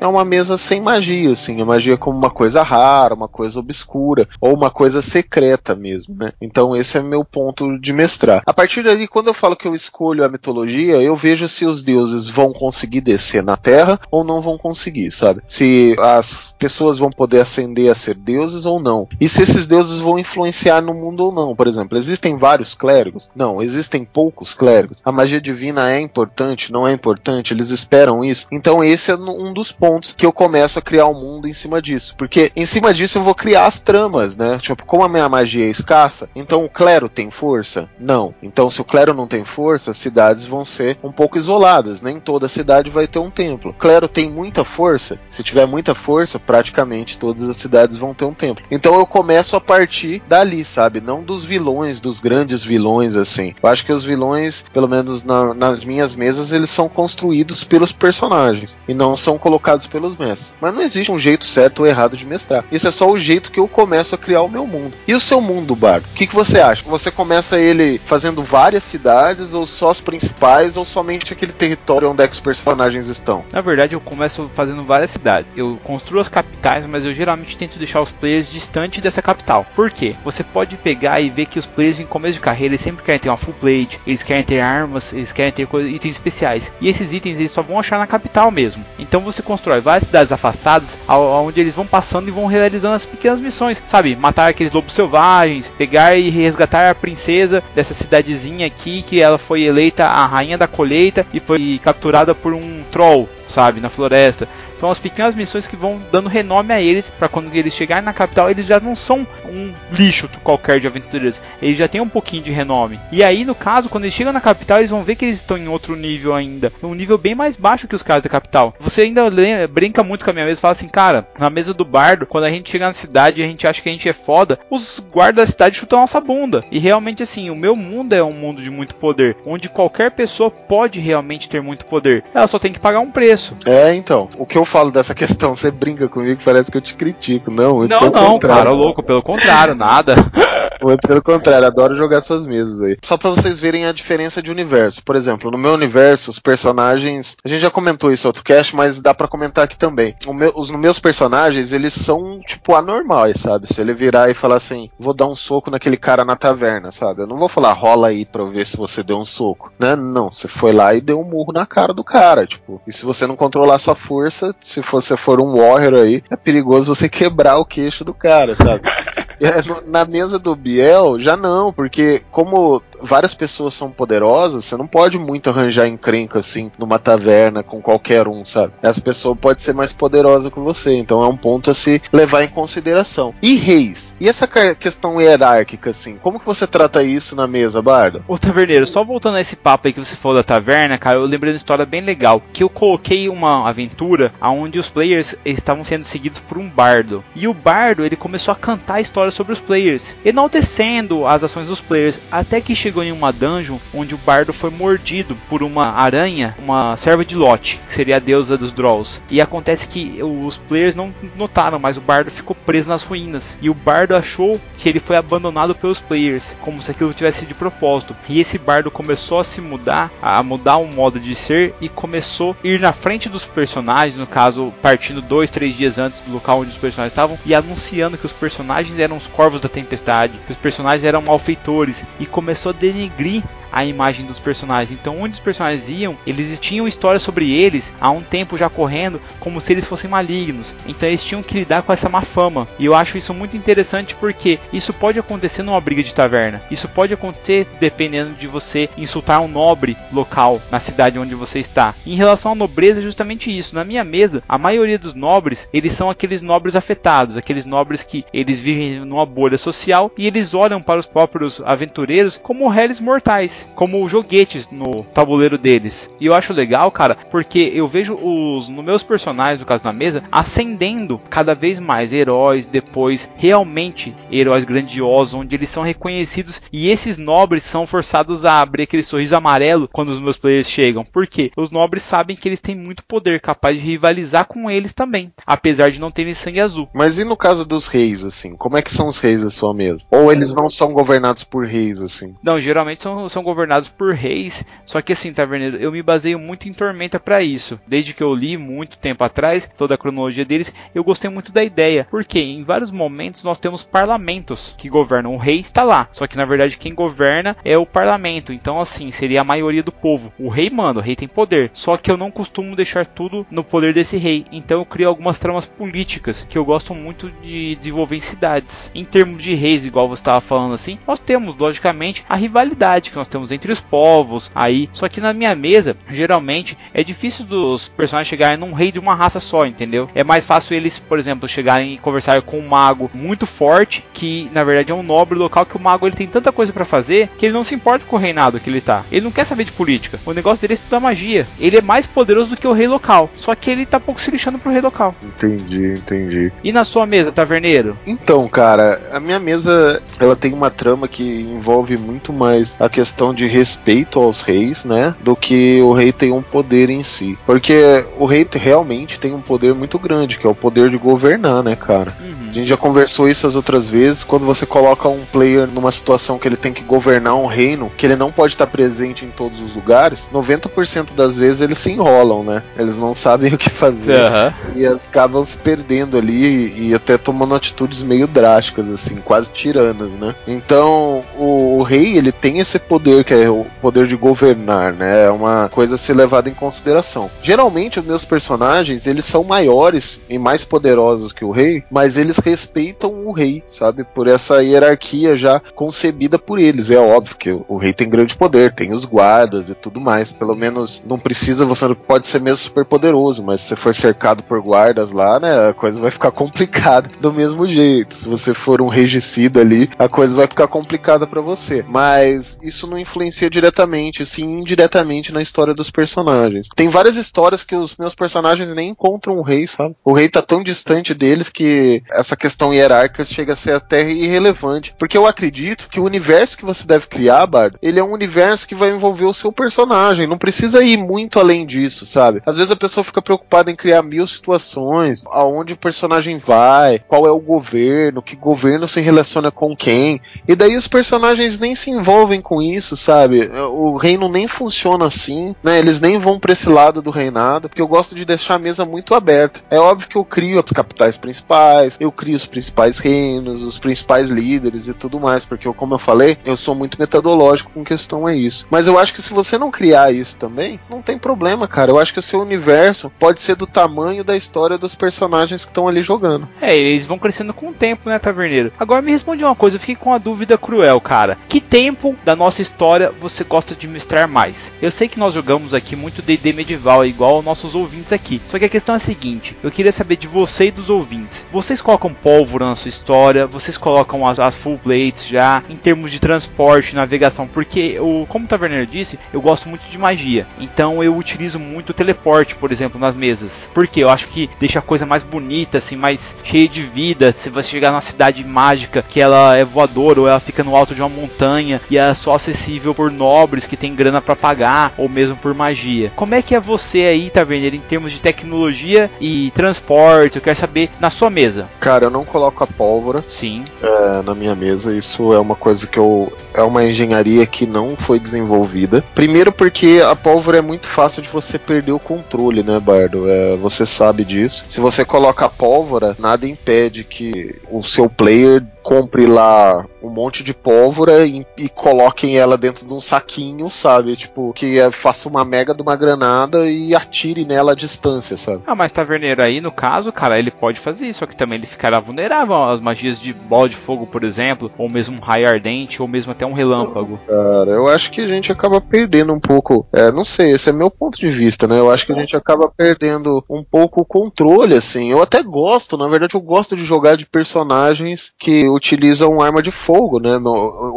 é 0.01 0.07
uma 0.07 0.25
mesa 0.25 0.57
sem 0.57 0.81
magia, 0.81 1.33
assim, 1.33 1.61
a 1.61 1.65
magia 1.65 1.97
como 1.97 2.19
uma 2.19 2.31
coisa 2.31 2.63
rara, 2.63 3.15
uma 3.15 3.29
coisa 3.29 3.59
obscura, 3.61 4.29
ou 4.41 4.55
uma 4.55 4.71
coisa 4.71 5.03
secreta 5.03 5.75
mesmo, 5.75 6.15
né? 6.15 6.33
Então 6.41 6.75
esse 6.75 6.99
é 6.99 7.03
meu 7.03 7.25
ponto 7.25 7.79
de 7.79 7.93
mestrar. 7.93 8.43
A 8.47 8.53
partir 8.53 8.83
daí, 8.83 9.07
quando 9.07 9.29
eu 9.29 9.35
falo 9.35 9.57
que 9.57 9.67
eu 9.67 9.75
escolho 9.75 10.25
a 10.25 10.29
mitologia, 10.29 10.97
eu 10.97 11.17
vejo 11.17 11.49
se 11.49 11.67
os 11.67 11.83
deuses 11.83 12.29
vão 12.29 12.53
conseguir 12.53 13.01
descer 13.01 13.43
na 13.43 13.57
Terra 13.57 14.01
ou 14.11 14.25
não 14.25 14.41
vão 14.41 14.59
conseguir, 14.59 15.11
sabe? 15.11 15.43
Se 15.49 15.97
as 15.99 16.55
pessoas 16.59 16.99
vão 16.99 17.11
poder 17.11 17.41
ascender 17.41 17.91
a 17.91 17.95
ser 17.95 18.15
deuses 18.15 18.67
ou 18.67 18.81
não. 18.81 19.09
E 19.21 19.29
se 19.29 19.43
esses 19.43 19.67
deuses 19.67 20.01
vão 20.01 20.19
influenciar 20.19 20.81
no 20.81 20.95
mundo 20.95 21.25
ou 21.25 21.33
não. 21.33 21.55
Por 21.55 21.67
exemplo, 21.67 21.97
existem 21.97 22.37
vários 22.37 22.75
clérigos? 22.75 23.31
Não, 23.35 23.63
existem 23.63 24.05
poucos 24.05 24.55
clérigos. 24.55 25.01
A 25.05 25.13
magia 25.13 25.41
divina 25.41 25.91
é 25.91 26.01
importante? 26.01 26.73
Não 26.73 26.87
é 26.87 26.93
importante? 26.93 27.55
Eles 27.55 27.71
esperam 27.71 28.25
isso? 28.25 28.47
Então 28.51 28.83
esse 28.83 29.11
é 29.11 29.17
um 29.38 29.53
dos 29.53 29.70
pontos 29.70 30.12
que 30.16 30.27
eu 30.27 30.33
começo 30.33 30.79
a 30.79 30.83
criar 30.83 31.07
o 31.07 31.12
um 31.12 31.20
mundo 31.20 31.46
em 31.46 31.53
cima 31.53 31.81
disso. 31.81 32.14
Porque 32.16 32.51
em 32.57 32.66
cima 32.66 32.92
disso 32.92 33.18
eu 33.18 33.22
vou 33.22 33.35
criar 33.35 33.66
as 33.66 33.79
tramas, 33.79 34.37
né? 34.37 34.59
Tipo, 34.61 34.85
como 34.85 35.05
a 35.05 35.09
minha 35.09 35.29
magia 35.29 35.66
é 35.66 35.70
escassa, 35.70 36.29
então 36.35 36.64
o 36.64 36.68
clero 36.68 37.09
tem 37.09 37.31
força? 37.31 37.88
Não. 37.98 38.35
Então 38.42 38.68
se 38.68 38.81
o 38.81 38.85
clero 38.85 39.14
não 39.14 39.27
tem 39.27 39.44
força, 39.44 39.92
as 39.92 39.96
cidades 39.96 40.44
vão 40.44 40.64
ser 40.64 40.98
um 41.03 41.12
pouco 41.12 41.38
isoladas. 41.38 42.03
Nem 42.03 42.18
toda 42.18 42.48
cidade 42.48 42.90
vai 42.90 43.07
ter 43.07 43.18
um 43.18 43.31
templo. 43.31 43.70
O 43.70 43.74
clero 43.74 44.09
tem 44.09 44.31
muita 44.31 44.64
força? 44.64 45.18
Se 45.31 45.42
tiver 45.42 45.66
muita 45.66 45.94
força, 45.94 46.38
praticamente 46.38 47.16
todas 47.16 47.44
as 47.44 47.57
cidades 47.57 47.96
vão 47.96 48.14
ter 48.14 48.24
um 48.24 48.35
templo. 48.35 48.64
Então 48.70 48.94
eu 48.98 49.07
começo 49.07 49.55
a 49.55 49.61
partir 49.61 50.22
dali, 50.27 50.64
sabe? 50.64 51.01
Não 51.01 51.22
dos 51.22 51.44
vilões, 51.44 52.01
dos 52.01 52.18
grandes 52.18 52.64
vilões, 52.64 53.14
assim. 53.14 53.55
Eu 53.62 53.68
acho 53.68 53.85
que 53.85 53.92
os 53.92 54.05
vilões, 54.05 54.64
pelo 54.72 54.88
menos 54.88 55.22
na, 55.22 55.55
nas 55.55 55.85
minhas 55.85 56.14
mesas, 56.14 56.53
eles 56.53 56.70
são 56.70 56.88
construídos 56.88 57.64
pelos 57.64 57.92
personagens 57.92 58.79
e 58.88 58.94
não 58.94 59.16
são 59.16 59.28
colocados 59.37 59.87
pelos 59.87 60.17
mestres. 60.17 60.55
Mas 60.61 60.73
não 60.73 60.81
existe 60.81 61.11
um 61.11 61.19
jeito 61.19 61.45
certo 61.45 61.81
ou 61.81 61.87
errado 61.87 62.17
de 62.17 62.27
mestrar. 62.27 62.64
Isso 62.71 62.87
é 62.87 62.91
só 62.91 63.11
o 63.11 63.19
jeito 63.19 63.51
que 63.51 63.61
eu 63.61 63.69
começo 63.69 64.14
a 64.14 64.19
criar 64.19 64.43
o 64.43 64.49
meu 64.49 64.67
mundo. 64.67 64.95
E 65.07 65.14
o 65.14 65.21
seu 65.21 65.41
mundo, 65.41 65.75
Bardo? 65.75 66.07
O 66.07 66.14
que, 66.14 66.27
que 66.27 66.35
você 66.35 66.61
acha? 66.61 66.85
Você 66.85 67.11
começa 67.11 67.59
ele 67.59 68.01
fazendo 68.05 68.43
várias 68.43 68.85
cidades, 68.85 69.55
ou 69.55 69.67
só 69.67 69.91
as 69.91 70.01
principais, 70.01 70.77
ou 70.77 70.85
somente 70.85 71.33
aquele 71.33 71.53
território 71.53 72.11
onde 72.11 72.23
é 72.23 72.29
que 72.29 72.35
os 72.35 72.41
personagens 72.41 73.09
estão? 73.09 73.45
Na 73.53 73.61
verdade, 73.61 73.95
eu 73.95 74.01
começo 74.01 74.49
fazendo 74.55 74.85
várias 74.85 75.11
cidades. 75.11 75.51
Eu 75.57 75.79
construo 75.83 76.21
as 76.21 76.29
capitais, 76.29 76.87
mas 76.87 77.05
eu 77.05 77.12
geralmente 77.12 77.57
tento 77.57 77.79
deixar 77.79 78.01
os 78.01 78.11
players 78.11 78.51
distante 78.51 79.01
dessa 79.01 79.21
capital. 79.21 79.67
Por 79.75 79.91
quê? 79.91 80.14
Você 80.25 80.45
pode 80.45 80.77
pegar 80.77 81.21
e 81.21 81.31
ver 81.31 81.47
que 81.47 81.59
os 81.59 81.67
players 81.67 82.01
em 82.01 82.07
começo 82.07 82.35
de 82.35 82.41
carreira 82.41 82.75
eles 82.75 82.81
sempre 82.81 83.05
querem 83.05 83.21
ter 83.21 83.29
uma 83.29 83.37
full 83.37 83.55
plate, 83.55 84.01
eles 84.07 84.23
querem 84.23 84.45
ter 84.45 84.61
armas, 84.61 85.12
eles 85.12 85.33
querem 85.33 85.53
ter 85.53 85.69
itens 85.88 86.14
especiais. 86.14 86.73
E 86.81 86.88
esses 86.88 87.12
itens 87.12 87.38
eles 87.38 87.53
só 87.53 87.62
vão 87.62 87.79
achar 87.79 87.99
na 87.99 88.07
capital 88.07 88.51
mesmo. 88.51 88.85
Então 88.99 89.17
você 89.20 89.42
constrói 89.42 89.81
várias 89.81 90.04
cidades 90.04 90.33
afastadas, 90.33 90.96
onde 91.09 91.61
eles 91.61 91.74
vão 91.74 91.87
passando 91.87 92.28
e 92.28 92.33
vão 92.33 92.46
realizando 92.46 92.94
as 92.94 93.07
pequenas 93.07 93.40
missões, 93.40 93.83
sabe? 93.87 94.16
Matar 94.16 94.50
aqueles 94.50 94.72
lobos 94.72 94.94
selvagens, 94.94 95.72
pegar 95.76 96.16
e 96.16 96.31
resgatar 96.31 96.90
a 96.90 96.94
princesa 96.94 97.62
dessa 97.74 97.94
cidadezinha 97.94 98.66
aqui 98.66 99.02
que 99.02 99.20
ela 99.20 99.38
foi 99.38 99.62
eleita 99.62 100.04
a 100.04 100.26
rainha 100.26 100.59
da 100.59 100.66
colheita 100.66 101.26
e 101.33 101.40
foi 101.40 101.81
capturada 101.83 102.35
por 102.35 102.52
um 102.52 102.83
troll, 102.90 103.28
sabe, 103.48 103.81
na 103.81 103.88
floresta. 103.88 104.48
São 104.79 104.91
as 104.91 104.99
pequenas 104.99 105.35
missões 105.35 105.67
que 105.67 105.77
vão 105.77 106.01
dando 106.12 106.29
renome 106.29 106.73
a 106.73 106.81
eles 106.81 107.11
para 107.11 107.29
quando 107.29 107.55
eles 107.55 107.75
chegarem 107.75 108.05
na 108.05 108.12
capital, 108.12 108.51
eles 108.51 108.67
já 108.67 108.79
não 108.81 108.95
são 108.95 109.27
um 109.45 109.73
lixo 109.93 110.29
qualquer 110.43 110.81
de 110.81 110.87
aventureiros. 110.87 111.41
Eles 111.61 111.77
já 111.77 111.88
têm 111.88 112.01
um 112.01 112.09
pouquinho 112.09 112.43
de 112.43 112.51
renome. 112.51 112.99
E 113.11 113.23
aí, 113.23 113.45
no 113.45 113.55
caso, 113.55 113.88
quando 113.88 114.05
eles 114.05 114.14
chegam 114.14 114.33
na 114.33 114.41
capital, 114.41 114.79
eles 114.79 114.91
vão 114.91 115.03
ver 115.03 115.17
que 115.17 115.25
eles 115.25 115.38
estão 115.38 115.59
em 115.59 115.69
outro 115.69 115.97
nível 115.97 116.35
ainda. 116.35 116.73
Um 116.83 116.95
nível 116.95 117.19
bem 117.19 117.35
mais 117.35 117.57
baixo 117.57 117.88
que 117.88 117.95
os 117.95 118.03
caras 118.03 118.23
da 118.23 118.29
capital. 118.29 118.75
Você 118.81 119.03
ainda 119.03 119.29
brinca 119.69 120.03
muito 120.03 120.25
com 120.25 120.31
a 120.31 120.33
minha 120.33 120.47
mesa 120.47 120.59
e 120.59 120.62
fala 120.62 120.73
assim, 120.73 120.88
cara, 120.88 121.27
na 121.38 121.51
mesa 121.51 121.75
do 121.75 121.85
bardo, 121.85 122.27
quando 122.27 122.45
a 122.45 122.51
gente 122.51 122.71
chega 122.71 122.87
na 122.87 122.95
cidade 122.95 123.41
e 123.41 123.45
a 123.45 123.47
gente 123.47 123.67
acha 123.67 123.83
que 123.83 123.88
a 123.88 123.93
gente 123.93 124.09
é 124.09 124.12
foda, 124.12 124.59
os 124.71 125.01
guardas 125.12 125.49
da 125.49 125.53
cidade 125.53 125.77
chutam 125.77 125.99
a 125.99 126.03
nossa 126.03 126.21
bunda. 126.21 126.64
E 126.71 126.79
realmente 126.79 127.23
assim, 127.23 127.51
o 127.51 127.57
meu 127.57 127.75
mundo 127.75 128.12
é 128.12 128.23
um 128.23 128.33
mundo 128.33 128.62
de 128.62 128.71
muito 128.71 128.95
poder, 128.95 129.37
onde 129.45 129.69
qualquer 129.69 130.11
pessoa 130.12 130.51
pode 130.51 131.01
realmente 131.01 131.49
ter 131.49 131.61
muito 131.61 131.87
poder. 131.87 132.25
Ela 132.35 132.47
só 132.47 132.59
tem 132.59 132.73
que 132.73 132.81
pagar 132.81 133.01
um 133.01 133.11
preço. 133.11 133.57
É, 133.67 133.95
então. 133.95 134.29
O 134.37 134.47
que 134.47 134.57
eu 134.57 134.64
falo 134.68 134.90
dessa 134.90 135.14
questão, 135.16 135.54
você 135.54 135.70
brinca 135.70 136.09
comigo, 136.09 136.40
parece 136.44 136.70
que 136.70 136.76
eu 136.76 136.83
te 136.83 136.94
critico. 136.94 137.50
Não, 137.50 137.81
não, 137.81 137.88
não, 137.88 138.11
contrário. 138.11 138.40
cara, 138.40 138.70
louco, 138.70 139.02
pelo 139.02 139.22
contrário, 139.22 139.74
nada. 139.74 140.14
Muito 140.81 141.07
pelo 141.07 141.22
contrário, 141.22 141.66
adoro 141.66 141.94
jogar 141.94 142.20
suas 142.20 142.46
mesas 142.46 142.81
aí. 142.81 142.96
Só 143.02 143.16
para 143.16 143.31
vocês 143.31 143.59
verem 143.59 143.87
a 143.87 143.92
diferença 143.92 144.40
de 144.40 144.50
universo. 144.50 145.02
Por 145.02 145.16
exemplo, 145.16 145.50
no 145.50 145.59
meu 145.59 145.72
universo, 145.72 146.31
os 146.31 146.38
personagens. 146.38 147.37
A 147.44 147.48
gente 147.48 147.61
já 147.61 147.70
comentou 147.70 148.12
isso 148.12 148.28
outro 148.28 148.44
cast, 148.44 148.74
mas 148.76 149.00
dá 149.00 149.12
para 149.12 149.28
comentar 149.28 149.64
aqui 149.64 149.76
também. 149.76 150.14
Meu, 150.26 150.52
os 150.54 150.70
meus 150.70 150.98
personagens, 150.98 151.72
eles 151.72 151.92
são, 151.92 152.40
tipo, 152.46 152.74
anormais, 152.74 153.40
sabe? 153.40 153.66
Se 153.66 153.81
ele 153.81 153.92
virar 153.92 154.31
e 154.31 154.35
falar 154.35 154.57
assim, 154.57 154.88
vou 154.98 155.14
dar 155.14 155.26
um 155.26 155.35
soco 155.35 155.70
naquele 155.70 155.96
cara 155.96 156.24
na 156.24 156.37
taverna, 156.37 156.92
sabe? 156.92 157.22
Eu 157.22 157.26
não 157.26 157.38
vou 157.38 157.48
falar, 157.48 157.72
rola 157.72 158.09
aí 158.09 158.24
pra 158.24 158.42
eu 158.42 158.50
ver 158.50 158.66
se 158.66 158.76
você 158.76 159.02
deu 159.02 159.18
um 159.18 159.24
soco. 159.24 159.72
Né? 159.78 159.96
Não, 159.96 160.31
você 160.31 160.46
foi 160.46 160.72
lá 160.72 160.94
e 160.94 161.00
deu 161.00 161.20
um 161.20 161.24
murro 161.24 161.52
na 161.52 161.66
cara 161.66 161.92
do 161.92 162.04
cara, 162.04 162.46
tipo. 162.46 162.81
E 162.87 162.92
se 162.92 163.04
você 163.04 163.26
não 163.26 163.37
controlar 163.37 163.78
sua 163.78 163.94
força, 163.94 164.54
se 164.61 164.81
você 164.81 165.16
for 165.16 165.40
um 165.40 165.57
warrior 165.57 165.94
aí, 165.94 166.23
é 166.31 166.37
perigoso 166.37 166.94
você 166.94 167.09
quebrar 167.11 167.59
o 167.59 167.64
queixo 167.64 168.05
do 168.05 168.14
cara, 168.14 168.57
sabe? 168.57 168.83
É, 169.40 169.88
na 169.88 170.05
mesa 170.05 170.37
do 170.37 170.57
Biel, 170.57 171.21
já 171.21 171.37
não, 171.37 171.73
porque 171.73 172.25
como 172.29 172.83
várias 173.01 173.35
pessoas 173.35 173.75
são 173.75 173.91
poderosas, 173.91 174.65
você 174.65 174.77
não 174.77 174.87
pode 174.87 175.19
muito 175.19 175.51
arranjar 175.51 175.87
encrenca 175.87 176.39
assim 176.39 176.71
numa 176.79 176.99
taverna 176.99 177.63
com 177.63 177.81
qualquer 177.81 178.29
um, 178.29 178.45
sabe? 178.45 178.73
Essa 178.83 179.01
pessoa 179.01 179.35
pode 179.37 179.63
ser 179.63 179.75
mais 179.75 179.93
poderosa 179.93 180.51
que 180.51 180.61
você, 180.61 180.95
então 180.95 181.23
é 181.23 181.27
um 181.27 181.37
ponto 181.37 181.71
a 181.71 181.75
se 181.75 182.03
levar 182.13 182.43
em 182.43 182.49
consideração. 182.49 183.35
E 183.43 183.55
reis? 183.55 184.15
E 184.21 184.29
essa 184.29 184.47
questão 184.75 185.21
hierárquica, 185.21 185.91
assim, 185.91 186.17
como 186.17 186.41
que 186.41 186.47
você 186.47 186.67
trata 186.67 187.03
isso 187.03 187.37
na 187.37 187.47
mesa, 187.47 187.81
Bardo? 187.81 188.25
Ô 188.27 188.37
Taverneiro, 188.37 188.87
só 188.87 189.05
voltando 189.05 189.37
a 189.37 189.41
esse 189.41 189.57
papo 189.57 189.87
aí 189.87 189.93
que 189.93 190.05
você 190.05 190.17
falou 190.17 190.37
da 190.37 190.43
taverna, 190.43 190.99
cara, 190.99 191.19
eu 191.19 191.23
lembrei 191.23 191.53
de 191.53 191.57
uma 191.57 191.59
história 191.59 191.87
bem 191.87 192.01
legal, 192.01 192.43
que 192.53 192.63
eu 192.63 192.69
coloquei 192.69 193.29
uma 193.29 193.69
aventura 193.69 194.33
onde 194.41 194.79
os 194.79 194.89
players 194.89 195.35
estavam 195.45 195.85
sendo 195.85 196.05
seguidos 196.05 196.41
por 196.41 196.59
um 196.59 196.69
bardo. 196.69 197.23
E 197.35 197.47
o 197.47 197.55
bardo, 197.55 198.05
ele 198.05 198.17
começou 198.17 198.53
a 198.53 198.57
cantar 198.57 198.95
a 198.95 199.01
história 199.01 199.31
sobre 199.31 199.53
os 199.53 199.61
players, 199.61 200.17
enaltecendo 200.25 201.27
as 201.27 201.45
ações 201.45 201.69
dos 201.69 201.81
players, 201.81 202.19
até 202.31 202.61
que 202.61 202.75
chegou 202.75 202.88
em 203.03 203.12
uma 203.12 203.33
dungeon 203.33 203.79
onde 203.94 204.14
o 204.14 204.18
bardo 204.18 204.53
foi 204.53 204.70
mordido 204.70 205.37
por 205.48 205.62
uma 205.62 205.92
aranha, 205.92 206.55
uma 206.59 206.96
serva 206.96 207.24
de 207.24 207.37
Lot, 207.37 207.81
que 207.87 207.92
seria 207.92 208.16
a 208.16 208.20
deusa 208.20 208.57
dos 208.57 208.72
Drolls. 208.72 209.20
E 209.31 209.40
acontece 209.40 209.87
que 209.87 210.22
os 210.22 210.57
players 210.57 210.94
não 210.94 211.12
notaram, 211.37 211.79
mas 211.79 211.96
o 211.96 212.01
bardo 212.01 212.31
ficou 212.31 212.57
preso 212.57 212.88
nas 212.88 213.03
ruínas. 213.03 213.59
E 213.61 213.68
o 213.68 213.74
bardo 213.74 214.16
achou 214.16 214.61
que 214.77 214.88
ele 214.88 215.01
foi 215.01 215.16
abandonado 215.16 215.74
pelos 215.74 216.01
players, 216.01 216.57
como 216.61 216.81
se 216.81 216.90
aquilo 216.90 217.12
tivesse 217.12 217.46
de 217.46 217.55
propósito. 217.55 218.16
E 218.29 218.40
esse 218.40 218.59
bardo 218.59 218.90
começou 218.90 219.38
a 219.38 219.44
se 219.44 219.61
mudar, 219.61 220.11
a 220.22 220.42
mudar 220.42 220.77
o 220.77 220.87
modo 220.87 221.20
de 221.20 221.35
ser 221.35 221.74
e 221.81 221.88
começou 221.88 222.57
a 222.62 222.66
ir 222.66 222.81
na 222.81 222.92
frente 222.92 223.29
dos 223.29 223.44
personagens, 223.44 224.16
no 224.16 224.27
caso, 224.27 224.72
partindo 224.83 225.20
dois, 225.20 225.51
três 225.51 225.77
dias 225.77 225.98
antes 225.98 226.20
do 226.20 226.33
local 226.33 226.61
onde 226.61 226.70
os 226.70 226.77
personagens 226.77 227.12
estavam 227.12 227.38
e 227.44 227.55
anunciando 227.55 228.16
que 228.16 228.27
os 228.27 228.33
personagens 228.33 228.98
eram 228.98 229.16
os 229.16 229.27
corvos 229.27 229.61
da 229.61 229.68
tempestade, 229.68 230.38
que 230.46 230.53
os 230.53 230.59
personagens 230.59 231.05
eram 231.05 231.22
malfeitores 231.22 232.05
e 232.18 232.27
começou 232.27 232.70
a 232.70 232.74
denegrir 232.79 233.43
a 233.73 233.85
imagem 233.85 234.27
dos 234.27 234.38
personagens. 234.38 234.99
Então, 234.99 235.21
onde 235.21 235.35
os 235.35 235.41
personagens 235.41 235.88
iam, 235.88 236.17
eles 236.27 236.59
tinham 236.61 236.88
histórias 236.88 237.23
sobre 237.23 237.51
eles 237.51 237.93
há 238.01 238.11
um 238.11 238.23
tempo 238.23 238.59
já 238.59 238.69
correndo, 238.69 239.21
como 239.38 239.61
se 239.61 239.73
eles 239.73 239.87
fossem 239.87 240.11
malignos. 240.11 240.75
Então, 240.87 241.09
eles 241.09 241.23
tinham 241.23 241.43
que 241.43 241.59
lidar 241.59 241.83
com 241.83 241.93
essa 241.93 242.09
má 242.09 242.23
fama. 242.23 242.67
E 242.79 242.85
eu 242.85 242.95
acho 242.95 243.19
isso 243.19 243.35
muito 243.35 243.57
interessante 243.57 244.14
porque 244.14 244.59
isso 244.73 244.93
pode 244.93 245.19
acontecer 245.19 245.62
numa 245.62 245.81
briga 245.81 246.03
de 246.03 246.14
taverna. 246.14 246.62
Isso 246.71 246.88
pode 246.88 247.14
acontecer 247.14 247.67
dependendo 247.81 248.35
de 248.35 248.47
você 248.47 248.88
insultar 248.97 249.41
um 249.41 249.49
nobre 249.49 249.97
local 250.12 250.61
na 250.71 250.81
cidade 250.81 251.19
onde 251.19 251.35
você 251.35 251.59
está. 251.59 251.95
Em 252.07 252.14
relação 252.14 252.53
à 252.53 252.55
nobreza, 252.55 253.01
é 253.01 253.03
justamente 253.03 253.57
isso. 253.57 253.75
Na 253.75 253.85
minha 253.85 254.05
mesa, 254.05 254.43
a 254.49 254.59
maioria 254.59 254.99
dos 254.99 255.14
nobres, 255.14 255.69
eles 255.73 255.93
são 255.93 256.11
aqueles 256.11 256.43
nobres 256.43 256.77
afetados, 256.77 257.37
aqueles 257.37 257.64
nobres 257.64 258.03
que 258.03 258.25
eles 258.33 258.59
vivem 258.59 259.01
numa 259.01 259.27
bolha 259.27 259.59
social 259.59 260.11
e 260.17 260.27
eles 260.27 260.55
olham 260.55 260.83
para 260.83 261.01
os 261.01 261.07
próprios 261.07 261.61
aventureiros 261.64 262.37
como 262.37 262.67
réis 262.68 263.00
mortais 263.00 263.68
como 263.74 264.09
joguetes 264.09 264.68
no 264.70 265.04
tabuleiro 265.04 265.59
deles. 265.59 266.12
E 266.20 266.26
eu 266.26 266.35
acho 266.35 266.52
legal, 266.52 266.90
cara, 266.90 267.16
porque 267.31 267.70
eu 267.74 267.87
vejo 267.87 268.14
os 268.14 268.68
no 268.68 268.83
meus 268.83 269.02
personagens, 269.02 269.61
no 269.61 269.66
caso 269.66 269.85
na 269.85 269.92
mesa, 269.92 270.22
ascendendo 270.31 271.20
cada 271.31 271.54
vez 271.54 271.78
mais 271.78 272.12
heróis, 272.12 272.66
depois 272.66 273.31
realmente 273.37 274.14
heróis 274.31 274.64
grandiosos, 274.64 275.35
onde 275.35 275.54
eles 275.54 275.68
são 275.68 275.83
reconhecidos 275.83 276.61
e 276.72 276.90
esses 276.90 277.18
nobres 277.18 277.62
são 277.62 277.87
forçados 277.87 278.44
a 278.44 278.61
abrir 278.61 278.85
aquele 278.85 279.02
sorriso 279.02 279.37
amarelo 279.37 279.88
quando 279.92 280.11
os 280.11 280.20
meus 280.20 280.37
players 280.37 280.68
chegam. 280.68 281.04
Porque 281.04 281.50
os 281.57 281.70
nobres 281.70 282.02
sabem 282.02 282.37
que 282.37 282.48
eles 282.48 282.61
têm 282.61 282.74
muito 282.74 283.04
poder, 283.04 283.40
capaz 283.40 283.76
de 283.76 283.85
rivalizar 283.85 284.46
com 284.46 284.70
eles 284.70 284.94
também, 284.94 285.33
apesar 285.46 285.90
de 285.90 286.00
não 286.00 286.11
terem 286.11 286.35
sangue 286.35 286.61
azul. 286.61 286.88
Mas 286.92 287.18
e 287.18 287.24
no 287.24 287.37
caso 287.37 287.66
dos 287.66 287.87
reis, 287.87 288.24
assim? 288.24 288.57
Como 288.57 288.76
é 288.76 288.83
que 288.83 288.92
são 288.92 289.09
os 289.09 289.18
reis 289.18 289.42
da 289.42 289.50
sua 289.50 289.74
mesa? 289.74 290.04
Ou 290.11 290.31
eles 290.33 290.48
não 290.54 290.70
são 290.70 290.92
governados 290.92 291.44
por 291.44 291.66
reis, 291.66 292.02
assim? 292.02 292.35
Não, 292.42 292.58
geralmente 292.61 293.03
são, 293.03 293.29
são 293.29 293.42
governados 293.42 293.88
por 293.88 294.14
reis. 294.14 294.64
Só 294.85 295.01
que 295.01 295.12
assim, 295.12 295.33
Taverneiro, 295.33 295.77
eu 295.77 295.92
me 295.92 296.03
baseio 296.03 296.38
muito 296.38 296.68
em 296.68 296.73
Tormenta 296.73 297.21
para 297.21 297.42
isso. 297.42 297.79
Desde 297.87 298.14
que 298.14 298.23
eu 298.23 298.35
li 298.35 298.57
muito 298.57 298.99
tempo 298.99 299.25
atrás 299.25 299.71
toda 299.77 299.94
a 299.94 299.99
cronologia 299.99 300.44
deles, 300.44 300.73
eu 300.94 301.05
gostei 301.05 301.31
muito 301.31 301.53
da 301.53 301.62
ideia. 301.64 302.07
Porque 302.11 302.38
em 302.38 302.64
vários 302.64 302.90
momentos 302.90 303.44
nós 303.44 303.59
temos 303.59 303.83
parlamentos 303.83 304.75
que 304.79 304.88
governam. 304.88 305.35
O 305.35 305.38
rei 305.38 305.61
está 305.61 305.83
lá, 305.83 306.09
só 306.12 306.27
que 306.27 306.37
na 306.37 306.44
verdade 306.44 306.77
quem 306.77 306.94
governa 306.94 307.57
é 307.64 307.77
o 307.77 307.87
parlamento. 307.87 308.53
Então 308.53 308.81
assim, 308.81 309.11
seria 309.11 309.40
a 309.40 309.44
maioria 309.44 309.83
do 309.83 309.92
povo. 309.92 310.33
O 310.38 310.49
rei 310.49 310.71
manda, 310.71 311.01
o 311.01 311.03
rei 311.03 311.16
tem 311.16 311.29
poder. 311.29 311.71
Só 311.73 311.97
que 311.97 312.11
eu 312.11 312.16
não 312.16 312.31
costumo 312.31 312.77
deixar 312.77 313.07
tudo 313.07 313.47
no 313.51 313.64
poder 313.64 313.92
desse 313.94 314.16
rei. 314.16 314.44
Então 314.51 314.81
eu 314.81 314.87
crio 314.87 315.09
algumas 315.09 315.38
tramas 315.38 315.66
políticas 315.66 316.44
que 316.49 316.59
eu 316.59 316.64
gosto 316.64 316.94
muito 316.94 317.31
de 317.42 317.77
desenvolver 317.77 318.16
em 318.16 318.21
cidades. 318.21 318.90
Em 318.94 319.05
termos 319.05 319.42
de 319.42 319.55
reis, 319.55 319.85
igual 319.85 320.09
você 320.09 320.21
estava 320.21 320.40
falando 320.40 320.75
assim, 320.75 320.99
nós 321.07 321.21
temos 321.21 321.57
logicamente 321.57 322.25
a 322.29 322.37
rivalidade 322.49 323.11
que 323.11 323.17
nós 323.17 323.29
temos 323.29 323.53
entre 323.53 323.71
os 323.71 323.81
povos 323.81 324.51
aí. 324.55 324.89
Só 324.93 325.09
que 325.09 325.21
na 325.21 325.33
minha 325.33 325.55
mesa, 325.55 325.97
geralmente, 326.11 326.77
é 326.93 327.05
difícil 327.05 327.45
dos 327.45 327.89
personagens 327.89 328.29
chegarem 328.29 328.59
num 328.59 328.73
rei 328.73 328.91
de 328.91 328.99
uma 328.99 329.15
raça 329.15 329.39
só, 329.39 329.67
entendeu? 329.67 330.09
É 330.15 330.25
mais 330.25 330.45
fácil 330.45 330.75
eles, 330.75 330.99
por 330.99 331.19
exemplo, 331.19 331.49
chegarem 331.49 331.95
e 331.95 331.99
conversar 331.99 332.43
com 332.43 332.59
um 332.59 332.69
mago 332.69 333.11
muito 333.15 333.47
forte, 333.47 334.05
que 334.13 334.51
na 334.53 334.65
verdade 334.65 334.91
é 334.91 334.95
um 334.95 335.03
nobre 335.03 335.39
local, 335.39 335.67
que 335.67 335.77
o 335.77 335.81
mago 335.81 336.07
ele 336.07 336.17
tem 336.17 336.27
tanta 336.27 336.51
coisa 336.51 336.73
para 336.73 336.85
fazer 336.85 337.29
que 337.39 337.47
ele 337.47 337.53
não 337.53 337.65
se 337.65 337.75
importa 337.75 338.05
com 338.07 338.17
o 338.17 338.19
reinado 338.19 338.59
que 338.59 338.71
ele 338.71 338.81
tá. 338.81 339.05
Ele 339.11 339.25
não 339.25 339.31
quer 339.31 339.45
saber 339.45 339.65
de 339.65 339.73
política. 339.73 340.19
O 340.25 340.33
negócio 340.33 340.61
dele 340.61 340.75
é 340.75 340.77
estudar 340.77 341.01
magia. 341.01 341.47
Ele 341.61 341.77
é 341.77 341.83
mais 341.83 342.07
poderoso 342.07 342.51
do 342.51 342.57
que 342.57 342.67
o 342.67 342.73
rei 342.73 342.89
local. 342.89 343.31
Só 343.35 343.55
que 343.55 343.71
ele 343.71 343.87
tá 343.87 344.01
pouco 344.01 344.21
se 344.21 344.31
lixando 344.31 344.59
pro 344.59 344.73
rei 344.73 344.81
local. 344.81 345.15
Entendi, 345.23 345.93
entendi. 345.93 346.53
E 346.65 346.73
na 346.73 346.85
sua 346.85 347.07
mesa, 347.07 347.33
taverneiro? 347.33 347.97
Então, 348.07 348.49
cara, 348.49 349.11
a 349.13 349.21
minha 349.21 349.39
mesa 349.39 350.03
ela 350.19 350.37
tem 350.37 350.53
uma 350.53 350.71
trama 350.71 351.07
que 351.09 351.43
envolve 351.43 351.97
muito 351.97 352.33
mais 352.38 352.77
a 352.79 352.88
questão 352.88 353.35
de 353.35 353.46
respeito 353.46 354.20
aos 354.20 354.40
reis, 354.40 354.85
né? 354.85 355.14
Do 355.22 355.35
que 355.35 355.81
o 355.83 355.92
rei 355.92 356.12
tem 356.12 356.33
um 356.33 356.42
poder 356.42 356.88
em 356.88 357.03
si. 357.03 357.37
Porque 357.44 358.05
o 358.18 358.24
rei 358.24 358.46
realmente 358.51 359.18
tem 359.18 359.35
um 359.35 359.40
poder 359.40 359.74
muito 359.74 359.98
grande, 359.98 360.38
que 360.38 360.46
é 360.46 360.51
o 360.51 360.55
poder 360.55 360.90
de 360.90 360.96
governar, 360.96 361.62
né, 361.62 361.74
cara? 361.77 362.12
Uhum. 362.20 362.48
A 362.51 362.53
gente 362.53 362.68
já 362.68 362.77
conversou 362.77 363.29
isso 363.29 363.46
as 363.46 363.55
outras 363.55 363.88
vezes. 363.88 364.24
Quando 364.24 364.46
você 364.46 364.64
coloca 364.64 365.09
um 365.09 365.24
player 365.33 365.66
numa 365.66 365.92
situação 365.92 366.38
que 366.38 366.48
ele 366.48 366.57
tem 366.57 366.72
que 366.72 366.83
governar 366.83 367.35
um 367.35 367.46
reino, 367.46 367.90
que 367.96 368.07
ele 368.07 368.16
não 368.16 368.31
pode 368.31 368.55
estar 368.55 368.66
presente 368.66 369.24
em 369.24 369.31
todos 369.31 369.61
os 369.61 369.74
lugares, 369.74 370.29
90% 370.33 371.14
das 371.14 371.37
vezes 371.37 371.61
eles 371.61 371.79
se 371.79 371.90
enrolam, 371.90 372.42
né? 372.42 372.62
Eles 372.79 372.96
não 372.96 373.12
sabem 373.14 373.53
o 373.55 373.59
que 373.59 373.70
fazer. 373.70 374.22
Uhum. 374.22 374.53
E 374.77 374.85
eles 374.85 375.07
acabam 375.07 375.44
se 375.44 375.57
perdendo 375.57 376.16
ali 376.16 376.88
e, 376.88 376.94
até 376.94 377.18
tomando 377.18 377.55
atitudes 377.55 378.03
meio 378.03 378.27
drásticas, 378.27 378.88
assim, 378.88 379.16
quase 379.16 379.53
tiranas, 379.53 380.11
né? 380.12 380.35
Então, 380.46 381.24
o, 381.37 381.79
o 381.79 381.83
rei, 381.83 382.16
ele 382.18 382.33
tem 382.33 382.59
esse 382.59 382.78
poder 382.78 383.24
que 383.24 383.35
é 383.35 383.48
o 383.48 383.66
poder 383.81 384.07
de 384.07 384.16
governar, 384.16 384.92
né? 384.92 385.26
É 385.26 385.31
uma 385.31 385.68
coisa 385.68 385.94
a 385.94 385.98
ser 385.98 386.14
levada 386.14 386.48
em 386.48 386.54
consideração. 386.54 387.31
Geralmente 387.42 388.00
os 388.00 388.07
meus 388.07 388.24
personagens, 388.24 389.07
eles 389.07 389.24
são 389.24 389.44
maiores 389.44 390.20
e 390.28 390.38
mais 390.38 390.64
poderosos 390.64 391.33
que 391.33 391.44
o 391.44 391.50
rei, 391.50 391.83
mas 391.90 392.16
eles 392.16 392.38
respeitam 392.38 393.26
o 393.26 393.33
rei, 393.33 393.62
sabe? 393.66 394.04
Por 394.04 394.26
essa 394.26 394.62
hierarquia 394.62 395.37
já 395.37 395.61
concebida 395.74 396.38
por 396.38 396.59
eles. 396.59 396.90
É 396.90 396.98
óbvio 396.98 397.37
que 397.37 397.50
o, 397.68 397.76
rei 397.76 397.92
tem 397.92 398.09
grande 398.09 398.37
poder, 398.37 398.72
tem 398.72 398.92
os 398.92 399.04
guardas 399.04 399.68
e 399.68 399.74
tudo 399.74 400.00
mais. 400.00 400.33
Pelo 400.33 400.54
menos 400.54 401.02
não 401.07 401.18
precisa, 401.18 401.64
você 401.64 401.94
pode 401.94 402.26
ser 402.26 402.40
mesmo 402.40 402.59
super 402.59 402.85
poderoso, 402.85 403.42
mas 403.42 403.61
se 403.61 403.68
você 403.68 403.76
for 403.76 403.94
cercado 403.94 404.42
por 404.42 404.61
guardas 404.61 405.12
lá, 405.12 405.38
né, 405.40 405.68
a 405.68 405.74
coisa 405.74 406.00
vai 406.00 406.11
ficar 406.11 406.31
complicada 406.33 407.11
do 407.20 407.33
mesmo 407.33 407.66
jeito. 407.66 408.14
Se 408.14 408.28
você 408.28 408.54
for 408.54 408.81
um 408.81 408.88
regicida 408.88 409.61
ali, 409.61 409.88
a 409.98 410.09
coisa 410.09 410.35
vai 410.35 410.46
ficar 410.46 410.68
complicada 410.68 411.26
para 411.26 411.40
você. 411.40 411.85
Mas 412.09 412.57
isso 412.62 412.87
não 412.87 412.99
influencia 412.99 413.51
diretamente, 413.51 414.25
sim 414.25 414.61
indiretamente 414.61 415.31
na 415.31 415.42
história 415.42 415.75
dos 415.75 415.90
personagens. 415.90 416.66
Tem 416.75 416.88
várias 416.88 417.16
histórias 417.16 417.62
que 417.62 417.75
os 417.75 417.97
meus 417.99 418.14
personagens 418.14 418.73
nem 418.73 418.88
encontram 418.88 419.37
o 419.37 419.42
rei, 419.42 419.66
sabe? 419.66 419.94
O 420.03 420.14
rei 420.14 420.27
tá 420.27 420.40
tão 420.40 420.62
distante 420.62 421.12
deles 421.12 421.51
que 421.51 422.03
essa 422.11 422.35
questão 422.35 422.73
hierárquica 422.73 423.27
chega 423.27 423.53
a 423.53 423.57
ser 423.57 423.73
até 423.73 424.11
irrelevante. 424.11 424.94
Porque 424.99 425.18
eu 425.18 425.27
acredito 425.27 425.88
que 425.90 426.01
o 426.01 426.05
universo 426.05 426.57
que 426.57 426.64
você 426.64 426.87
deve 426.87 427.09
criar, 427.09 427.47
Bard, 427.47 427.77
ele 427.83 428.01
é 428.01 428.05
um 428.05 428.12
universo 428.12 428.66
que 428.66 428.75
vai 428.75 428.88
envolver 428.88 429.27
o 429.27 429.35
seu 429.35 429.53
personagem. 429.53 430.27
Não 430.27 430.38
precisa 430.38 430.83
ir 430.83 430.97
muito 430.97 431.38
além 431.38 431.66
disso, 431.66 432.07
sabe? 432.07 432.40
Às 432.47 432.57
vezes 432.57 432.73
a 432.73 432.77
pessoa 432.77 433.05
fica 433.05 433.21
preocupada 433.21 433.71
em 433.71 433.77
criar 433.77 434.03
mil 434.03 434.27
situações, 434.27 435.25
aonde 435.27 435.75
o 435.75 435.79
personagem 435.79 436.38
vai, 436.38 437.01
qual 437.07 437.27
é 437.27 437.31
o 437.31 437.38
governo, 437.38 438.23
que 438.23 438.35
governo 438.35 438.88
se 438.88 439.03
relaciona 439.03 439.51
com 439.51 439.77
quem. 439.77 440.23
E 440.47 440.57
daí 440.57 440.75
os 440.75 440.88
personagens 440.88 441.59
nem 441.59 441.75
se 441.75 441.98
envolvem 441.99 442.41
com 442.41 442.63
isso, 442.63 442.97
sabe? 442.97 443.51
O 443.71 443.97
reino 443.97 444.29
nem 444.29 444.47
funciona 444.47 445.07
assim, 445.07 445.55
né? 445.63 445.79
Eles 445.79 446.01
nem 446.01 446.19
vão 446.19 446.39
para 446.39 446.53
esse 446.53 446.69
lado 446.69 447.03
do 447.03 447.11
reinado, 447.11 447.69
porque 447.69 447.83
eu 447.83 447.89
gosto 447.89 448.15
de 448.15 448.25
deixar 448.25 448.55
a 448.55 448.59
mesa 448.59 448.85
muito 448.85 449.15
aberta. 449.15 449.61
É 449.71 449.79
óbvio 449.79 450.09
que 450.09 450.17
eu 450.17 450.25
crio 450.25 450.59
as 450.59 450.73
capitais 450.73 451.17
principais, 451.17 451.97
eu 452.01 452.11
crio 452.11 452.37
os 452.37 452.47
principais 452.47 452.99
reinos, 452.99 453.63
os 453.63 453.79
principais 453.79 454.29
líderes 454.29 454.89
e 454.89 454.95
tudo 454.95 455.21
mais, 455.21 455.45
porque 455.45 455.67
eu, 455.67 455.75
como 455.75 455.95
eu 455.95 455.99
falei, 455.99 456.39
eu 456.45 456.57
sou 456.57 456.75
muito 456.75 456.99
metodológico 456.99 457.71
com 457.73 457.85
questão 457.85 458.27
a 458.27 458.35
isso. 458.35 458.67
Mas 458.71 458.87
eu 458.87 458.99
acho 458.99 459.15
que 459.15 459.23
se 459.23 459.33
você 459.33 459.59
não 459.59 459.71
criar 459.71 460.13
isso 460.13 460.37
também, 460.37 460.81
não 460.89 461.03
tem 461.03 461.19
problema, 461.19 461.67
cara. 461.67 461.91
Eu 461.91 461.99
acho 461.99 462.13
que 462.13 462.19
o 462.19 462.23
seu 462.23 462.41
universo 462.41 463.11
pode 463.19 463.41
ser 463.41 463.57
do 463.57 463.67
tamanho 463.67 464.25
da 464.25 464.37
história 464.37 464.79
dos 464.79 464.95
personagens 464.95 465.65
que 465.65 465.71
estão 465.71 465.89
ali 465.89 466.03
jogando. 466.03 466.49
É, 466.61 466.77
eles 466.77 467.07
vão 467.07 467.19
crescendo 467.19 467.53
com 467.53 467.69
o 467.69 467.75
tempo, 467.75 468.09
né, 468.09 468.19
Taverneiro? 468.19 468.73
Agora 468.79 469.03
me 469.03 469.11
responde 469.11 469.45
uma 469.45 469.55
coisa, 469.55 469.77
eu 469.77 469.81
fiquei 469.81 469.97
com 469.97 470.11
uma 470.11 470.19
dúvida 470.19 470.59
cruel, 470.59 471.01
cara. 471.01 471.39
Que 471.49 471.61
tempo 471.88 472.14
da 472.22 472.37
nossa 472.37 472.61
história 472.61 473.11
você 473.18 473.42
gosta 473.42 473.74
de 473.74 473.88
mestrar 473.88 474.29
mais? 474.29 474.70
Eu 474.83 474.90
sei 474.90 475.09
que 475.09 475.18
nós 475.18 475.33
jogamos 475.33 475.72
aqui 475.72 475.96
muito 475.96 476.20
D&D 476.20 476.53
medieval, 476.53 477.05
igual 477.07 477.37
aos 477.37 477.44
nossos 477.44 477.74
ouvintes 477.74 478.12
aqui. 478.12 478.42
Só 478.46 478.59
que 478.59 478.66
a 478.66 478.68
questão 478.68 478.94
é 478.94 478.96
a 478.96 478.98
seguinte, 479.01 479.57
eu 479.62 479.70
queria 479.70 479.90
saber 479.90 480.16
de 480.16 480.27
você 480.27 480.66
e 480.66 480.70
dos 480.70 480.90
ouvintes. 480.90 481.46
Vocês 481.51 481.81
colocam 481.81 482.12
pólvora 482.12 482.66
na 482.66 482.77
sua 482.77 482.90
história? 482.90 483.46
Vocês 483.46 483.79
colocam 483.79 484.27
as, 484.27 484.38
as 484.38 484.55
full 484.55 484.77
plates 484.77 485.27
já? 485.27 485.62
Em 485.70 485.77
termos 485.77 486.11
de 486.11 486.20
transporte, 486.20 486.94
navegação? 486.94 487.48
Porque, 487.48 487.98
o, 487.98 488.27
como 488.29 488.44
o 488.44 488.48
Taverneiro 488.48 488.87
disse, 488.87 489.18
eu 489.33 489.40
gosto 489.40 489.66
muito 489.66 489.88
de 489.88 489.96
magia. 489.96 490.46
Então 490.61 491.03
eu 491.03 491.16
utilizo 491.16 491.59
muito 491.59 491.94
teleporte, 491.94 492.55
por 492.55 492.70
exemplo, 492.70 493.01
nas 493.01 493.14
mesas. 493.14 493.70
Porque 493.72 494.01
eu 494.01 494.11
acho 494.11 494.29
que 494.29 494.51
deixa 494.61 494.79
a 494.79 494.83
coisa 494.83 495.07
mais 495.07 495.22
bonita, 495.22 495.79
assim, 495.79 495.96
mais 495.96 496.37
cheia 496.44 496.68
de 496.68 496.83
vida. 496.83 497.33
Se 497.33 497.48
você 497.48 497.70
chegar 497.70 497.92
numa 497.92 498.03
cidade 498.03 498.44
mágica 498.44 499.03
que 499.03 499.18
ela 499.18 499.57
é 499.57 499.64
voadora 499.64 500.20
ou 500.20 500.29
ela 500.29 500.40
fica 500.40 500.62
no 500.62 500.77
alto 500.77 500.94
de 500.94 501.01
uma 501.01 501.09
montanha 501.09 501.78
e 501.91 501.99
é 501.99 502.12
só 502.14 502.35
acessível 502.35 502.95
por 502.95 503.11
nobres 503.11 503.67
que 503.67 503.77
tem 503.77 503.95
grana 503.95 504.21
para 504.21 504.37
pagar 504.37 504.93
ou 504.97 505.09
mesmo 505.09 505.37
por 505.37 505.55
magia. 505.55 506.12
Como 506.14 506.35
é 506.35 506.43
que 506.43 506.55
é 506.55 506.61
você 506.61 507.03
aí, 507.03 507.31
Taverneiro, 507.31 507.77
em 507.77 507.81
termos 507.81 508.12
de 508.12 508.21
tecnologia 508.21 509.11
e 509.21 509.51
transporte? 509.53 510.37
Eu 510.37 510.43
quero 510.43 510.59
saber 510.59 510.91
na 511.01 511.11
sua 511.11 511.31
mesa. 511.31 511.69
Cara, 511.81 512.07
eu 512.07 512.11
não 512.11 512.25
coloco 512.25 512.62
a 512.62 512.67
pólvora. 512.67 513.25
Sim. 513.29 513.64
É, 513.83 514.23
na 514.23 514.35
minha 514.35 514.55
mesa. 514.55 514.95
Isso 514.95 515.33
é 515.33 515.38
uma 515.38 515.55
coisa 515.55 515.87
que 515.87 515.99
eu. 515.99 516.33
É 516.55 516.62
uma 516.62 516.85
engenharia 516.85 517.47
que 517.47 517.67
não 517.67 517.97
foi 517.97 518.19
desenvolvida. 518.19 519.05
Primeiro 519.14 519.53
porque 519.53 520.01
a 520.05 520.17
pólvora 520.17 520.59
é 520.59 520.62
muito 520.62 520.87
fácil 520.87 521.23
de 521.23 521.29
você 521.29 521.59
perder 521.59 521.93
o 521.93 521.99
controle, 521.99 522.62
né, 522.62 522.81
Bardo? 522.81 523.29
É, 523.29 523.57
você 523.57 523.87
sabe 523.87 524.25
disso. 524.25 524.64
Se 524.69 524.81
você 524.81 525.05
coloca 525.05 525.47
a 525.47 525.49
pólvora, 525.49 526.17
nada 526.19 526.47
impede 526.47 527.05
que 527.05 527.55
o 527.71 527.83
seu 527.83 528.09
player 528.09 528.62
compre 528.88 529.27
lá 529.27 529.85
um 530.03 530.09
monte 530.09 530.42
de 530.42 530.55
pólvora 530.55 531.27
e, 531.27 531.44
e, 531.59 531.68
coloquem 531.68 532.38
ela 532.38 532.57
dentro 532.57 532.87
de 532.87 532.94
um 532.94 533.01
saquinho, 533.01 533.68
sabe? 533.68 534.16
Tipo, 534.16 534.51
que 534.55 534.79
é, 534.79 534.90
faça 534.90 535.29
uma 535.29 535.44
mega 535.44 535.74
de 535.74 535.83
uma 535.83 535.94
granada 535.94 536.70
e 536.70 536.94
atire 536.94 537.44
nela 537.44 537.72
à 537.72 537.74
distância, 537.74 538.38
sabe? 538.38 538.62
Ah, 538.66 538.74
mas 538.74 538.90
Taverneiro 538.90 539.42
aí, 539.42 539.61
no 539.61 539.70
caso, 539.70 540.11
cara, 540.11 540.38
ele 540.38 540.51
pode 540.51 540.81
fazer 540.81 541.07
isso, 541.07 541.18
só 541.18 541.27
que 541.27 541.37
também 541.37 541.59
ele 541.59 541.66
ficará 541.66 542.01
vulnerável 542.01 542.64
às 542.64 542.81
magias 542.81 543.20
de 543.20 543.35
bola 543.35 543.68
de 543.68 543.77
fogo, 543.77 544.07
por 544.07 544.24
exemplo, 544.24 544.70
ou 544.79 544.88
mesmo 544.88 545.18
um 545.18 545.20
raio 545.20 545.46
ardente, 545.46 546.01
ou 546.01 546.09
mesmo 546.09 546.33
até 546.33 546.46
um 546.46 546.55
relâmpago. 546.55 547.18
Cara, 547.27 547.70
eu 547.70 547.88
acho 547.88 548.11
que 548.11 548.22
a 548.22 548.29
gente 548.29 548.51
acaba 548.51 548.81
perdendo 548.81 549.35
um 549.35 549.40
pouco. 549.40 549.87
É, 549.92 550.11
não 550.11 550.24
sei, 550.24 550.53
esse 550.53 550.70
é 550.70 550.72
meu 550.72 550.90
ponto 550.90 551.18
de 551.18 551.29
vista, 551.29 551.68
né? 551.68 551.79
Eu 551.79 551.90
acho 551.90 552.07
que 552.07 552.12
a 552.12 552.18
gente 552.18 552.35
acaba 552.35 552.72
perdendo 552.74 553.44
um 553.51 553.62
pouco 553.62 554.01
o 554.01 554.07
controle, 554.07 554.74
assim. 554.74 555.11
Eu 555.11 555.20
até 555.20 555.42
gosto, 555.42 555.98
na 555.98 556.09
verdade, 556.09 556.35
eu 556.35 556.40
gosto 556.40 556.74
de 556.74 556.85
jogar 556.87 557.16
de 557.16 557.27
personagens 557.27 558.33
que 558.38 558.66
utilizam 558.79 559.43
arma 559.43 559.62
de 559.62 559.71
fogo, 559.71 560.19
né? 560.19 560.38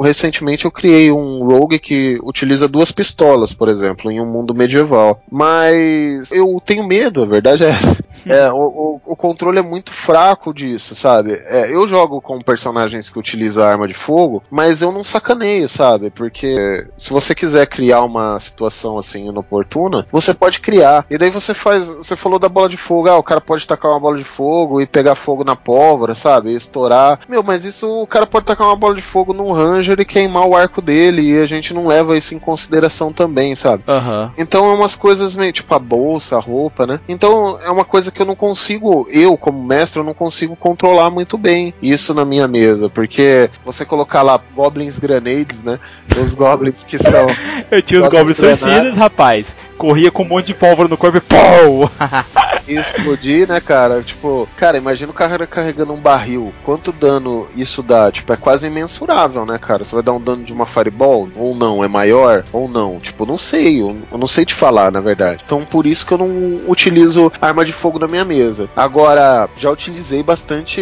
Recentemente 0.01 0.65
eu 0.65 0.71
criei 0.71 1.11
um 1.11 1.43
rogue 1.43 1.79
que 1.79 2.19
utiliza 2.23 2.67
duas 2.67 2.91
pistolas, 2.91 3.51
por 3.51 3.67
exemplo, 3.67 4.09
em 4.09 4.21
um 4.21 4.31
mundo 4.31 4.55
medieval. 4.55 5.21
Mas 5.29 6.31
eu 6.31 6.61
tenho 6.65 6.87
medo, 6.87 7.23
a 7.23 7.25
verdade 7.25 7.63
é 7.63 7.69
essa. 7.69 8.01
É, 8.23 8.51
o, 8.51 9.01
o, 9.03 9.15
controle 9.15 9.57
é 9.57 9.63
muito 9.63 9.91
fraco 9.91 10.53
disso, 10.53 10.93
sabe? 10.95 11.33
É, 11.45 11.73
eu 11.73 11.87
jogo 11.87 12.21
com 12.21 12.39
personagens 12.39 13.09
que 13.09 13.17
utilizam 13.17 13.63
arma 13.63 13.87
de 13.87 13.95
fogo, 13.95 14.43
mas 14.49 14.83
eu 14.83 14.91
não 14.91 15.03
sacaneio, 15.03 15.67
sabe? 15.67 16.11
Porque 16.11 16.85
se 16.95 17.09
você 17.09 17.33
quiser 17.33 17.65
criar 17.65 18.01
uma 18.01 18.39
situação 18.39 18.97
assim 18.97 19.27
inoportuna, 19.27 20.05
você 20.11 20.35
pode 20.35 20.59
criar. 20.59 21.05
E 21.09 21.17
daí 21.17 21.29
você 21.29 21.53
faz. 21.53 21.87
Você 21.87 22.15
falou 22.15 22.37
da 22.37 22.47
bola 22.47 22.69
de 22.69 22.77
fogo, 22.77 23.09
ah, 23.09 23.17
o 23.17 23.23
cara 23.23 23.41
pode 23.41 23.65
tacar 23.65 23.91
uma 23.91 23.99
bola 23.99 24.17
de 24.17 24.23
fogo 24.23 24.79
e 24.79 24.85
pegar 24.85 25.15
fogo 25.15 25.43
na 25.43 25.55
pólvora, 25.55 26.13
sabe? 26.13 26.51
E 26.51 26.55
estourar. 26.55 27.21
Meu, 27.27 27.41
mas 27.41 27.60
isso 27.65 27.89
o 28.01 28.07
cara 28.07 28.25
pode 28.25 28.45
tacar 28.45 28.67
uma 28.67 28.75
bola 28.75 28.95
de 28.95 29.01
fogo 29.01 29.33
num 29.33 29.51
Ranger 29.51 29.99
e 29.99 30.05
queimar 30.05 30.47
o 30.47 30.55
arco 30.55 30.81
dele, 30.81 31.21
e 31.21 31.37
a 31.39 31.45
gente 31.45 31.73
não 31.73 31.87
leva 31.87 32.17
isso 32.17 32.33
em 32.33 32.39
consideração 32.39 33.11
também, 33.11 33.55
sabe? 33.55 33.83
Uhum. 33.87 34.31
Então 34.37 34.69
é 34.69 34.73
umas 34.73 34.95
coisas 34.95 35.35
meio 35.35 35.51
tipo 35.51 35.73
a 35.73 35.79
bolsa, 35.79 36.37
a 36.37 36.39
roupa, 36.39 36.85
né? 36.85 36.99
Então 37.07 37.57
é 37.63 37.69
uma 37.69 37.85
coisa 37.85 38.11
que 38.11 38.21
eu 38.21 38.25
não 38.25 38.35
consigo, 38.35 39.07
eu 39.09 39.37
como 39.37 39.63
mestre, 39.63 39.99
eu 39.99 40.05
não 40.05 40.13
consigo 40.13 40.55
controlar 40.55 41.09
muito 41.09 41.37
bem 41.37 41.73
isso 41.81 42.13
na 42.13 42.25
minha 42.25 42.47
mesa, 42.47 42.89
porque 42.89 43.49
você 43.65 43.85
colocar 43.85 44.21
lá 44.21 44.39
Goblins 44.55 44.99
Grenades, 44.99 45.63
né? 45.63 45.79
Os 46.19 46.35
Goblins 46.35 46.75
que 46.87 46.97
são. 46.97 47.27
eu 47.71 47.81
tinha 47.81 48.03
os 48.03 48.09
Goblins 48.09 48.37
Suicidas, 48.37 48.95
rapaz 48.95 49.55
corria 49.81 50.11
com 50.11 50.21
um 50.21 50.27
monte 50.27 50.45
de 50.45 50.53
pólvora 50.53 50.87
no 50.87 50.95
corpo 50.95 51.17
e 51.17 51.21
pau! 51.21 51.89
explodir, 52.79 53.47
né, 53.47 53.59
cara? 53.59 54.01
Tipo, 54.01 54.47
cara, 54.57 54.77
imagina 54.77 55.11
o 55.11 55.15
cara 55.15 55.47
carregando 55.47 55.93
um 55.93 55.99
barril. 55.99 56.53
Quanto 56.63 56.91
dano 56.91 57.47
isso 57.55 57.81
dá? 57.83 58.11
Tipo, 58.11 58.33
é 58.33 58.37
quase 58.37 58.67
imensurável, 58.67 59.45
né, 59.45 59.57
cara? 59.57 59.83
Você 59.83 59.95
vai 59.95 60.03
dar 60.03 60.13
um 60.13 60.21
dano 60.21 60.43
de 60.43 60.53
uma 60.53 60.65
fireball? 60.65 61.29
Ou 61.35 61.55
não? 61.55 61.83
É 61.83 61.87
maior? 61.87 62.43
Ou 62.51 62.67
não? 62.67 62.99
Tipo, 62.99 63.25
não 63.25 63.37
sei. 63.37 63.81
Eu, 63.81 63.97
eu 64.11 64.17
não 64.17 64.27
sei 64.27 64.45
te 64.45 64.53
falar, 64.53 64.91
na 64.91 65.01
verdade. 65.01 65.43
Então, 65.45 65.63
por 65.63 65.85
isso 65.85 66.05
que 66.05 66.13
eu 66.13 66.17
não 66.17 66.61
utilizo 66.67 67.31
arma 67.41 67.65
de 67.65 67.73
fogo 67.73 67.99
na 67.99 68.07
minha 68.07 68.25
mesa. 68.25 68.69
Agora, 68.75 69.49
já 69.57 69.69
utilizei 69.69 70.23
bastante 70.23 70.81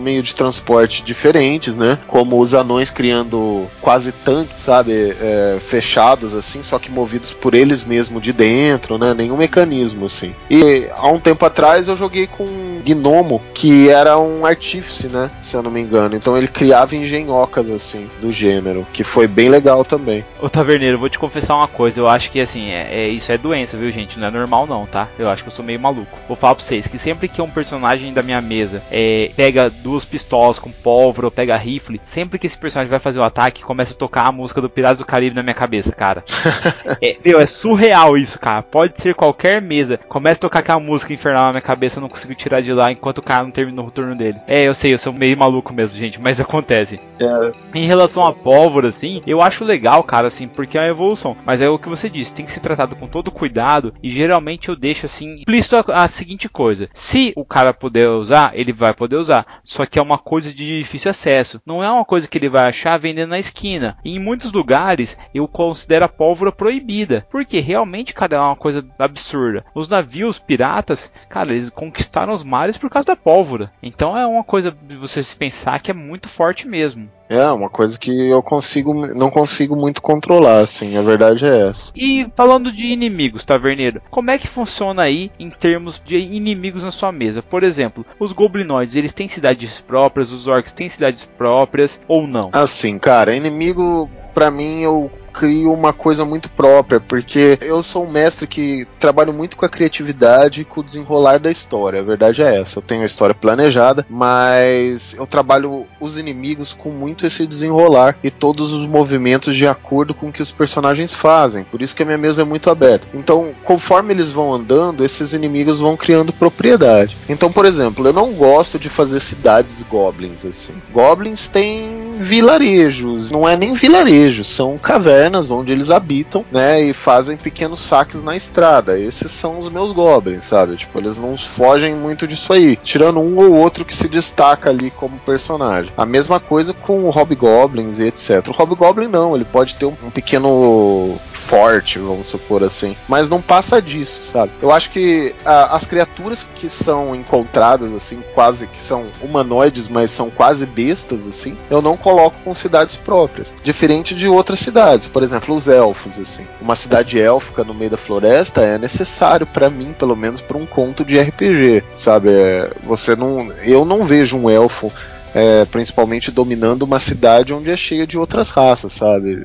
meio 0.00 0.22
de 0.22 0.34
transporte 0.34 1.02
diferentes, 1.02 1.76
né? 1.76 1.98
Como 2.06 2.38
os 2.38 2.54
anões 2.54 2.90
criando 2.90 3.66
quase 3.80 4.12
tanques, 4.12 4.60
sabe? 4.60 4.92
É, 5.20 5.58
fechados, 5.60 6.34
assim, 6.34 6.62
só 6.62 6.78
que 6.78 6.90
movidos 6.90 7.32
por 7.32 7.54
eles 7.54 7.84
mesmos 7.84 8.22
de 8.22 8.32
dentro, 8.32 8.98
né? 8.98 9.14
Nenhum 9.14 9.36
mecanismo, 9.36 10.06
assim. 10.06 10.34
E 10.50 10.88
há 10.96 11.08
um 11.08 11.20
tempo 11.24 11.44
atrás 11.46 11.88
eu 11.88 11.96
joguei 11.96 12.26
com 12.26 12.44
gnomo 12.84 13.40
que 13.54 13.88
era 13.88 14.18
um 14.18 14.44
artífice, 14.44 15.08
né? 15.08 15.30
Se 15.42 15.56
eu 15.56 15.62
não 15.62 15.70
me 15.70 15.80
engano. 15.80 16.14
Então 16.14 16.36
ele 16.36 16.48
criava 16.48 16.96
engenhocas, 16.96 17.70
assim, 17.70 18.06
do 18.20 18.32
gênero, 18.32 18.86
que 18.92 19.04
foi 19.04 19.26
bem 19.26 19.48
legal 19.48 19.84
também. 19.84 20.24
Ô 20.40 20.48
Taverneiro, 20.48 20.98
vou 20.98 21.08
te 21.08 21.18
confessar 21.18 21.56
uma 21.56 21.68
coisa. 21.68 22.00
Eu 22.00 22.08
acho 22.08 22.30
que, 22.30 22.40
assim, 22.40 22.70
é, 22.70 22.88
é, 22.90 23.08
isso 23.08 23.32
é 23.32 23.38
doença, 23.38 23.76
viu, 23.76 23.90
gente? 23.90 24.18
Não 24.18 24.28
é 24.28 24.30
normal, 24.30 24.66
não, 24.66 24.86
tá? 24.86 25.08
Eu 25.18 25.28
acho 25.28 25.42
que 25.42 25.48
eu 25.48 25.54
sou 25.54 25.64
meio 25.64 25.80
maluco. 25.80 26.18
Vou 26.28 26.36
falar 26.36 26.54
pra 26.54 26.64
vocês 26.64 26.86
que 26.86 26.98
sempre 26.98 27.28
que 27.28 27.40
um 27.40 27.48
personagem 27.48 28.12
da 28.12 28.22
minha 28.22 28.40
mesa 28.40 28.82
é, 28.90 29.30
pega 29.36 29.70
duas 29.70 30.04
pistolas 30.04 30.58
com 30.58 30.70
pólvora 30.70 31.28
ou 31.28 31.30
pega 31.30 31.56
rifle, 31.56 32.00
sempre 32.04 32.38
que 32.38 32.46
esse 32.46 32.58
personagem 32.58 32.90
vai 32.90 33.00
fazer 33.00 33.18
o 33.18 33.24
ataque, 33.24 33.62
começa 33.62 33.94
a 33.94 33.96
tocar 33.96 34.26
a 34.26 34.32
música 34.32 34.60
do 34.60 34.68
Piratas 34.68 34.98
do 34.98 35.06
Caribe 35.06 35.36
na 35.36 35.42
minha 35.42 35.54
cabeça, 35.54 35.92
cara. 35.92 36.24
é, 37.02 37.16
meu, 37.24 37.40
é 37.40 37.46
surreal 37.62 38.16
isso, 38.16 38.38
cara. 38.38 38.62
Pode 38.62 39.00
ser 39.00 39.14
qualquer 39.14 39.62
mesa. 39.62 39.98
Começa 40.08 40.38
a 40.38 40.42
tocar 40.42 40.58
aquela 40.60 40.80
música 40.80 41.12
infernal 41.12 41.46
na 41.46 41.52
minha 41.52 41.62
cabeça, 41.62 41.98
eu 41.98 42.02
não 42.02 42.08
consigo 42.08 42.34
tirar 42.34 42.60
de 42.60 42.73
lá 42.74 42.92
enquanto 42.92 43.18
o 43.18 43.22
cara 43.22 43.44
não 43.44 43.50
terminou 43.50 43.86
o 43.86 43.90
turno 43.90 44.14
dele. 44.14 44.38
É, 44.46 44.64
eu 44.64 44.74
sei, 44.74 44.92
eu 44.92 44.98
sou 44.98 45.12
meio 45.12 45.36
maluco 45.36 45.72
mesmo, 45.72 45.98
gente, 45.98 46.20
mas 46.20 46.40
acontece. 46.40 47.00
É. 47.20 47.52
Em 47.74 47.86
relação 47.86 48.24
à 48.24 48.32
pólvora, 48.32 48.88
assim, 48.88 49.22
eu 49.26 49.40
acho 49.40 49.64
legal, 49.64 50.02
cara, 50.02 50.28
assim, 50.28 50.48
porque 50.48 50.76
é 50.76 50.82
uma 50.82 50.88
evolução. 50.88 51.36
Mas 51.44 51.60
é 51.60 51.68
o 51.68 51.78
que 51.78 51.88
você 51.88 52.08
disse, 52.08 52.34
tem 52.34 52.44
que 52.44 52.50
ser 52.50 52.60
tratado 52.60 52.96
com 52.96 53.06
todo 53.06 53.30
cuidado. 53.30 53.94
E 54.02 54.10
geralmente 54.10 54.68
eu 54.68 54.76
deixo 54.76 55.06
assim, 55.06 55.34
explícito 55.34 55.76
a, 55.76 56.04
a 56.04 56.08
seguinte 56.08 56.48
coisa: 56.48 56.88
se 56.92 57.32
o 57.36 57.44
cara 57.44 57.72
puder 57.72 58.08
usar, 58.08 58.52
ele 58.54 58.72
vai 58.72 58.92
poder 58.92 59.16
usar. 59.16 59.60
Só 59.64 59.86
que 59.86 59.98
é 59.98 60.02
uma 60.02 60.18
coisa 60.18 60.52
de 60.52 60.78
difícil 60.78 61.10
acesso. 61.10 61.60
Não 61.66 61.82
é 61.82 61.90
uma 61.90 62.04
coisa 62.04 62.28
que 62.28 62.38
ele 62.38 62.48
vai 62.48 62.68
achar 62.68 62.98
vendendo 62.98 63.30
na 63.30 63.38
esquina. 63.38 63.96
E 64.04 64.16
em 64.16 64.18
muitos 64.18 64.52
lugares 64.52 65.16
eu 65.34 65.46
considero 65.46 66.04
a 66.04 66.08
pólvora 66.08 66.52
proibida. 66.52 67.26
Porque 67.30 67.60
realmente, 67.60 68.14
cara, 68.14 68.36
é 68.36 68.40
uma 68.40 68.56
coisa 68.56 68.84
absurda. 68.98 69.64
Os 69.74 69.88
navios 69.88 70.38
piratas, 70.38 71.12
cara, 71.28 71.52
eles 71.52 71.70
conquistaram 71.70 72.32
os 72.32 72.42
mares 72.42 72.63
por 72.76 72.90
causa 72.90 73.06
da 73.06 73.16
pólvora. 73.16 73.70
Então 73.82 74.16
é 74.16 74.26
uma 74.26 74.44
coisa 74.44 74.70
de 74.70 74.96
você 74.96 75.22
se 75.22 75.36
pensar 75.36 75.80
que 75.80 75.90
é 75.90 75.94
muito 75.94 76.28
forte 76.28 76.66
mesmo. 76.66 77.08
É, 77.28 77.46
uma 77.50 77.70
coisa 77.70 77.98
que 77.98 78.10
eu 78.28 78.42
consigo, 78.42 79.06
não 79.14 79.30
consigo 79.30 79.74
muito 79.74 80.02
controlar, 80.02 80.60
assim, 80.60 80.96
a 80.96 81.00
verdade 81.00 81.46
é 81.46 81.68
essa. 81.68 81.90
E 81.96 82.26
falando 82.36 82.70
de 82.70 82.86
inimigos, 82.86 83.44
Taverneiro, 83.44 84.02
como 84.10 84.30
é 84.30 84.38
que 84.38 84.46
funciona 84.46 85.02
aí 85.02 85.30
em 85.38 85.48
termos 85.48 86.00
de 86.04 86.16
inimigos 86.16 86.82
na 86.82 86.90
sua 86.90 87.10
mesa? 87.10 87.42
Por 87.42 87.62
exemplo, 87.62 88.04
os 88.18 88.32
goblinoides, 88.32 88.94
eles 88.94 89.12
têm 89.12 89.26
cidades 89.26 89.80
próprias, 89.80 90.32
os 90.32 90.46
orcs 90.46 90.72
têm 90.72 90.88
cidades 90.88 91.24
próprias 91.24 92.00
ou 92.06 92.26
não? 92.26 92.50
Assim, 92.52 92.98
cara, 92.98 93.34
inimigo, 93.34 94.08
para 94.34 94.50
mim, 94.50 94.82
eu 94.82 95.10
crio 95.34 95.72
uma 95.72 95.92
coisa 95.92 96.24
muito 96.24 96.48
própria, 96.48 97.00
porque 97.00 97.58
eu 97.60 97.82
sou 97.82 98.06
um 98.06 98.10
mestre 98.10 98.46
que 98.46 98.86
trabalho 99.00 99.32
muito 99.32 99.56
com 99.56 99.66
a 99.66 99.68
criatividade 99.68 100.62
e 100.62 100.64
com 100.64 100.80
o 100.80 100.84
desenrolar 100.84 101.38
da 101.38 101.50
história. 101.50 102.00
A 102.00 102.04
verdade 102.04 102.40
é 102.42 102.60
essa. 102.60 102.78
Eu 102.78 102.82
tenho 102.82 103.02
a 103.02 103.06
história 103.06 103.34
planejada, 103.34 104.06
mas 104.08 105.14
eu 105.14 105.26
trabalho 105.26 105.86
os 106.00 106.16
inimigos 106.16 106.72
com 106.72 106.90
muito 106.90 107.26
esse 107.26 107.46
desenrolar 107.46 108.16
e 108.22 108.30
todos 108.30 108.72
os 108.72 108.86
movimentos 108.86 109.56
de 109.56 109.66
acordo 109.66 110.14
com 110.14 110.28
o 110.28 110.32
que 110.32 110.42
os 110.42 110.52
personagens 110.52 111.12
fazem. 111.12 111.64
Por 111.64 111.82
isso 111.82 111.94
que 111.94 112.02
a 112.02 112.06
minha 112.06 112.18
mesa 112.18 112.42
é 112.42 112.44
muito 112.44 112.70
aberta. 112.70 113.08
Então, 113.12 113.52
conforme 113.64 114.12
eles 114.12 114.28
vão 114.28 114.52
andando, 114.52 115.04
esses 115.04 115.32
inimigos 115.32 115.80
vão 115.80 115.96
criando 115.96 116.32
propriedade. 116.32 117.16
Então, 117.28 117.50
por 117.50 117.64
exemplo, 117.64 118.06
eu 118.06 118.12
não 118.12 118.32
gosto 118.32 118.78
de 118.78 118.88
fazer 118.88 119.20
cidades 119.20 119.82
goblins 119.82 120.44
assim. 120.46 120.74
Goblins 120.92 121.48
têm 121.48 122.03
vilarejos, 122.18 123.30
não 123.30 123.48
é 123.48 123.56
nem 123.56 123.74
vilarejos, 123.74 124.48
são 124.48 124.78
cavernas 124.78 125.50
onde 125.50 125.72
eles 125.72 125.90
habitam, 125.90 126.44
né, 126.50 126.82
e 126.82 126.92
fazem 126.92 127.36
pequenos 127.36 127.80
saques 127.80 128.22
na 128.22 128.36
estrada. 128.36 128.98
Esses 128.98 129.30
são 129.30 129.58
os 129.58 129.70
meus 129.70 129.92
goblins, 129.92 130.44
sabe? 130.44 130.76
Tipo, 130.76 130.98
eles 130.98 131.16
não 131.16 131.36
fogem 131.36 131.94
muito 131.94 132.26
disso 132.26 132.52
aí, 132.52 132.76
tirando 132.76 133.20
um 133.20 133.36
ou 133.36 133.52
outro 133.54 133.84
que 133.84 133.94
se 133.94 134.08
destaca 134.08 134.70
ali 134.70 134.90
como 134.90 135.18
personagem. 135.18 135.92
A 135.96 136.06
mesma 136.06 136.40
coisa 136.40 136.72
com 136.72 137.04
o 137.04 137.10
Hobgoblins 137.10 137.98
e 137.98 138.04
etc. 138.04 138.48
O 138.48 138.52
Hobgoblin 138.52 139.08
não, 139.08 139.34
ele 139.34 139.44
pode 139.44 139.76
ter 139.76 139.86
um, 139.86 139.94
um 140.02 140.10
pequeno 140.10 141.16
forte, 141.44 141.98
vamos 141.98 142.26
supor 142.26 142.64
assim. 142.64 142.96
Mas 143.08 143.28
não 143.28 143.40
passa 143.40 143.80
disso, 143.80 144.22
sabe? 144.32 144.52
Eu 144.60 144.72
acho 144.72 144.90
que 144.90 145.34
a, 145.44 145.76
as 145.76 145.84
criaturas 145.84 146.46
que 146.56 146.68
são 146.68 147.14
encontradas, 147.14 147.92
assim, 147.94 148.20
quase 148.34 148.66
que 148.66 148.80
são 148.80 149.06
humanoides, 149.22 149.88
mas 149.88 150.10
são 150.10 150.30
quase 150.30 150.66
bestas, 150.66 151.26
assim, 151.26 151.56
eu 151.70 151.82
não 151.82 151.96
coloco 151.96 152.36
com 152.42 152.54
cidades 152.54 152.96
próprias. 152.96 153.54
Diferente 153.62 154.14
de 154.14 154.28
outras 154.28 154.58
cidades, 154.60 155.06
por 155.08 155.22
exemplo, 155.22 155.54
os 155.54 155.68
elfos, 155.68 156.18
assim. 156.18 156.46
Uma 156.60 156.76
cidade 156.76 157.20
élfica 157.20 157.62
no 157.62 157.74
meio 157.74 157.90
da 157.90 157.96
floresta 157.96 158.62
é 158.62 158.78
necessário 158.78 159.46
para 159.46 159.68
mim, 159.70 159.94
pelo 159.98 160.16
menos 160.16 160.40
para 160.40 160.56
um 160.56 160.66
conto 160.66 161.04
de 161.04 161.18
RPG, 161.20 161.84
sabe? 161.94 162.30
É, 162.30 162.70
você 162.82 163.14
não, 163.14 163.52
eu 163.62 163.84
não 163.84 164.04
vejo 164.04 164.36
um 164.36 164.48
elfo 164.48 164.90
é, 165.34 165.64
principalmente 165.64 166.30
dominando 166.30 166.82
uma 166.82 167.00
cidade 167.00 167.52
onde 167.52 167.70
é 167.70 167.76
cheia 167.76 168.06
de 168.06 168.16
outras 168.16 168.50
raças, 168.50 168.92
sabe? 168.92 169.44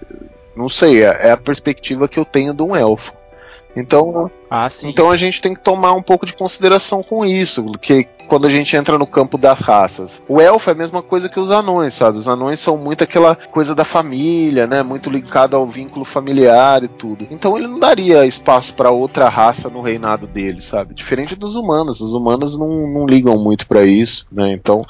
Não 0.60 0.68
sei, 0.68 1.04
é, 1.04 1.28
é 1.28 1.32
a 1.32 1.38
perspectiva 1.38 2.06
que 2.06 2.20
eu 2.20 2.26
tenho 2.26 2.54
de 2.54 2.62
um 2.62 2.76
elfo. 2.76 3.14
Então, 3.74 4.28
ah, 4.52 4.68
então 4.84 5.10
a 5.10 5.16
gente 5.16 5.42
tem 5.42 5.54
que 5.54 5.62
tomar 5.62 5.94
um 5.94 6.02
pouco 6.02 6.26
de 6.26 6.34
consideração 6.34 7.02
com 7.02 7.26
isso, 7.26 7.72
que 7.80 8.06
quando 8.28 8.46
a 8.46 8.50
gente 8.50 8.76
entra 8.76 8.98
no 8.98 9.08
campo 9.08 9.38
das 9.38 9.60
raças. 9.60 10.22
O 10.28 10.42
elfo 10.42 10.70
é 10.70 10.74
a 10.74 10.76
mesma 10.76 11.02
coisa 11.02 11.30
que 11.30 11.40
os 11.40 11.50
anões, 11.50 11.94
sabe? 11.94 12.18
Os 12.18 12.28
anões 12.28 12.60
são 12.60 12.78
muito 12.78 13.06
aquela 13.06 13.36
coisa 13.36 13.74
da 13.74 13.86
família, 13.86 14.68
né? 14.68 14.84
Muito 14.84 15.10
ligado 15.10 15.56
ao 15.56 15.66
vínculo 15.66 16.04
familiar 16.04 16.84
e 16.84 16.90
tudo. 16.90 17.26
Então 17.32 17.58
ele 17.58 17.68
não 17.68 17.80
daria 17.80 18.26
espaço 18.26 18.74
para 18.74 18.92
outra 18.92 19.30
raça 19.30 19.70
no 19.70 19.82
reinado 19.82 20.28
dele, 20.28 20.62
sabe? 20.62 20.94
Diferente 20.94 21.36
dos 21.36 21.56
humanos. 21.56 22.02
Os 22.02 22.14
humanos 22.14 22.60
não, 22.60 22.88
não 22.88 23.06
ligam 23.06 23.38
muito 23.42 23.66
para 23.66 23.86
isso, 23.86 24.28
né? 24.30 24.52
Então 24.52 24.82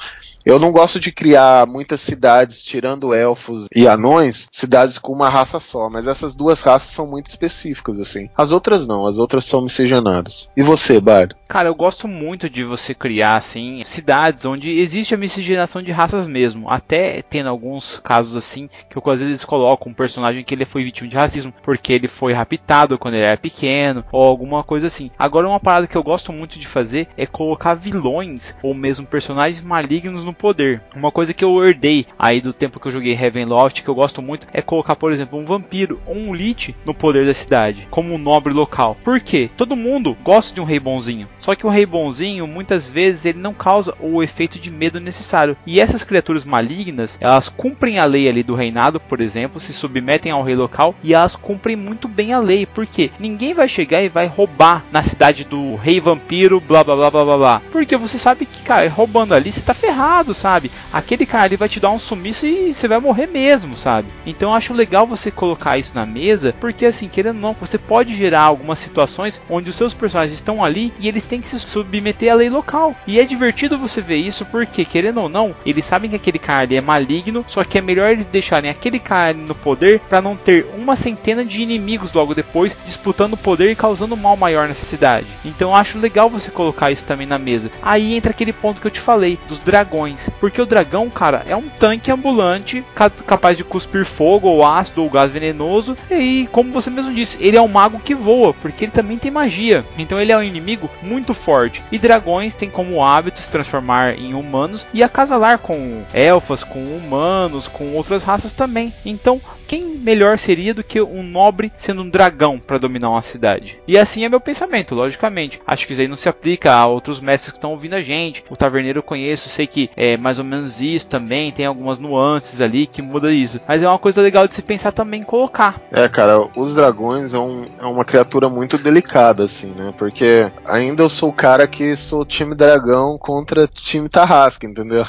eu 0.44 0.58
não 0.58 0.72
gosto 0.72 0.98
de 0.98 1.12
criar 1.12 1.66
muitas 1.66 2.00
cidades, 2.00 2.62
tirando 2.62 3.14
elfos 3.14 3.66
e 3.74 3.86
anões, 3.86 4.48
cidades 4.52 4.98
com 4.98 5.12
uma 5.12 5.28
raça 5.28 5.60
só, 5.60 5.88
mas 5.90 6.06
essas 6.06 6.34
duas 6.34 6.60
raças 6.62 6.90
são 6.90 7.06
muito 7.06 7.26
específicas, 7.26 7.98
assim. 7.98 8.28
As 8.36 8.52
outras 8.52 8.86
não, 8.86 9.06
as 9.06 9.18
outras 9.18 9.44
são 9.44 9.62
miscigenadas. 9.62 10.48
E 10.56 10.62
você, 10.62 11.00
Bard? 11.00 11.34
Cara, 11.48 11.68
eu 11.68 11.74
gosto 11.74 12.06
muito 12.06 12.48
de 12.48 12.64
você 12.64 12.94
criar, 12.94 13.36
assim, 13.36 13.82
cidades 13.84 14.44
onde 14.44 14.70
existe 14.70 15.14
a 15.14 15.18
miscigenação 15.18 15.82
de 15.82 15.92
raças 15.92 16.26
mesmo. 16.26 16.70
Até 16.70 17.22
tendo 17.22 17.48
alguns 17.48 17.98
casos, 17.98 18.36
assim, 18.36 18.68
que 18.88 18.96
eu, 18.96 19.02
às 19.10 19.20
vezes 19.20 19.44
coloco 19.44 19.88
um 19.88 19.94
personagem 19.94 20.44
que 20.44 20.54
ele 20.54 20.64
foi 20.64 20.84
vítima 20.84 21.08
de 21.08 21.16
racismo 21.16 21.52
porque 21.62 21.92
ele 21.92 22.08
foi 22.08 22.32
raptado 22.32 22.98
quando 22.98 23.14
ele 23.14 23.24
era 23.24 23.36
pequeno, 23.36 24.04
ou 24.12 24.22
alguma 24.22 24.62
coisa 24.62 24.86
assim. 24.86 25.10
Agora, 25.18 25.48
uma 25.48 25.60
parada 25.60 25.86
que 25.86 25.96
eu 25.96 26.02
gosto 26.02 26.32
muito 26.32 26.58
de 26.58 26.66
fazer 26.66 27.08
é 27.16 27.26
colocar 27.26 27.74
vilões, 27.74 28.54
ou 28.62 28.74
mesmo 28.74 29.06
personagens 29.06 29.60
malignos 29.60 30.24
no 30.24 30.29
poder. 30.32 30.82
Uma 30.94 31.10
coisa 31.10 31.34
que 31.34 31.44
eu 31.44 31.64
herdei 31.64 32.06
aí 32.18 32.40
do 32.40 32.52
tempo 32.52 32.78
que 32.78 32.88
eu 32.88 32.92
joguei 32.92 33.14
Heavenloft, 33.14 33.82
que 33.82 33.88
eu 33.88 33.94
gosto 33.94 34.22
muito, 34.22 34.46
é 34.52 34.62
colocar, 34.62 34.96
por 34.96 35.12
exemplo, 35.12 35.38
um 35.38 35.44
vampiro 35.44 36.00
ou 36.06 36.16
um 36.16 36.34
lich 36.34 36.74
no 36.84 36.94
poder 36.94 37.26
da 37.26 37.34
cidade, 37.34 37.86
como 37.90 38.14
um 38.14 38.18
nobre 38.18 38.52
local. 38.52 38.96
Por 39.04 39.20
quê? 39.20 39.50
Todo 39.56 39.76
mundo 39.76 40.16
gosta 40.22 40.54
de 40.54 40.60
um 40.60 40.64
rei 40.64 40.80
bonzinho. 40.80 41.28
Só 41.50 41.56
que 41.56 41.66
o 41.66 41.70
rei 41.70 41.84
bonzinho, 41.84 42.46
muitas 42.46 42.88
vezes, 42.88 43.24
ele 43.24 43.40
não 43.40 43.52
causa 43.52 43.92
o 43.98 44.22
efeito 44.22 44.56
de 44.56 44.70
medo 44.70 45.00
necessário. 45.00 45.56
E 45.66 45.80
essas 45.80 46.04
criaturas 46.04 46.44
malignas, 46.44 47.18
elas 47.20 47.48
cumprem 47.48 47.98
a 47.98 48.04
lei 48.04 48.28
ali 48.28 48.44
do 48.44 48.54
reinado, 48.54 49.00
por 49.00 49.20
exemplo, 49.20 49.58
se 49.58 49.72
submetem 49.72 50.30
ao 50.30 50.44
rei 50.44 50.54
local 50.54 50.94
e 51.02 51.12
elas 51.12 51.34
cumprem 51.34 51.74
muito 51.74 52.06
bem 52.06 52.32
a 52.32 52.38
lei. 52.38 52.66
Porque 52.66 53.10
ninguém 53.18 53.52
vai 53.52 53.66
chegar 53.66 54.00
e 54.00 54.08
vai 54.08 54.28
roubar 54.28 54.84
na 54.92 55.02
cidade 55.02 55.42
do 55.42 55.74
rei 55.74 55.98
vampiro, 55.98 56.60
blá 56.60 56.84
blá 56.84 56.94
blá 56.94 57.10
blá 57.10 57.24
blá 57.24 57.36
blá. 57.36 57.62
Porque 57.72 57.96
você 57.96 58.16
sabe 58.16 58.46
que, 58.46 58.62
cara, 58.62 58.88
roubando 58.88 59.34
ali 59.34 59.50
você 59.50 59.60
tá 59.60 59.74
ferrado, 59.74 60.32
sabe? 60.32 60.70
Aquele 60.92 61.26
cara 61.26 61.46
ali 61.46 61.56
vai 61.56 61.68
te 61.68 61.80
dar 61.80 61.90
um 61.90 61.98
sumiço 61.98 62.46
e 62.46 62.72
você 62.72 62.86
vai 62.86 63.00
morrer 63.00 63.26
mesmo, 63.26 63.76
sabe? 63.76 64.06
Então 64.24 64.50
eu 64.50 64.54
acho 64.54 64.72
legal 64.72 65.04
você 65.04 65.32
colocar 65.32 65.78
isso 65.78 65.96
na 65.96 66.06
mesa, 66.06 66.54
porque 66.60 66.86
assim, 66.86 67.08
querendo 67.08 67.34
ou 67.38 67.42
não, 67.42 67.56
você 67.58 67.76
pode 67.76 68.14
gerar 68.14 68.42
algumas 68.42 68.78
situações 68.78 69.42
onde 69.50 69.68
os 69.68 69.74
seus 69.74 69.92
personagens 69.92 70.34
estão 70.34 70.62
ali 70.62 70.92
e 71.00 71.08
eles 71.08 71.24
têm 71.24 71.39
que 71.40 71.48
se 71.48 71.58
submeter 71.58 72.32
à 72.32 72.34
lei 72.34 72.50
local. 72.50 72.94
E 73.06 73.18
é 73.18 73.24
divertido 73.24 73.78
você 73.78 74.00
ver 74.00 74.16
isso 74.16 74.44
porque, 74.44 74.84
querendo 74.84 75.20
ou 75.20 75.28
não, 75.28 75.54
eles 75.64 75.84
sabem 75.84 76.10
que 76.10 76.16
aquele 76.16 76.38
cara 76.38 76.62
ali 76.62 76.76
é 76.76 76.80
maligno, 76.80 77.44
só 77.48 77.64
que 77.64 77.78
é 77.78 77.80
melhor 77.80 78.10
eles 78.10 78.26
deixarem 78.26 78.70
aquele 78.70 78.98
cara 78.98 79.32
no 79.34 79.54
poder 79.54 80.00
para 80.00 80.22
não 80.22 80.36
ter 80.36 80.66
uma 80.76 80.96
centena 80.96 81.44
de 81.44 81.62
inimigos 81.62 82.12
logo 82.12 82.34
depois 82.34 82.76
disputando 82.86 83.34
o 83.34 83.38
poder 83.38 83.70
e 83.70 83.76
causando 83.76 84.16
mal 84.16 84.36
maior 84.36 84.68
nessa 84.68 84.84
cidade. 84.84 85.26
Então 85.44 85.70
eu 85.70 85.74
acho 85.74 85.98
legal 85.98 86.28
você 86.28 86.50
colocar 86.50 86.90
isso 86.90 87.04
também 87.04 87.26
na 87.26 87.38
mesa. 87.38 87.70
Aí 87.82 88.14
entra 88.14 88.30
aquele 88.30 88.52
ponto 88.52 88.80
que 88.80 88.86
eu 88.86 88.90
te 88.90 89.00
falei, 89.00 89.38
dos 89.48 89.58
dragões. 89.60 90.28
Porque 90.40 90.60
o 90.60 90.66
dragão, 90.66 91.08
cara, 91.10 91.42
é 91.46 91.56
um 91.56 91.68
tanque 91.68 92.10
ambulante 92.10 92.84
capaz 93.26 93.56
de 93.56 93.64
cuspir 93.64 94.04
fogo 94.04 94.48
ou 94.48 94.66
ácido 94.66 95.02
ou 95.02 95.10
gás 95.10 95.30
venenoso. 95.30 95.96
E 96.10 96.48
como 96.52 96.72
você 96.72 96.90
mesmo 96.90 97.12
disse, 97.12 97.36
ele 97.40 97.56
é 97.56 97.62
um 97.62 97.68
mago 97.68 98.00
que 98.00 98.14
voa, 98.14 98.54
porque 98.54 98.84
ele 98.84 98.92
também 98.92 99.18
tem 99.18 99.30
magia. 99.30 99.84
Então 99.98 100.20
ele 100.20 100.32
é 100.32 100.36
um 100.36 100.42
inimigo 100.42 100.90
muito 101.02 101.19
forte. 101.34 101.82
E 101.90 101.98
dragões 101.98 102.54
têm 102.54 102.70
como 102.70 103.04
hábito 103.04 103.40
se 103.40 103.50
transformar 103.50 104.18
em 104.18 104.34
humanos 104.34 104.86
e 104.92 105.02
acasalar 105.02 105.58
com 105.58 106.02
elfas, 106.12 106.64
com 106.64 106.78
humanos, 106.78 107.68
com 107.68 107.94
outras 107.94 108.22
raças 108.22 108.52
também. 108.52 108.92
Então, 109.04 109.40
quem 109.70 109.84
melhor 109.84 110.36
seria 110.36 110.74
do 110.74 110.82
que 110.82 111.00
um 111.00 111.22
nobre 111.22 111.70
sendo 111.76 112.02
um 112.02 112.10
dragão 112.10 112.58
para 112.58 112.76
dominar 112.76 113.08
uma 113.08 113.22
cidade? 113.22 113.78
E 113.86 113.96
assim 113.96 114.24
é 114.24 114.28
meu 114.28 114.40
pensamento, 114.40 114.96
logicamente. 114.96 115.62
Acho 115.64 115.86
que 115.86 115.92
isso 115.92 116.02
aí 116.02 116.08
não 116.08 116.16
se 116.16 116.28
aplica 116.28 116.72
a 116.72 116.86
outros 116.86 117.20
mestres 117.20 117.52
que 117.52 117.58
estão 117.58 117.70
ouvindo 117.70 117.94
a 117.94 118.02
gente. 118.02 118.42
O 118.50 118.56
taverneiro 118.56 118.98
eu 118.98 119.02
conheço, 119.04 119.48
sei 119.48 119.68
que 119.68 119.88
é 119.96 120.16
mais 120.16 120.40
ou 120.40 120.44
menos 120.44 120.80
isso 120.80 121.06
também, 121.06 121.52
tem 121.52 121.66
algumas 121.66 122.00
nuances 122.00 122.60
ali 122.60 122.84
que 122.84 123.00
muda 123.00 123.32
isso. 123.32 123.60
Mas 123.68 123.80
é 123.80 123.88
uma 123.88 124.00
coisa 124.00 124.20
legal 124.20 124.48
de 124.48 124.56
se 124.56 124.62
pensar 124.62 124.90
também 124.90 125.22
colocar. 125.22 125.80
É, 125.92 126.08
cara, 126.08 126.48
os 126.56 126.74
dragões 126.74 127.32
é, 127.32 127.38
um, 127.38 127.64
é 127.78 127.86
uma 127.86 128.04
criatura 128.04 128.48
muito 128.48 128.76
delicada, 128.76 129.44
assim, 129.44 129.68
né? 129.68 129.94
Porque 129.96 130.50
ainda 130.64 131.04
eu 131.04 131.08
sou 131.08 131.28
o 131.28 131.32
cara 131.32 131.68
que 131.68 131.94
sou 131.94 132.24
time 132.24 132.56
dragão 132.56 133.16
contra 133.16 133.68
time 133.68 134.08
tarrasca, 134.08 134.66
entendeu? 134.66 135.04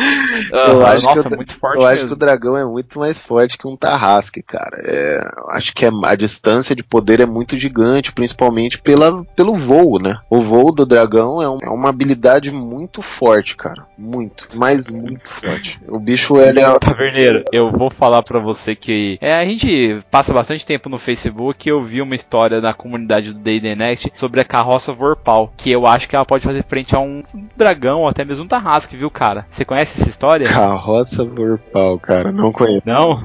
eu 0.50 0.86
acho, 0.86 1.04
nossa, 1.04 1.22
que, 1.22 1.28
o, 1.28 1.36
muito 1.36 1.58
forte 1.58 1.76
eu 1.76 1.84
acho 1.84 2.06
que 2.06 2.12
o 2.14 2.16
dragão 2.16 2.56
é 2.56 2.64
muito 2.64 2.98
mais 2.98 3.20
forte 3.20 3.58
que 3.58 3.68
um 3.68 3.76
tarrasque, 3.98 4.42
cara. 4.42 4.78
É, 4.84 5.20
acho 5.50 5.74
que 5.74 5.84
é, 5.84 5.90
a 6.04 6.14
distância 6.14 6.74
de 6.74 6.82
poder 6.82 7.20
é 7.20 7.26
muito 7.26 7.58
gigante, 7.58 8.12
principalmente 8.12 8.78
pela, 8.78 9.24
pelo 9.36 9.54
voo, 9.54 9.98
né? 9.98 10.20
O 10.30 10.40
voo 10.40 10.72
do 10.72 10.86
dragão 10.86 11.42
é, 11.42 11.48
um, 11.48 11.58
é 11.62 11.68
uma 11.68 11.88
habilidade 11.88 12.50
muito 12.50 13.02
forte, 13.02 13.56
cara. 13.56 13.86
Muito. 13.98 14.48
Mas 14.54 14.90
muito 14.90 15.28
forte. 15.28 15.80
O 15.88 15.98
bicho, 15.98 16.38
ele 16.38 16.60
é. 16.60 16.78
Taverneiro, 16.78 17.44
eu 17.52 17.70
vou 17.72 17.90
falar 17.90 18.22
para 18.22 18.38
você 18.38 18.74
que 18.74 19.18
é, 19.20 19.34
a 19.34 19.44
gente 19.44 19.98
passa 20.10 20.32
bastante 20.32 20.64
tempo 20.64 20.88
no 20.88 20.98
Facebook 20.98 21.68
e 21.68 21.72
eu 21.72 21.82
vi 21.82 22.00
uma 22.00 22.14
história 22.14 22.60
na 22.60 22.72
comunidade 22.72 23.32
do 23.32 23.40
Day 23.40 23.60
Next 23.60 24.12
sobre 24.14 24.40
a 24.40 24.44
carroça 24.44 24.92
Vorpal, 24.92 25.52
que 25.56 25.70
eu 25.70 25.86
acho 25.86 26.08
que 26.08 26.14
ela 26.14 26.24
pode 26.24 26.44
fazer 26.44 26.64
frente 26.64 26.94
a 26.94 27.00
um 27.00 27.22
dragão 27.56 28.02
ou 28.02 28.08
até 28.08 28.24
mesmo 28.24 28.44
um 28.44 28.48
tarrasque, 28.48 28.96
viu, 28.96 29.10
cara? 29.10 29.46
Você 29.48 29.64
conhece 29.64 30.00
essa 30.00 30.08
história? 30.08 30.48
Carroça 30.48 31.24
Vorpal, 31.24 31.98
cara, 31.98 32.30
não 32.30 32.52
conheço. 32.52 32.82
Não? 32.86 33.22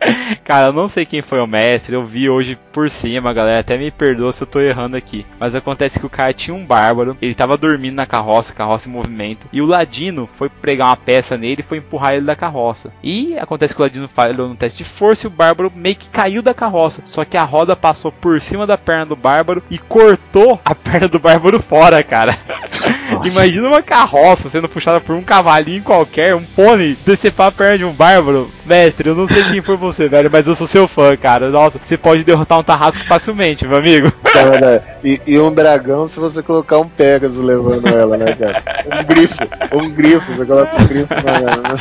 Cara, 0.44 0.68
eu 0.68 0.72
não 0.72 0.88
sei 0.88 1.04
quem 1.04 1.22
foi 1.22 1.40
o 1.40 1.46
mestre, 1.46 1.94
eu 1.94 2.04
vi 2.04 2.28
hoje 2.28 2.58
por 2.72 2.90
cima, 2.90 3.32
galera. 3.32 3.60
Até 3.60 3.76
me 3.76 3.90
perdoa 3.90 4.32
se 4.32 4.42
eu 4.42 4.46
tô 4.46 4.60
errando 4.60 4.96
aqui. 4.96 5.26
Mas 5.38 5.54
acontece 5.54 5.98
que 5.98 6.06
o 6.06 6.10
cara 6.10 6.32
tinha 6.32 6.54
um 6.54 6.64
bárbaro, 6.64 7.16
ele 7.20 7.34
tava 7.34 7.56
dormindo 7.56 7.96
na 7.96 8.06
carroça, 8.06 8.52
carroça 8.52 8.88
em 8.88 8.92
movimento, 8.92 9.46
e 9.52 9.60
o 9.60 9.66
ladino 9.66 10.28
foi 10.36 10.48
pregar 10.48 10.88
uma 10.88 10.96
peça 10.96 11.36
nele 11.36 11.60
e 11.60 11.64
foi 11.64 11.78
empurrar 11.78 12.14
ele 12.14 12.26
da 12.26 12.36
carroça. 12.36 12.92
E 13.02 13.36
acontece 13.38 13.74
que 13.74 13.80
o 13.80 13.84
ladino 13.84 14.08
falhou 14.08 14.48
no 14.48 14.56
teste 14.56 14.78
de 14.78 14.84
força 14.84 15.26
e 15.26 15.28
o 15.28 15.30
bárbaro 15.30 15.72
meio 15.74 15.96
que 15.96 16.08
caiu 16.08 16.42
da 16.42 16.54
carroça. 16.54 17.02
Só 17.06 17.24
que 17.24 17.36
a 17.36 17.44
roda 17.44 17.76
passou 17.76 18.12
por 18.12 18.40
cima 18.40 18.66
da 18.66 18.78
perna 18.78 19.06
do 19.06 19.16
bárbaro 19.16 19.62
e 19.70 19.78
cortou 19.78 20.60
a 20.64 20.74
perna 20.74 21.08
do 21.08 21.18
bárbaro 21.18 21.60
fora, 21.60 22.02
cara. 22.02 22.36
Imagina 23.24 23.68
uma 23.68 23.82
carroça 23.82 24.48
sendo 24.48 24.68
puxada 24.68 25.00
por 25.00 25.14
um 25.14 25.22
cavalinho 25.22 25.82
qualquer, 25.82 26.34
um 26.34 26.42
pônei, 26.42 26.96
decepar 27.04 27.48
a 27.48 27.52
perna 27.52 27.78
de 27.78 27.84
um 27.84 27.92
bárbaro. 27.92 28.50
Mestre, 28.64 29.08
eu 29.08 29.14
não 29.14 29.26
sei 29.26 29.44
quem 29.44 29.62
foi 29.62 29.76
você, 29.76 30.08
velho, 30.08 30.28
mas 30.30 30.46
eu 30.46 30.54
sou 30.54 30.66
seu 30.66 30.86
fã, 30.86 31.16
cara. 31.16 31.48
Nossa, 31.48 31.80
você 31.82 31.96
pode 31.96 32.24
derrotar 32.24 32.58
um 32.58 32.62
tarrasco 32.62 33.04
facilmente, 33.06 33.66
meu 33.66 33.78
amigo. 33.78 34.12
Cara, 34.28 34.84
e, 35.02 35.18
e, 35.26 35.38
um 35.38 35.52
dragão 35.52 36.06
se 36.06 36.20
você 36.20 36.42
colocar 36.42 36.78
um 36.78 36.88
Pegasus 36.88 37.42
levando 37.42 37.88
ela, 37.88 38.16
né, 38.16 38.26
cara? 38.36 38.62
Um 38.86 39.04
grifo, 39.04 39.36
um 39.72 39.90
grifo, 39.90 40.32
você 40.32 40.44
coloca 40.44 40.82
um 40.82 40.86
grifo 40.86 41.14
na 41.24 41.74
né? 41.74 41.80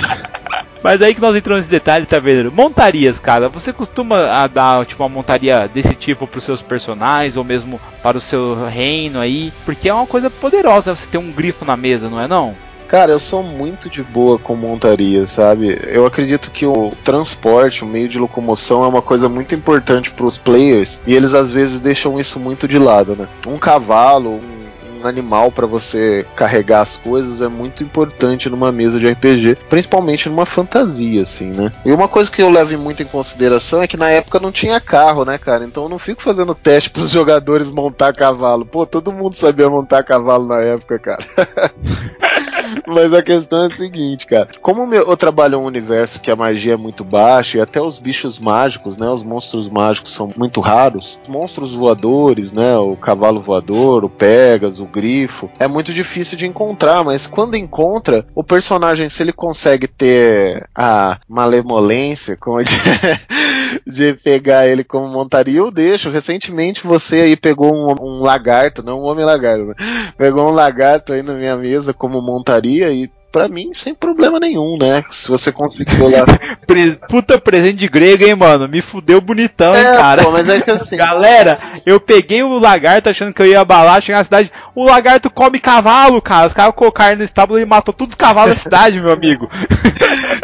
Mas 0.83 1.01
aí 1.01 1.13
que 1.13 1.21
nós 1.21 1.35
entramos 1.35 1.65
nesse 1.65 1.71
detalhe, 1.71 2.05
tá 2.05 2.19
vendo? 2.19 2.51
Montarias, 2.51 3.19
cara. 3.19 3.49
Você 3.49 3.73
costuma 3.73 4.47
dar 4.47 4.85
tipo 4.85 5.03
uma 5.03 5.09
montaria 5.09 5.67
desse 5.67 5.95
tipo 5.95 6.27
pros 6.27 6.43
seus 6.43 6.61
personagens 6.61 7.35
ou 7.35 7.43
mesmo 7.43 7.79
para 8.01 8.17
o 8.17 8.21
seu 8.21 8.65
reino 8.65 9.19
aí? 9.19 9.51
Porque 9.65 9.89
é 9.89 9.93
uma 9.93 10.07
coisa 10.07 10.29
poderosa 10.29 10.95
você 10.95 11.07
ter 11.07 11.17
um 11.17 11.31
grifo 11.31 11.65
na 11.65 11.75
mesa, 11.75 12.09
não 12.09 12.21
é 12.21 12.27
não? 12.27 12.55
Cara, 12.87 13.11
eu 13.11 13.19
sou 13.19 13.43
muito 13.43 13.89
de 13.89 14.01
boa 14.01 14.39
com 14.39 14.55
montaria, 14.55 15.27
sabe? 15.27 15.77
Eu 15.87 16.05
acredito 16.05 16.49
que 16.49 16.65
o 16.65 16.93
transporte, 17.03 17.83
o 17.83 17.87
meio 17.87 18.07
de 18.07 18.17
locomoção 18.17 18.85
é 18.85 18.87
uma 18.87 19.01
coisa 19.01 19.27
muito 19.27 19.53
importante 19.53 20.11
para 20.11 20.25
os 20.25 20.37
players 20.37 21.01
e 21.05 21.13
eles 21.13 21.33
às 21.33 21.51
vezes 21.51 21.79
deixam 21.79 22.17
isso 22.17 22.39
muito 22.39 22.65
de 22.65 22.79
lado, 22.79 23.13
né? 23.13 23.27
Um 23.45 23.57
cavalo, 23.57 24.35
um 24.35 24.56
um 25.03 25.07
animal 25.07 25.51
para 25.51 25.65
você 25.65 26.25
carregar 26.35 26.81
as 26.81 26.97
coisas 26.97 27.41
é 27.41 27.47
muito 27.47 27.83
importante 27.83 28.49
numa 28.49 28.71
mesa 28.71 28.99
de 28.99 29.09
RPG, 29.09 29.57
principalmente 29.69 30.29
numa 30.29 30.45
fantasia, 30.45 31.21
assim, 31.21 31.51
né? 31.51 31.71
E 31.85 31.91
uma 31.91 32.07
coisa 32.07 32.31
que 32.31 32.41
eu 32.41 32.49
levo 32.49 32.77
muito 32.77 33.01
em 33.01 33.05
consideração 33.05 33.81
é 33.81 33.87
que 33.87 33.97
na 33.97 34.09
época 34.09 34.39
não 34.39 34.51
tinha 34.51 34.79
carro, 34.79 35.23
né, 35.23 35.37
cara? 35.37 35.63
Então 35.63 35.83
eu 35.83 35.89
não 35.89 35.99
fico 35.99 36.21
fazendo 36.21 36.53
teste 36.53 36.89
pros 36.89 37.09
jogadores 37.11 37.71
montar 37.71 38.13
cavalo. 38.13 38.65
Pô, 38.65 38.85
todo 38.85 39.13
mundo 39.13 39.35
sabia 39.35 39.69
montar 39.69 40.03
cavalo 40.03 40.47
na 40.47 40.59
época, 40.59 40.99
cara. 40.99 41.23
Mas 42.87 43.13
a 43.13 43.21
questão 43.21 43.63
é 43.63 43.65
a 43.67 43.75
seguinte, 43.75 44.25
cara. 44.25 44.47
Como 44.61 44.93
eu 44.93 45.17
trabalho 45.17 45.59
um 45.59 45.65
universo 45.65 46.21
que 46.21 46.31
a 46.31 46.37
magia 46.37 46.73
é 46.73 46.77
muito 46.77 47.03
baixa 47.03 47.57
e 47.57 47.61
até 47.61 47.81
os 47.81 47.99
bichos 47.99 48.39
mágicos, 48.39 48.95
né? 48.95 49.09
Os 49.09 49.21
monstros 49.21 49.67
mágicos 49.67 50.13
são 50.13 50.29
muito 50.37 50.61
raros. 50.61 51.19
Os 51.23 51.29
monstros 51.29 51.75
voadores, 51.75 52.53
né? 52.53 52.77
O 52.77 52.95
cavalo 52.95 53.41
voador, 53.41 54.05
o 54.05 54.09
Pegasus, 54.09 54.79
o 54.79 54.85
grifo. 54.85 55.49
É 55.59 55.67
muito 55.67 55.93
difícil 55.93 56.37
de 56.37 56.47
encontrar, 56.47 57.03
mas 57.03 57.27
quando 57.27 57.57
encontra, 57.57 58.25
o 58.33 58.41
personagem, 58.41 59.09
se 59.09 59.21
ele 59.21 59.33
consegue 59.33 59.87
ter 59.87 60.69
a 60.73 61.19
malemolência, 61.27 62.37
como 62.37 62.63
de, 62.63 62.71
de 63.87 64.13
pegar 64.13 64.67
ele 64.67 64.83
como 64.83 65.07
montaria, 65.07 65.59
eu 65.59 65.71
deixo. 65.71 66.09
Recentemente 66.09 66.85
você 66.85 67.21
aí 67.21 67.35
pegou 67.35 67.73
um, 67.73 67.95
um 68.01 68.21
lagarto, 68.21 68.83
não 68.83 69.01
um 69.01 69.03
homem 69.03 69.25
lagarto, 69.25 69.65
né? 69.65 69.75
pegou 70.17 70.47
um 70.47 70.53
lagarto 70.53 71.13
aí 71.13 71.23
na 71.23 71.33
minha 71.33 71.55
mesa 71.55 71.93
como 71.93 72.21
montaria 72.21 72.91
e 72.91 73.09
para 73.31 73.47
mim 73.47 73.73
sem 73.73 73.93
problema 73.93 74.39
nenhum, 74.39 74.77
né? 74.77 75.03
Se 75.09 75.27
você 75.27 75.51
conseguiu 75.51 76.09
lá. 76.09 76.25
Puta 77.07 77.39
presente 77.39 77.77
de 77.77 77.87
grego, 77.87 78.25
hein, 78.25 78.35
mano? 78.35 78.67
Me 78.67 78.81
fudeu 78.81 79.21
bonitão, 79.21 79.73
é, 79.73 79.79
hein, 79.79 79.97
cara. 79.97 80.23
Pô, 80.23 80.31
mas 80.31 80.49
é 80.49 80.59
que 80.59 80.69
assim... 80.69 80.85
Galera, 80.97 81.59
eu 81.85 81.99
peguei 81.99 82.43
o 82.43 82.59
lagarto 82.59 83.09
achando 83.09 83.33
que 83.33 83.41
eu 83.41 83.45
ia 83.45 83.61
abalar, 83.61 84.01
chegar 84.01 84.17
na 84.17 84.23
cidade. 84.23 84.51
O 84.79 84.85
lagarto 84.85 85.31
come 85.31 85.59
cavalo, 85.59 86.21
cara. 86.21 86.45
Os 86.45 86.53
caras 86.53 86.75
colocaram 86.75 87.17
no 87.17 87.23
estábulo 87.23 87.59
e 87.59 87.65
matou 87.65 87.91
todos 87.91 88.11
os 88.11 88.15
cavalos 88.15 88.51
da 88.51 88.55
cidade, 88.61 89.01
meu 89.01 89.11
amigo. 89.11 89.49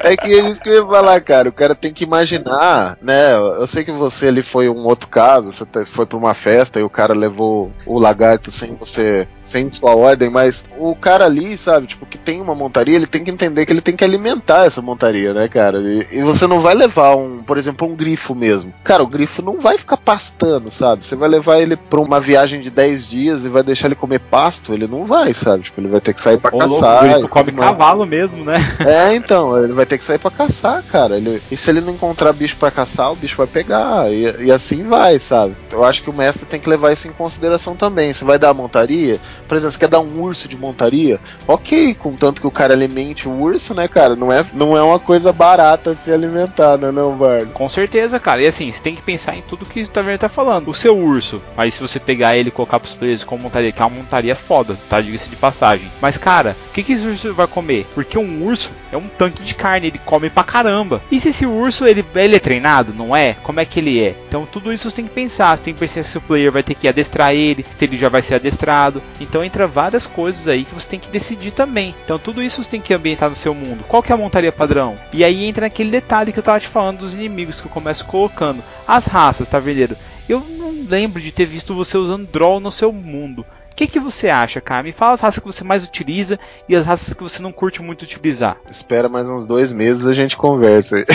É 0.04 0.18
que 0.18 0.34
é 0.34 0.50
isso 0.50 0.62
que 0.62 0.70
eu 0.70 0.84
ia 0.84 0.86
falar, 0.86 1.22
cara. 1.22 1.48
O 1.48 1.54
cara 1.54 1.76
tem 1.76 1.94
que 1.94 2.04
imaginar, 2.04 2.98
né? 3.02 3.36
Eu 3.36 3.66
sei 3.68 3.84
que 3.86 3.92
você 3.92 4.28
ali 4.28 4.42
foi 4.42 4.68
um 4.68 4.86
outro 4.86 5.08
caso, 5.08 5.52
você 5.52 5.66
foi 5.86 6.06
pra 6.06 6.18
uma 6.18 6.34
festa 6.34 6.80
e 6.80 6.84
o 6.84 6.90
cara 6.90 7.14
levou 7.14 7.72
o 7.86 7.98
lagarto 7.98 8.52
sem 8.52 8.76
você 8.76 9.28
sem 9.42 9.72
sua 9.76 9.96
ordem, 9.96 10.30
mas 10.30 10.64
o 10.78 10.96
cara 10.96 11.26
ali, 11.26 11.58
sabe, 11.58 11.88
tipo, 11.88 12.06
que 12.06 12.18
tem 12.18 12.42
uma 12.42 12.56
montaria, 12.56 12.96
ele 12.96 13.06
tem 13.06 13.24
que 13.24 13.32
entender 13.32 13.66
que 13.66 13.74
ele 13.74 13.82
tem 13.82 13.96
que 13.96 14.04
alimentar 14.04 14.66
essa 14.66 14.82
montaria, 14.82 15.34
né, 15.34 15.48
cara? 15.48 15.80
E, 15.82 16.08
e, 16.12 16.22
você 16.22 16.48
não 16.48 16.62
vai 16.62 16.74
levar 16.74 17.16
um, 17.16 17.44
por 17.44 17.58
exemplo, 17.58 17.88
um 17.88 17.96
grifo 17.96 18.34
mesmo. 18.34 18.74
Cara, 18.84 19.04
o 19.04 19.08
grifo 19.08 19.42
não 19.42 19.60
vai 19.60 19.78
ficar 19.78 19.98
pastando, 19.98 20.72
sabe? 20.72 21.06
Você 21.06 21.16
vai 21.16 21.28
levar 21.28 21.60
ele 21.60 21.76
pra 21.76 22.00
uma 22.00 22.20
viagem 22.20 22.62
de 22.62 22.70
10 22.70 23.10
dias 23.10 23.46
e 23.46 23.50
vai 23.50 23.64
deixar 23.64 23.88
ele 23.88 23.96
comer 23.96 24.22
pasto, 24.24 24.74
ele 24.74 24.88
não 24.88 25.06
vai, 25.06 25.34
sabe? 25.34 25.64
Tipo, 25.64 25.82
ele 25.82 25.88
vai 25.88 26.02
ter 26.02 26.14
que 26.14 26.22
sair 26.22 26.38
pra 26.38 26.54
Ô, 26.54 26.60
caçar. 26.60 27.06
Louco, 27.06 27.26
o 27.26 27.30
come 27.30 27.52
cavalo 27.52 28.06
mesmo, 28.06 28.44
né? 28.44 28.58
É, 28.80 29.14
então, 29.16 29.58
ele 29.62 29.74
vai 29.74 29.86
ter 29.86 29.98
que 29.98 30.04
sair 30.04 30.18
pra 30.18 30.32
caçar, 30.32 30.84
cara. 30.84 31.18
Ele, 31.18 31.42
e 31.52 31.56
se 31.56 31.70
ele 31.70 31.82
não 31.82 31.94
encontrar 31.94 32.34
bicho 32.34 32.56
pra 32.58 32.72
caçar, 32.72 33.12
o 33.12 33.16
bicho 33.16 33.38
vai 33.38 33.48
pegar. 33.48 34.12
E, 34.12 34.46
e 34.46 34.52
assim 34.52 34.84
vai, 34.84 35.20
sabe? 35.20 35.56
Eu 35.72 35.84
acho 35.84 36.04
que 36.04 36.10
o 36.10 36.16
mestre 36.16 36.46
tem 36.46 36.60
que 36.60 36.70
levar 36.70 36.92
isso 36.92 37.08
em 37.08 37.12
consideração 37.12 37.76
também. 37.76 38.14
Você 38.14 38.26
vai 38.26 38.40
dar 38.40 38.50
a 38.50 38.54
montaria, 38.54 39.20
por 39.48 39.56
exemplo, 39.56 39.72
você 39.72 39.80
quer 39.80 39.90
dar 39.90 40.00
um 40.00 40.22
urso 40.22 40.48
de 40.48 40.58
montaria? 40.58 41.20
Ok, 41.48 41.94
contanto 41.96 42.42
que 42.42 42.48
o 42.48 42.52
cara 42.52 42.74
alimente 42.74 43.28
o 43.28 43.32
urso, 43.32 43.74
né, 43.74 43.88
cara? 43.88 44.16
Não 44.16 44.32
é, 44.32 44.46
não 44.54 44.78
é 44.78 44.82
uma 44.82 45.00
coisa 45.00 45.32
barata 45.32 45.96
se 45.96 46.12
alimentar, 46.12 46.78
né, 46.78 46.92
não, 46.92 47.16
Bardo? 47.16 47.52
Com 47.54 47.70
certeza, 47.70 48.20
cara. 48.20 48.42
E 48.42 48.48
assim, 48.48 48.72
você 48.72 48.82
tem 48.82 48.96
que 48.96 49.02
pensar 49.02 49.36
em 49.36 49.42
tudo 49.42 49.66
que 49.66 49.84
o 49.84 49.88
Taverna 49.88 50.18
tá 50.18 50.30
falando. 50.30 50.70
O 50.70 50.74
seu 50.74 50.98
urso, 50.98 51.42
mas 51.56 51.74
se 51.74 51.82
você 51.82 52.00
pegar 52.00 52.36
ele 52.36 52.50
e 52.50 52.52
colocar 52.52 52.80
pros 52.80 52.94
players 52.94 53.24
como 53.24 53.44
montaria, 53.44 53.72
que 53.72 53.82
é 53.82 53.86
uma 53.86 53.98
montaria 53.98 54.13
foda, 54.36 54.78
tá? 54.90 55.02
Diga-se 55.02 55.30
de 55.30 55.36
passagem. 55.36 55.88
Mas, 56.02 56.18
cara, 56.18 56.56
o 56.70 56.74
que, 56.74 56.84
que 56.84 56.94
esse 56.94 57.06
urso 57.06 57.34
vai 57.34 57.48
comer? 57.48 57.86
Porque 57.94 58.18
um 58.18 58.46
urso 58.46 58.72
é 58.92 58.98
um 58.98 59.08
tanque 59.08 59.44
de 59.44 59.56
carne, 59.56 59.88
ele 59.88 60.00
come 60.06 60.30
pra 60.30 60.44
caramba. 60.44 61.02
E 61.12 61.20
se 61.20 61.30
esse 61.30 61.46
urso, 61.46 61.86
ele, 61.86 62.06
ele 62.16 62.36
é 62.36 62.40
treinado, 62.40 62.94
não 62.94 63.16
é? 63.16 63.36
Como 63.44 63.60
é 63.60 63.66
que 63.66 63.80
ele 63.80 64.04
é? 64.04 64.16
Então, 64.28 64.46
tudo 64.46 64.72
isso 64.72 64.90
você 64.90 64.98
tem 64.98 65.06
que 65.06 65.14
pensar. 65.14 65.58
Você 65.58 65.66
tem 65.66 65.74
que 65.74 65.80
pensar 65.80 66.04
se 66.04 66.18
o 66.18 66.22
player 66.22 66.52
vai 66.52 66.64
ter 66.64 66.76
que 66.76 66.88
adestrar 66.88 67.34
ele, 67.34 67.66
se 67.78 67.86
ele 67.86 67.98
já 67.98 68.10
vai 68.10 68.22
ser 68.22 68.36
adestrado. 68.36 69.02
Então, 69.20 69.44
entra 69.44 69.68
várias 69.68 70.06
coisas 70.06 70.48
aí 70.48 70.64
que 70.64 70.74
você 70.74 70.88
tem 70.88 71.00
que 71.00 71.10
decidir 71.10 71.52
também. 71.52 71.96
Então 72.04 72.20
tudo 72.20 72.42
isso 72.42 72.64
você 72.64 72.70
tem 72.70 72.82
que 72.82 72.94
ambientar 72.94 73.30
no 73.30 73.36
seu 73.36 73.54
mundo. 73.54 73.84
Qual 73.88 74.04
que 74.04 74.12
é 74.12 74.16
a 74.16 74.18
montaria 74.18 74.52
padrão? 74.52 74.98
E 75.12 75.24
aí 75.24 75.46
entra 75.46 75.66
naquele 75.66 75.92
detalhe 75.92 76.32
que 76.32 76.40
eu 76.40 76.44
tava 76.44 76.60
te 76.60 76.68
falando 76.68 77.00
dos 77.00 77.14
inimigos 77.14 77.60
que 77.60 77.68
eu 77.68 77.72
começo 77.72 78.06
colocando. 78.06 78.64
As 78.88 79.06
raças, 79.06 79.50
tá 79.50 79.60
vendo? 79.60 79.98
Eu 80.28 80.40
não 80.40 80.86
lembro 80.88 81.22
de 81.22 81.32
ter 81.32 81.46
visto 81.46 81.76
você 81.76 81.98
usando 81.98 82.28
Draw 82.28 82.60
no 82.60 82.72
seu 82.72 82.92
mundo. 82.92 83.46
O 83.84 83.86
que, 83.86 83.92
que 83.92 84.00
você 84.00 84.30
acha, 84.30 84.62
cara? 84.62 84.82
Me 84.82 84.94
fala 84.94 85.12
as 85.12 85.20
raças 85.20 85.40
que 85.40 85.46
você 85.46 85.62
mais 85.62 85.84
utiliza 85.84 86.40
e 86.70 86.76
as 86.76 86.86
raças 86.86 87.14
que 87.14 87.22
você 87.22 87.42
não 87.42 87.52
curte 87.52 87.82
muito 87.82 88.04
utilizar. 88.04 88.56
Espera 88.72 89.10
mais 89.10 89.30
uns 89.30 89.46
dois 89.46 89.74
meses 89.74 90.08
a 90.08 90.14
gente 90.14 90.38
conversa 90.38 90.96
aí. 90.96 91.06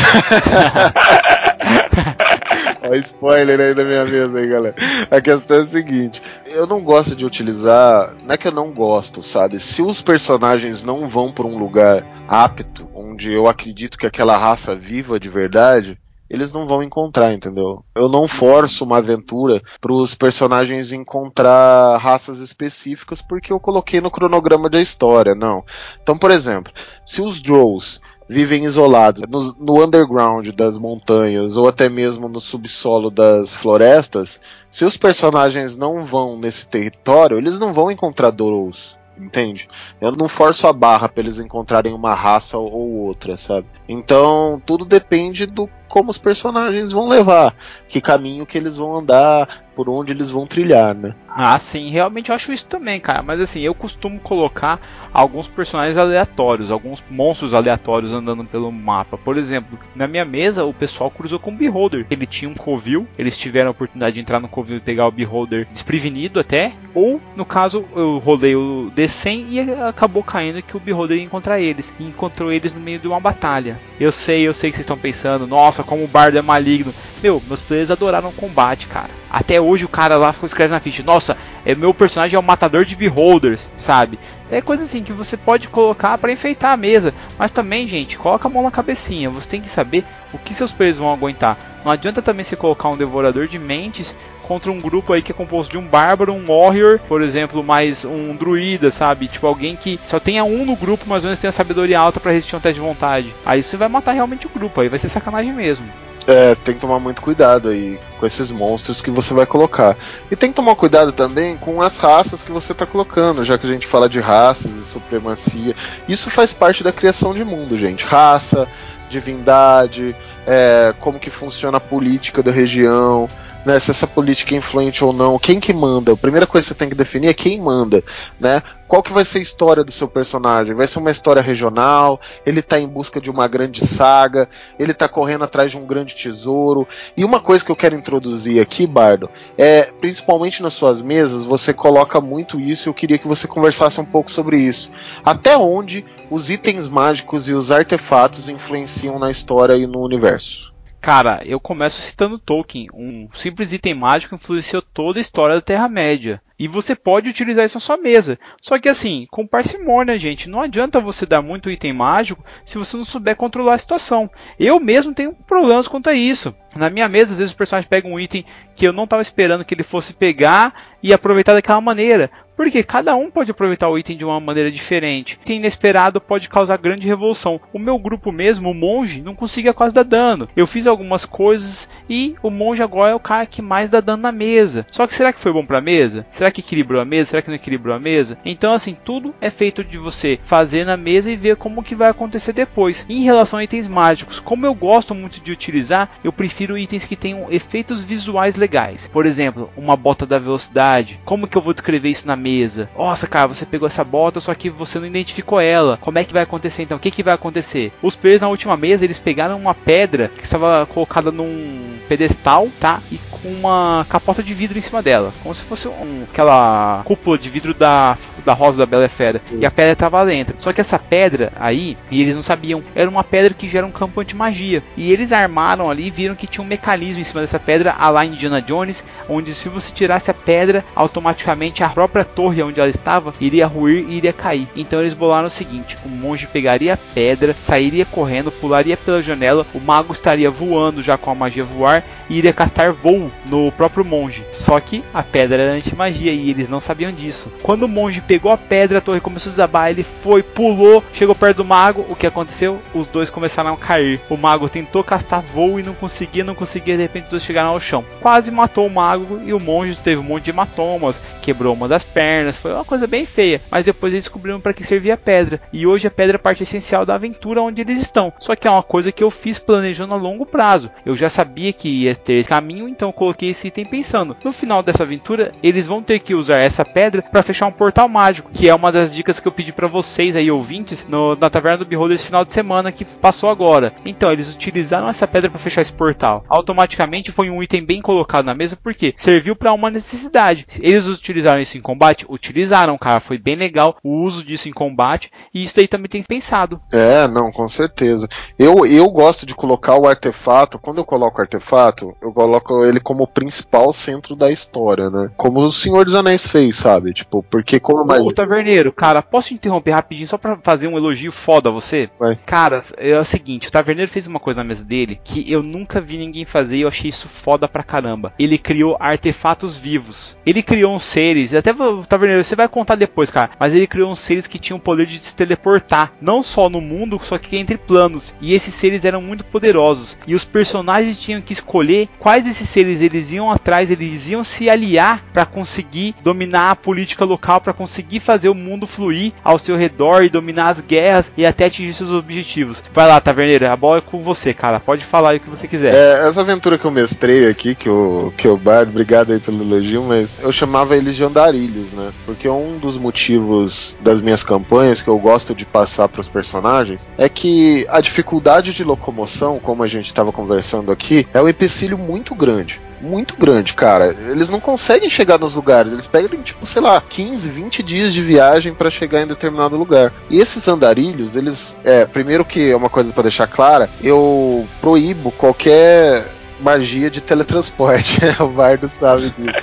Olha 2.82 2.98
spoiler 2.98 3.58
aí 3.58 3.74
da 3.74 3.84
minha 3.84 4.04
mesa 4.04 4.38
aí, 4.38 4.46
galera. 4.46 4.74
A 5.10 5.18
questão 5.18 5.56
é 5.56 5.60
a 5.60 5.66
seguinte: 5.66 6.20
eu 6.44 6.66
não 6.66 6.82
gosto 6.82 7.16
de 7.16 7.24
utilizar. 7.24 8.14
Não 8.22 8.34
é 8.34 8.36
que 8.36 8.48
eu 8.48 8.52
não 8.52 8.70
gosto, 8.70 9.22
sabe? 9.22 9.58
Se 9.58 9.80
os 9.80 10.02
personagens 10.02 10.82
não 10.82 11.08
vão 11.08 11.32
para 11.32 11.46
um 11.46 11.56
lugar 11.56 12.04
apto, 12.28 12.86
onde 12.94 13.32
eu 13.32 13.48
acredito 13.48 13.96
que 13.96 14.06
aquela 14.06 14.36
raça 14.36 14.76
viva 14.76 15.18
de 15.18 15.30
verdade, 15.30 15.98
eles 16.28 16.52
não 16.52 16.66
vão 16.66 16.82
encontrar, 16.82 17.32
entendeu? 17.32 17.84
Eu 17.94 18.08
não 18.08 18.28
forço 18.28 18.84
uma 18.84 18.98
aventura 18.98 19.62
para 19.80 19.92
os 19.92 20.14
personagens 20.14 20.92
encontrar 20.92 21.96
raças 21.98 22.40
específicas 22.40 23.22
porque 23.22 23.52
eu 23.52 23.60
coloquei 23.60 24.00
no 24.00 24.10
cronograma 24.10 24.68
da 24.68 24.80
história, 24.80 25.34
não. 25.34 25.64
Então, 26.02 26.16
por 26.18 26.30
exemplo, 26.30 26.72
se 27.04 27.22
os 27.22 27.40
Drows 27.40 28.00
vivem 28.28 28.64
isolados 28.64 29.22
no, 29.26 29.54
no, 29.58 29.82
underground 29.82 30.48
das 30.50 30.76
montanhas 30.76 31.56
ou 31.56 31.66
até 31.66 31.88
mesmo 31.88 32.28
no 32.28 32.40
subsolo 32.40 33.10
das 33.10 33.54
florestas, 33.54 34.38
se 34.70 34.84
os 34.84 34.96
personagens 34.96 35.76
não 35.76 36.04
vão 36.04 36.38
nesse 36.38 36.68
território, 36.68 37.38
eles 37.38 37.58
não 37.58 37.72
vão 37.72 37.90
encontrar 37.90 38.30
Doros. 38.30 38.96
Entende? 39.20 39.68
Eu 40.00 40.12
não 40.12 40.28
forço 40.28 40.68
a 40.68 40.72
barra 40.72 41.08
para 41.08 41.22
eles 41.22 41.40
encontrarem 41.40 41.92
uma 41.92 42.14
raça 42.14 42.56
ou 42.56 42.98
outra, 42.98 43.36
sabe? 43.36 43.66
Então, 43.88 44.62
tudo 44.64 44.84
depende 44.84 45.44
do 45.44 45.68
como 45.88 46.10
os 46.10 46.18
personagens 46.18 46.92
vão 46.92 47.08
levar, 47.08 47.54
que 47.88 48.00
caminho 48.00 48.46
que 48.46 48.58
eles 48.58 48.76
vão 48.76 48.96
andar, 48.96 49.68
por 49.78 49.88
onde 49.88 50.12
eles 50.12 50.28
vão 50.28 50.44
trilhar, 50.44 50.92
né? 50.92 51.14
Ah, 51.28 51.56
sim, 51.56 51.88
realmente 51.88 52.30
eu 52.30 52.34
acho 52.34 52.52
isso 52.52 52.66
também, 52.66 52.98
cara. 52.98 53.22
Mas 53.22 53.40
assim, 53.40 53.60
eu 53.60 53.72
costumo 53.72 54.18
colocar 54.18 54.80
alguns 55.14 55.46
personagens 55.46 55.96
aleatórios, 55.96 56.68
alguns 56.68 57.00
monstros 57.08 57.54
aleatórios 57.54 58.10
andando 58.10 58.44
pelo 58.44 58.72
mapa. 58.72 59.16
Por 59.16 59.36
exemplo, 59.36 59.78
na 59.94 60.08
minha 60.08 60.24
mesa 60.24 60.64
o 60.64 60.74
pessoal 60.74 61.12
cruzou 61.12 61.38
com 61.38 61.52
o 61.52 61.54
Beholder. 61.54 62.04
Ele 62.10 62.26
tinha 62.26 62.50
um 62.50 62.54
Covil, 62.54 63.06
eles 63.16 63.38
tiveram 63.38 63.68
a 63.68 63.70
oportunidade 63.70 64.14
de 64.14 64.20
entrar 64.20 64.40
no 64.40 64.48
Covil 64.48 64.78
e 64.78 64.80
pegar 64.80 65.06
o 65.06 65.12
Beholder 65.12 65.68
desprevenido 65.70 66.40
até. 66.40 66.72
Ou, 66.92 67.20
no 67.36 67.44
caso, 67.44 67.84
eu 67.94 68.18
rolei 68.18 68.56
o 68.56 68.90
D100 68.96 69.46
e 69.48 69.60
acabou 69.84 70.24
caindo 70.24 70.60
que 70.60 70.76
o 70.76 70.80
Beholder 70.80 71.18
ia 71.18 71.22
encontrar 71.22 71.60
eles. 71.60 71.94
E 72.00 72.04
encontrou 72.04 72.50
eles 72.50 72.72
no 72.72 72.80
meio 72.80 72.98
de 72.98 73.06
uma 73.06 73.20
batalha. 73.20 73.78
Eu 74.00 74.10
sei, 74.10 74.42
eu 74.42 74.52
sei 74.52 74.70
que 74.70 74.76
vocês 74.76 74.84
estão 74.84 74.98
pensando, 74.98 75.46
nossa, 75.46 75.77
como 75.82 76.04
o 76.04 76.08
Bardo 76.08 76.38
é 76.38 76.42
maligno. 76.42 76.94
Meu, 77.22 77.42
meus 77.46 77.60
players 77.60 77.90
adoraram 77.90 78.28
o 78.28 78.32
combate, 78.32 78.86
cara. 78.86 79.10
Até 79.30 79.60
hoje 79.60 79.84
o 79.84 79.88
cara 79.88 80.16
lá 80.16 80.32
ficou 80.32 80.46
escrevendo 80.46 80.74
na 80.74 80.80
ficha, 80.80 81.02
nossa, 81.02 81.36
é 81.64 81.74
meu 81.74 81.92
personagem 81.92 82.36
é 82.36 82.38
o 82.38 82.42
matador 82.42 82.84
de 82.84 82.96
beholders, 82.96 83.70
sabe? 83.76 84.18
É 84.50 84.60
coisa 84.60 84.84
assim 84.84 85.02
que 85.02 85.12
você 85.12 85.36
pode 85.36 85.68
colocar 85.68 86.16
para 86.16 86.32
enfeitar 86.32 86.72
a 86.72 86.76
mesa, 86.76 87.12
mas 87.38 87.52
também, 87.52 87.86
gente, 87.86 88.16
coloca 88.16 88.48
a 88.48 88.50
mão 88.50 88.62
na 88.62 88.70
cabecinha. 88.70 89.28
Você 89.30 89.48
tem 89.48 89.60
que 89.60 89.68
saber 89.68 90.04
o 90.32 90.38
que 90.38 90.54
seus 90.54 90.72
players 90.72 90.98
vão 90.98 91.12
aguentar. 91.12 91.58
Não 91.84 91.92
adianta 91.92 92.22
também 92.22 92.44
você 92.44 92.56
colocar 92.56 92.88
um 92.88 92.96
devorador 92.96 93.46
de 93.46 93.58
mentes 93.58 94.14
contra 94.48 94.72
um 94.72 94.80
grupo 94.80 95.12
aí 95.12 95.20
que 95.20 95.30
é 95.30 95.34
composto 95.34 95.70
de 95.70 95.76
um 95.76 95.86
bárbaro, 95.86 96.32
um 96.32 96.46
warrior, 96.46 96.98
por 97.06 97.20
exemplo, 97.20 97.62
mais 97.62 98.02
um 98.02 98.34
druida, 98.34 98.90
sabe? 98.90 99.28
Tipo 99.28 99.46
alguém 99.46 99.76
que 99.76 100.00
só 100.06 100.18
tenha 100.18 100.42
um 100.42 100.64
no 100.64 100.74
grupo, 100.74 101.04
mas 101.06 101.22
menos 101.22 101.38
tem 101.38 101.50
a 101.50 101.52
sabedoria 101.52 102.00
alta 102.00 102.18
para 102.18 102.32
resistir 102.32 102.56
um 102.56 102.60
teste 102.60 102.80
de 102.80 102.86
vontade. 102.86 103.34
Aí 103.44 103.62
você 103.62 103.76
vai 103.76 103.88
matar 103.88 104.12
realmente 104.12 104.46
o 104.46 104.50
grupo, 104.50 104.80
aí 104.80 104.88
vai 104.88 104.98
ser 104.98 105.10
sacanagem 105.10 105.52
mesmo. 105.52 105.84
É, 106.26 106.54
tem 106.54 106.74
que 106.74 106.80
tomar 106.80 106.98
muito 106.98 107.22
cuidado 107.22 107.68
aí 107.68 107.98
com 108.18 108.26
esses 108.26 108.50
monstros 108.50 109.00
que 109.02 109.10
você 109.10 109.34
vai 109.34 109.46
colocar. 109.46 109.96
E 110.30 110.36
tem 110.36 110.50
que 110.50 110.56
tomar 110.56 110.74
cuidado 110.76 111.12
também 111.12 111.56
com 111.56 111.80
as 111.82 111.98
raças 111.98 112.42
que 112.42 112.50
você 112.50 112.72
está 112.72 112.86
colocando, 112.86 113.44
já 113.44 113.56
que 113.58 113.66
a 113.66 113.70
gente 113.70 113.86
fala 113.86 114.08
de 114.08 114.20
raças 114.20 114.72
e 114.72 114.84
supremacia. 114.84 115.74
Isso 116.08 116.30
faz 116.30 116.52
parte 116.52 116.82
da 116.82 116.92
criação 116.92 117.34
de 117.34 117.44
mundo, 117.44 117.78
gente. 117.78 118.04
Raça, 118.04 118.66
divindade, 119.08 120.14
é, 120.46 120.94
como 120.98 121.18
que 121.18 121.30
funciona 121.30 121.76
a 121.76 121.80
política 121.80 122.42
da 122.42 122.50
região 122.50 123.28
né, 123.68 123.78
se 123.78 123.90
essa 123.90 124.06
política 124.06 124.54
é 124.54 124.58
influente 124.58 125.04
ou 125.04 125.12
não, 125.12 125.38
quem 125.38 125.60
que 125.60 125.74
manda. 125.74 126.12
A 126.12 126.16
primeira 126.16 126.46
coisa 126.46 126.64
que 126.64 126.68
você 126.68 126.74
tem 126.74 126.88
que 126.88 126.94
definir 126.94 127.28
é 127.28 127.34
quem 127.34 127.60
manda, 127.60 128.02
né? 128.40 128.62
Qual 128.88 129.02
que 129.02 129.12
vai 129.12 129.26
ser 129.26 129.40
a 129.40 129.42
história 129.42 129.84
do 129.84 129.92
seu 129.92 130.08
personagem? 130.08 130.74
Vai 130.74 130.86
ser 130.86 131.00
uma 131.00 131.10
história 131.10 131.42
regional? 131.42 132.18
Ele 132.46 132.60
está 132.60 132.80
em 132.80 132.88
busca 132.88 133.20
de 133.20 133.30
uma 133.30 133.46
grande 133.46 133.86
saga? 133.86 134.48
Ele 134.78 134.92
está 134.92 135.06
correndo 135.06 135.44
atrás 135.44 135.70
de 135.70 135.76
um 135.76 135.84
grande 135.84 136.16
tesouro? 136.16 136.88
E 137.14 137.22
uma 137.26 137.40
coisa 137.40 137.62
que 137.62 137.70
eu 137.70 137.76
quero 137.76 137.94
introduzir 137.94 138.58
aqui, 138.62 138.86
Bardo, 138.86 139.28
é 139.58 139.82
principalmente 140.00 140.62
nas 140.62 140.72
suas 140.72 141.02
mesas, 141.02 141.44
você 141.44 141.74
coloca 141.74 142.22
muito 142.22 142.58
isso 142.58 142.88
e 142.88 142.90
eu 142.90 142.94
queria 142.94 143.18
que 143.18 143.28
você 143.28 143.46
conversasse 143.46 144.00
um 144.00 144.06
pouco 144.06 144.30
sobre 144.30 144.56
isso. 144.56 144.90
Até 145.22 145.58
onde 145.58 146.06
os 146.30 146.48
itens 146.48 146.88
mágicos 146.88 147.46
e 147.46 147.52
os 147.52 147.70
artefatos 147.70 148.48
influenciam 148.48 149.18
na 149.18 149.30
história 149.30 149.76
e 149.76 149.86
no 149.86 150.00
universo? 150.00 150.77
Cara, 151.00 151.40
eu 151.44 151.60
começo 151.60 152.00
citando 152.00 152.38
Tolkien. 152.38 152.88
Um 152.92 153.28
simples 153.32 153.72
item 153.72 153.94
mágico 153.94 154.34
influenciou 154.34 154.82
toda 154.82 155.18
a 155.18 155.20
história 155.20 155.54
da 155.54 155.60
Terra-média. 155.60 156.42
E 156.58 156.66
você 156.66 156.96
pode 156.96 157.30
utilizar 157.30 157.64
isso 157.64 157.76
na 157.76 157.80
sua 157.80 157.96
mesa. 157.96 158.36
Só 158.60 158.80
que 158.80 158.88
assim, 158.88 159.26
com 159.30 159.46
parcimônia, 159.46 160.18
gente. 160.18 160.48
Não 160.48 160.60
adianta 160.60 161.00
você 161.00 161.24
dar 161.24 161.40
muito 161.40 161.70
item 161.70 161.92
mágico 161.92 162.44
se 162.66 162.76
você 162.76 162.96
não 162.96 163.04
souber 163.04 163.36
controlar 163.36 163.74
a 163.74 163.78
situação. 163.78 164.28
Eu 164.58 164.80
mesmo 164.80 165.14
tenho 165.14 165.32
problemas 165.46 165.86
quanto 165.86 166.10
a 166.10 166.14
isso. 166.14 166.52
Na 166.74 166.90
minha 166.90 167.08
mesa, 167.08 167.32
às 167.32 167.38
vezes 167.38 167.54
o 167.54 167.56
personagem 167.56 167.88
pega 167.88 168.08
um 168.08 168.18
item 168.18 168.44
que 168.74 168.84
eu 168.84 168.92
não 168.92 169.04
estava 169.04 169.22
esperando 169.22 169.64
que 169.64 169.72
ele 169.72 169.84
fosse 169.84 170.12
pegar 170.12 170.74
e 171.00 171.12
aproveitar 171.12 171.54
daquela 171.54 171.80
maneira. 171.80 172.28
Porque 172.58 172.82
cada 172.82 173.14
um 173.14 173.30
pode 173.30 173.52
aproveitar 173.52 173.88
o 173.88 173.96
item 173.96 174.16
de 174.16 174.24
uma 174.24 174.40
maneira 174.40 174.68
diferente. 174.68 175.38
Item 175.40 175.58
inesperado 175.58 176.20
pode 176.20 176.48
causar 176.48 176.76
grande 176.76 177.06
revolução. 177.06 177.60
O 177.72 177.78
meu 177.78 177.96
grupo 177.96 178.32
mesmo, 178.32 178.72
o 178.72 178.74
monge, 178.74 179.22
não 179.22 179.32
conseguia 179.32 179.72
quase 179.72 179.94
dar 179.94 180.02
dano. 180.02 180.48
Eu 180.56 180.66
fiz 180.66 180.84
algumas 180.84 181.24
coisas 181.24 181.88
e 182.10 182.34
o 182.42 182.50
monge 182.50 182.82
agora 182.82 183.12
é 183.12 183.14
o 183.14 183.20
cara 183.20 183.46
que 183.46 183.62
mais 183.62 183.88
dá 183.88 184.00
dano 184.00 184.24
na 184.24 184.32
mesa. 184.32 184.84
Só 184.90 185.06
que 185.06 185.14
será 185.14 185.32
que 185.32 185.38
foi 185.38 185.52
bom 185.52 185.64
pra 185.64 185.80
mesa? 185.80 186.26
Será 186.32 186.50
que 186.50 186.60
equilibrou 186.60 187.00
a 187.00 187.04
mesa? 187.04 187.30
Será 187.30 187.42
que 187.42 187.48
não 187.48 187.54
equilibrou 187.54 187.94
a 187.94 188.00
mesa? 188.00 188.36
Então 188.44 188.72
assim, 188.72 188.96
tudo 189.04 189.32
é 189.40 189.50
feito 189.50 189.84
de 189.84 189.96
você 189.96 190.40
fazer 190.42 190.84
na 190.84 190.96
mesa 190.96 191.30
e 191.30 191.36
ver 191.36 191.54
como 191.54 191.84
que 191.84 191.94
vai 191.94 192.10
acontecer 192.10 192.52
depois. 192.52 193.06
Em 193.08 193.22
relação 193.22 193.60
a 193.60 193.62
itens 193.62 193.86
mágicos, 193.86 194.40
como 194.40 194.66
eu 194.66 194.74
gosto 194.74 195.14
muito 195.14 195.40
de 195.40 195.52
utilizar, 195.52 196.10
eu 196.24 196.32
prefiro 196.32 196.76
itens 196.76 197.04
que 197.04 197.14
tenham 197.14 197.46
efeitos 197.52 198.02
visuais 198.02 198.56
legais. 198.56 199.06
Por 199.06 199.26
exemplo, 199.26 199.70
uma 199.76 199.94
bota 199.94 200.26
da 200.26 200.40
velocidade. 200.40 201.20
Como 201.24 201.46
que 201.46 201.56
eu 201.56 201.62
vou 201.62 201.72
descrever 201.72 202.08
isso 202.08 202.26
na 202.26 202.34
mesa? 202.34 202.47
Mesa. 202.48 202.88
Nossa, 202.96 203.26
cara, 203.26 203.46
você 203.46 203.66
pegou 203.66 203.86
essa 203.86 204.02
bota, 204.02 204.40
só 204.40 204.54
que 204.54 204.70
você 204.70 204.98
não 204.98 205.06
identificou 205.06 205.60
ela. 205.60 205.98
Como 206.00 206.18
é 206.18 206.24
que 206.24 206.32
vai 206.32 206.42
acontecer 206.42 206.82
então? 206.82 206.96
O 206.96 207.00
que, 207.00 207.10
que 207.10 207.22
vai 207.22 207.34
acontecer? 207.34 207.92
Os 208.02 208.16
players 208.16 208.40
na 208.40 208.48
última 208.48 208.76
mesa, 208.76 209.04
eles 209.04 209.18
pegaram 209.18 209.58
uma 209.58 209.74
pedra 209.74 210.30
que 210.34 210.44
estava 210.44 210.86
colocada 210.86 211.30
num 211.30 211.98
pedestal, 212.08 212.68
tá? 212.80 213.00
E 213.12 213.18
com 213.42 213.48
uma 213.48 214.06
capota 214.08 214.42
de 214.42 214.54
vidro 214.54 214.78
em 214.78 214.82
cima 214.82 215.02
dela. 215.02 215.32
Como 215.42 215.54
se 215.54 215.62
fosse 215.62 215.86
um, 215.88 216.24
aquela 216.30 217.02
cúpula 217.04 217.38
de 217.38 217.48
vidro 217.48 217.74
da, 217.74 218.16
da 218.44 218.54
Rosa 218.54 218.78
da 218.78 218.86
Bela 218.86 219.04
e 219.04 219.08
Fera. 219.08 219.40
Sim. 219.42 219.58
E 219.60 219.66
a 219.66 219.70
pedra 219.70 219.92
estava 219.92 220.24
dentro. 220.24 220.56
Só 220.58 220.72
que 220.72 220.80
essa 220.80 220.98
pedra 220.98 221.52
aí, 221.58 221.96
e 222.10 222.20
eles 222.22 222.34
não 222.34 222.42
sabiam, 222.42 222.82
era 222.94 223.08
uma 223.08 223.22
pedra 223.22 223.54
que 223.54 223.68
gera 223.68 223.86
um 223.86 223.90
campo 223.90 224.20
anti-magia. 224.20 224.82
E 224.96 225.12
eles 225.12 225.32
armaram 225.32 225.90
ali 225.90 226.06
e 226.06 226.10
viram 226.10 226.34
que 226.34 226.46
tinha 226.46 226.64
um 226.64 226.68
mecanismo 226.68 227.20
em 227.20 227.24
cima 227.24 227.40
dessa 227.40 227.60
pedra, 227.60 227.94
a 227.98 228.08
lá 228.08 228.24
Indiana 228.24 228.62
Jones, 228.62 229.04
onde 229.28 229.54
se 229.54 229.68
você 229.68 229.92
tirasse 229.92 230.30
a 230.30 230.34
pedra, 230.34 230.84
automaticamente 230.94 231.82
a 231.82 231.88
própria 231.88 232.24
torre 232.38 232.62
onde 232.62 232.78
ela 232.78 232.88
estava 232.88 233.32
iria 233.40 233.66
ruir 233.66 234.06
e 234.08 234.14
iria 234.14 234.32
cair. 234.32 234.68
Então 234.76 235.00
eles 235.00 235.12
bolaram 235.12 235.48
o 235.48 235.50
seguinte: 235.50 235.98
o 236.06 236.08
monge 236.08 236.46
pegaria 236.46 236.94
a 236.94 236.96
pedra, 236.96 237.52
sairia 237.52 238.06
correndo, 238.06 238.52
pularia 238.52 238.96
pela 238.96 239.20
janela, 239.20 239.66
o 239.74 239.80
mago 239.80 240.12
estaria 240.12 240.48
voando 240.48 241.02
já 241.02 241.18
com 241.18 241.32
a 241.32 241.34
magia 241.34 241.64
voar 241.64 242.04
e 242.30 242.38
iria 242.38 242.52
castar 242.52 242.92
voo 242.92 243.28
no 243.46 243.72
próprio 243.72 244.04
monge. 244.04 244.44
Só 244.52 244.78
que 244.78 245.02
a 245.12 245.20
pedra 245.20 245.60
era 245.60 245.72
anti-magia 245.72 246.30
e 246.30 246.48
eles 246.48 246.68
não 246.68 246.78
sabiam 246.78 247.10
disso. 247.10 247.50
Quando 247.60 247.82
o 247.82 247.88
monge 247.88 248.20
pegou 248.20 248.52
a 248.52 248.56
pedra, 248.56 248.98
a 248.98 249.00
torre 249.00 249.20
começou 249.20 249.50
a 249.50 249.54
desabar, 249.54 249.90
ele 249.90 250.04
foi, 250.04 250.40
pulou, 250.40 251.02
chegou 251.12 251.34
perto 251.34 251.56
do 251.56 251.64
mago. 251.64 252.06
O 252.08 252.14
que 252.14 252.26
aconteceu? 252.26 252.78
Os 252.94 253.08
dois 253.08 253.30
começaram 253.30 253.72
a 253.72 253.76
cair. 253.76 254.20
O 254.30 254.36
mago 254.36 254.68
tentou 254.68 255.02
castar 255.02 255.42
voo 255.42 255.80
e 255.80 255.82
não 255.82 255.94
conseguia, 255.94 256.44
não 256.44 256.54
conseguia, 256.54 256.96
de 256.96 257.02
repente 257.02 257.24
os 257.24 257.30
dois 257.30 257.42
chegaram 257.42 257.70
ao 257.70 257.80
chão. 257.80 258.04
Quase 258.20 258.52
matou 258.52 258.86
o 258.86 258.90
mago 258.90 259.40
e 259.44 259.52
o 259.52 259.58
monge 259.58 259.96
teve 259.96 260.20
um 260.20 260.24
monte 260.24 260.44
de 260.44 260.50
hematomas, 260.50 261.20
quebrou 261.42 261.74
uma 261.74 261.88
das 261.88 262.04
pernas 262.04 262.27
pernas, 262.28 262.58
foi 262.58 262.74
uma 262.74 262.84
coisa 262.84 263.06
bem 263.06 263.24
feia. 263.24 263.60
Mas 263.70 263.86
depois 263.86 264.12
eles 264.12 264.24
descobriram 264.24 264.60
para 264.60 264.74
que 264.74 264.84
servia 264.84 265.14
a 265.14 265.16
pedra. 265.16 265.60
E 265.72 265.86
hoje 265.86 266.06
a 266.06 266.10
pedra 266.10 266.36
é 266.36 266.38
parte 266.38 266.62
essencial 266.62 267.06
da 267.06 267.14
aventura 267.14 267.62
onde 267.62 267.80
eles 267.80 268.00
estão. 268.00 268.30
Só 268.38 268.54
que 268.54 268.68
é 268.68 268.70
uma 268.70 268.82
coisa 268.82 269.10
que 269.10 269.24
eu 269.24 269.30
fiz 269.30 269.58
planejando 269.58 270.14
a 270.14 270.18
longo 270.18 270.44
prazo. 270.44 270.90
Eu 271.06 271.16
já 271.16 271.30
sabia 271.30 271.72
que 271.72 271.88
ia 271.88 272.14
ter 272.14 272.34
esse 272.34 272.48
caminho, 272.48 272.86
então 272.86 273.08
eu 273.08 273.12
coloquei 273.14 273.50
esse 273.50 273.68
item 273.68 273.86
pensando. 273.86 274.36
No 274.44 274.52
final 274.52 274.82
dessa 274.82 275.04
aventura, 275.04 275.52
eles 275.62 275.86
vão 275.86 276.02
ter 276.02 276.18
que 276.18 276.34
usar 276.34 276.60
essa 276.60 276.84
pedra 276.84 277.22
para 277.22 277.42
fechar 277.42 277.66
um 277.66 277.72
portal 277.72 278.08
mágico, 278.08 278.50
que 278.52 278.68
é 278.68 278.74
uma 278.74 278.92
das 278.92 279.14
dicas 279.14 279.40
que 279.40 279.48
eu 279.48 279.52
pedi 279.52 279.72
para 279.72 279.88
vocês 279.88 280.36
aí 280.36 280.50
ouvintes 280.50 281.06
no, 281.08 281.34
na 281.34 281.48
taverna 281.48 281.78
do 281.78 281.86
Beholder 281.86 282.16
esse 282.16 282.26
final 282.26 282.44
de 282.44 282.52
semana 282.52 282.92
que 282.92 283.06
passou 283.06 283.48
agora. 283.48 283.94
Então 284.04 284.30
eles 284.30 284.52
utilizaram 284.54 285.08
essa 285.08 285.26
pedra 285.26 285.48
para 285.48 285.58
fechar 285.58 285.80
esse 285.80 285.92
portal. 285.92 286.44
Automaticamente 286.46 287.32
foi 287.32 287.48
um 287.48 287.62
item 287.62 287.84
bem 287.84 288.02
colocado 288.02 288.44
na 288.44 288.54
mesa 288.54 288.76
porque 288.76 289.14
serviu 289.16 289.56
para 289.56 289.72
uma 289.72 289.90
necessidade. 289.90 290.66
Eles 290.80 291.06
utilizaram 291.06 291.60
isso 291.60 291.78
em 291.78 291.80
combate 291.80 292.17
combate, 292.18 292.26
utilizaram, 292.28 292.96
cara. 292.98 293.20
Foi 293.20 293.38
bem 293.38 293.54
legal 293.54 293.96
o 294.02 294.22
uso 294.22 294.42
disso 294.42 294.68
em 294.68 294.72
combate. 294.72 295.30
E 295.52 295.64
isso 295.64 295.76
daí 295.76 295.86
também 295.86 296.08
tem 296.08 296.22
pensado. 296.22 296.80
É, 296.92 297.28
não, 297.28 297.52
com 297.52 297.68
certeza. 297.68 298.28
Eu, 298.58 298.86
eu 298.86 299.08
gosto 299.10 299.44
de 299.44 299.54
colocar 299.54 299.96
o 299.96 300.08
artefato. 300.08 300.78
Quando 300.78 300.98
eu 300.98 301.04
coloco 301.04 301.38
o 301.38 301.40
artefato, 301.40 302.16
eu 302.20 302.32
coloco 302.32 302.84
ele 302.84 303.00
como 303.00 303.24
o 303.24 303.28
principal 303.28 303.92
centro 303.92 304.34
da 304.34 304.50
história, 304.50 305.10
né? 305.10 305.30
Como 305.36 305.60
o 305.60 305.72
Senhor 305.72 306.04
dos 306.04 306.14
Anéis 306.14 306.46
fez, 306.46 306.76
sabe? 306.76 307.12
Tipo, 307.12 307.42
porque 307.42 307.78
como 307.78 308.04
mais. 308.04 308.22
Ô, 308.22 308.32
Taverneiro, 308.32 308.92
cara, 308.92 309.22
posso 309.22 309.48
te 309.48 309.54
interromper 309.54 309.92
rapidinho 309.92 310.28
só 310.28 310.38
pra 310.38 310.58
fazer 310.62 310.88
um 310.88 310.96
elogio 310.96 311.32
foda 311.32 311.68
a 311.68 311.72
você? 311.72 312.08
Vai. 312.18 312.38
Cara, 312.46 312.80
é 312.96 313.18
o 313.18 313.24
seguinte: 313.24 313.68
o 313.68 313.70
Taverneiro 313.70 314.10
fez 314.10 314.26
uma 314.26 314.40
coisa 314.40 314.62
na 314.62 314.68
mesa 314.68 314.84
dele 314.84 315.20
que 315.22 315.50
eu 315.50 315.62
nunca 315.62 316.00
vi 316.00 316.16
ninguém 316.16 316.44
fazer 316.44 316.76
e 316.76 316.80
eu 316.82 316.88
achei 316.88 317.08
isso 317.08 317.28
foda 317.28 317.68
pra 317.68 317.82
caramba. 317.82 318.32
Ele 318.38 318.58
criou 318.58 318.96
artefatos 318.98 319.76
vivos. 319.76 320.36
Ele 320.44 320.62
criou 320.62 320.94
uns 320.94 321.02
seres, 321.02 321.54
até 321.54 321.72
vou 321.72 321.97
Taverneiro, 322.06 322.44
você 322.44 322.56
vai 322.56 322.68
contar 322.68 322.94
depois, 322.94 323.30
cara. 323.30 323.50
Mas 323.58 323.74
ele 323.74 323.86
criou 323.86 324.10
uns 324.10 324.20
seres 324.20 324.46
que 324.46 324.58
tinham 324.58 324.78
o 324.78 324.82
poder 324.82 325.06
de 325.06 325.18
se 325.18 325.34
teleportar, 325.34 326.12
não 326.20 326.42
só 326.42 326.68
no 326.68 326.80
mundo, 326.80 327.20
só 327.22 327.38
que 327.38 327.56
entre 327.56 327.76
planos. 327.76 328.34
E 328.40 328.54
esses 328.54 328.74
seres 328.74 329.04
eram 329.04 329.22
muito 329.22 329.44
poderosos. 329.44 330.16
E 330.26 330.34
os 330.34 330.44
personagens 330.44 331.18
tinham 331.18 331.40
que 331.40 331.52
escolher 331.52 332.08
quais 332.18 332.44
desses 332.44 332.68
seres 332.68 333.00
eles 333.00 333.32
iam 333.32 333.50
atrás, 333.50 333.90
eles 333.90 334.28
iam 334.28 334.44
se 334.44 334.68
aliar 334.68 335.24
para 335.32 335.46
conseguir 335.46 336.14
dominar 336.22 336.70
a 336.70 336.76
política 336.76 337.24
local, 337.24 337.60
para 337.60 337.72
conseguir 337.72 338.20
fazer 338.20 338.48
o 338.48 338.54
mundo 338.54 338.86
fluir 338.86 339.32
ao 339.42 339.58
seu 339.58 339.76
redor 339.76 340.22
e 340.22 340.28
dominar 340.28 340.68
as 340.68 340.80
guerras 340.80 341.32
e 341.36 341.44
até 341.44 341.66
atingir 341.66 341.94
seus 341.94 342.10
objetivos. 342.10 342.82
Vai 342.92 343.06
lá, 343.06 343.20
Taverneiro, 343.20 343.70
a 343.70 343.76
bola 343.76 343.98
é 343.98 344.00
com 344.00 344.22
você, 344.22 344.52
cara. 344.52 344.80
Pode 344.80 345.04
falar 345.04 345.30
aí 345.30 345.36
o 345.38 345.40
que 345.40 345.50
você 345.50 345.68
quiser. 345.68 345.94
É, 345.94 346.28
essa 346.28 346.40
aventura 346.40 346.78
que 346.78 346.84
eu 346.84 346.90
mestrei 346.90 347.48
aqui, 347.48 347.74
que 347.74 347.88
o, 347.88 348.32
que 348.36 348.48
o 348.48 348.56
Bard, 348.56 348.90
obrigado 348.90 349.32
aí 349.32 349.40
pelo 349.40 349.62
elogio, 349.62 350.02
mas 350.02 350.42
eu 350.42 350.52
chamava 350.52 350.96
eles 350.96 351.16
de 351.16 351.24
andarilhos, 351.24 351.87
né? 351.92 352.12
Porque 352.24 352.48
um 352.48 352.78
dos 352.78 352.96
motivos 352.96 353.96
das 354.00 354.20
minhas 354.20 354.42
campanhas 354.42 355.00
que 355.00 355.08
eu 355.08 355.18
gosto 355.18 355.54
de 355.54 355.64
passar 355.64 356.08
para 356.08 356.20
os 356.20 356.28
personagens 356.28 357.08
é 357.16 357.28
que 357.28 357.86
a 357.88 358.00
dificuldade 358.00 358.72
de 358.72 358.84
locomoção, 358.84 359.58
como 359.58 359.82
a 359.82 359.86
gente 359.86 360.06
estava 360.06 360.32
conversando 360.32 360.92
aqui, 360.92 361.26
é 361.32 361.40
um 361.40 361.48
empecilho 361.48 361.98
muito 361.98 362.34
grande 362.34 362.80
muito 363.00 363.36
grande, 363.36 363.74
cara. 363.74 364.14
Eles 364.28 364.50
não 364.50 364.60
conseguem 364.60 365.08
chegar 365.08 365.38
nos 365.38 365.54
lugares. 365.54 365.92
Eles 365.92 366.06
pegam, 366.06 366.42
tipo, 366.42 366.64
sei 366.66 366.82
lá, 366.82 367.00
15, 367.00 367.48
20 367.48 367.82
dias 367.82 368.12
de 368.12 368.22
viagem 368.22 368.74
para 368.74 368.90
chegar 368.90 369.22
em 369.22 369.26
determinado 369.26 369.76
lugar. 369.76 370.12
E 370.28 370.40
esses 370.40 370.66
andarilhos, 370.68 371.36
eles. 371.36 371.76
É, 371.84 372.04
primeiro 372.04 372.44
que 372.44 372.70
é 372.70 372.76
uma 372.76 372.90
coisa 372.90 373.12
para 373.12 373.22
deixar 373.22 373.46
clara, 373.46 373.88
eu 374.02 374.66
proíbo 374.80 375.30
qualquer 375.32 376.37
magia 376.60 377.10
de 377.10 377.20
teletransporte. 377.20 378.18
o 378.40 378.48
Bardo 378.48 378.88
sabe 378.88 379.30
disso. 379.30 379.58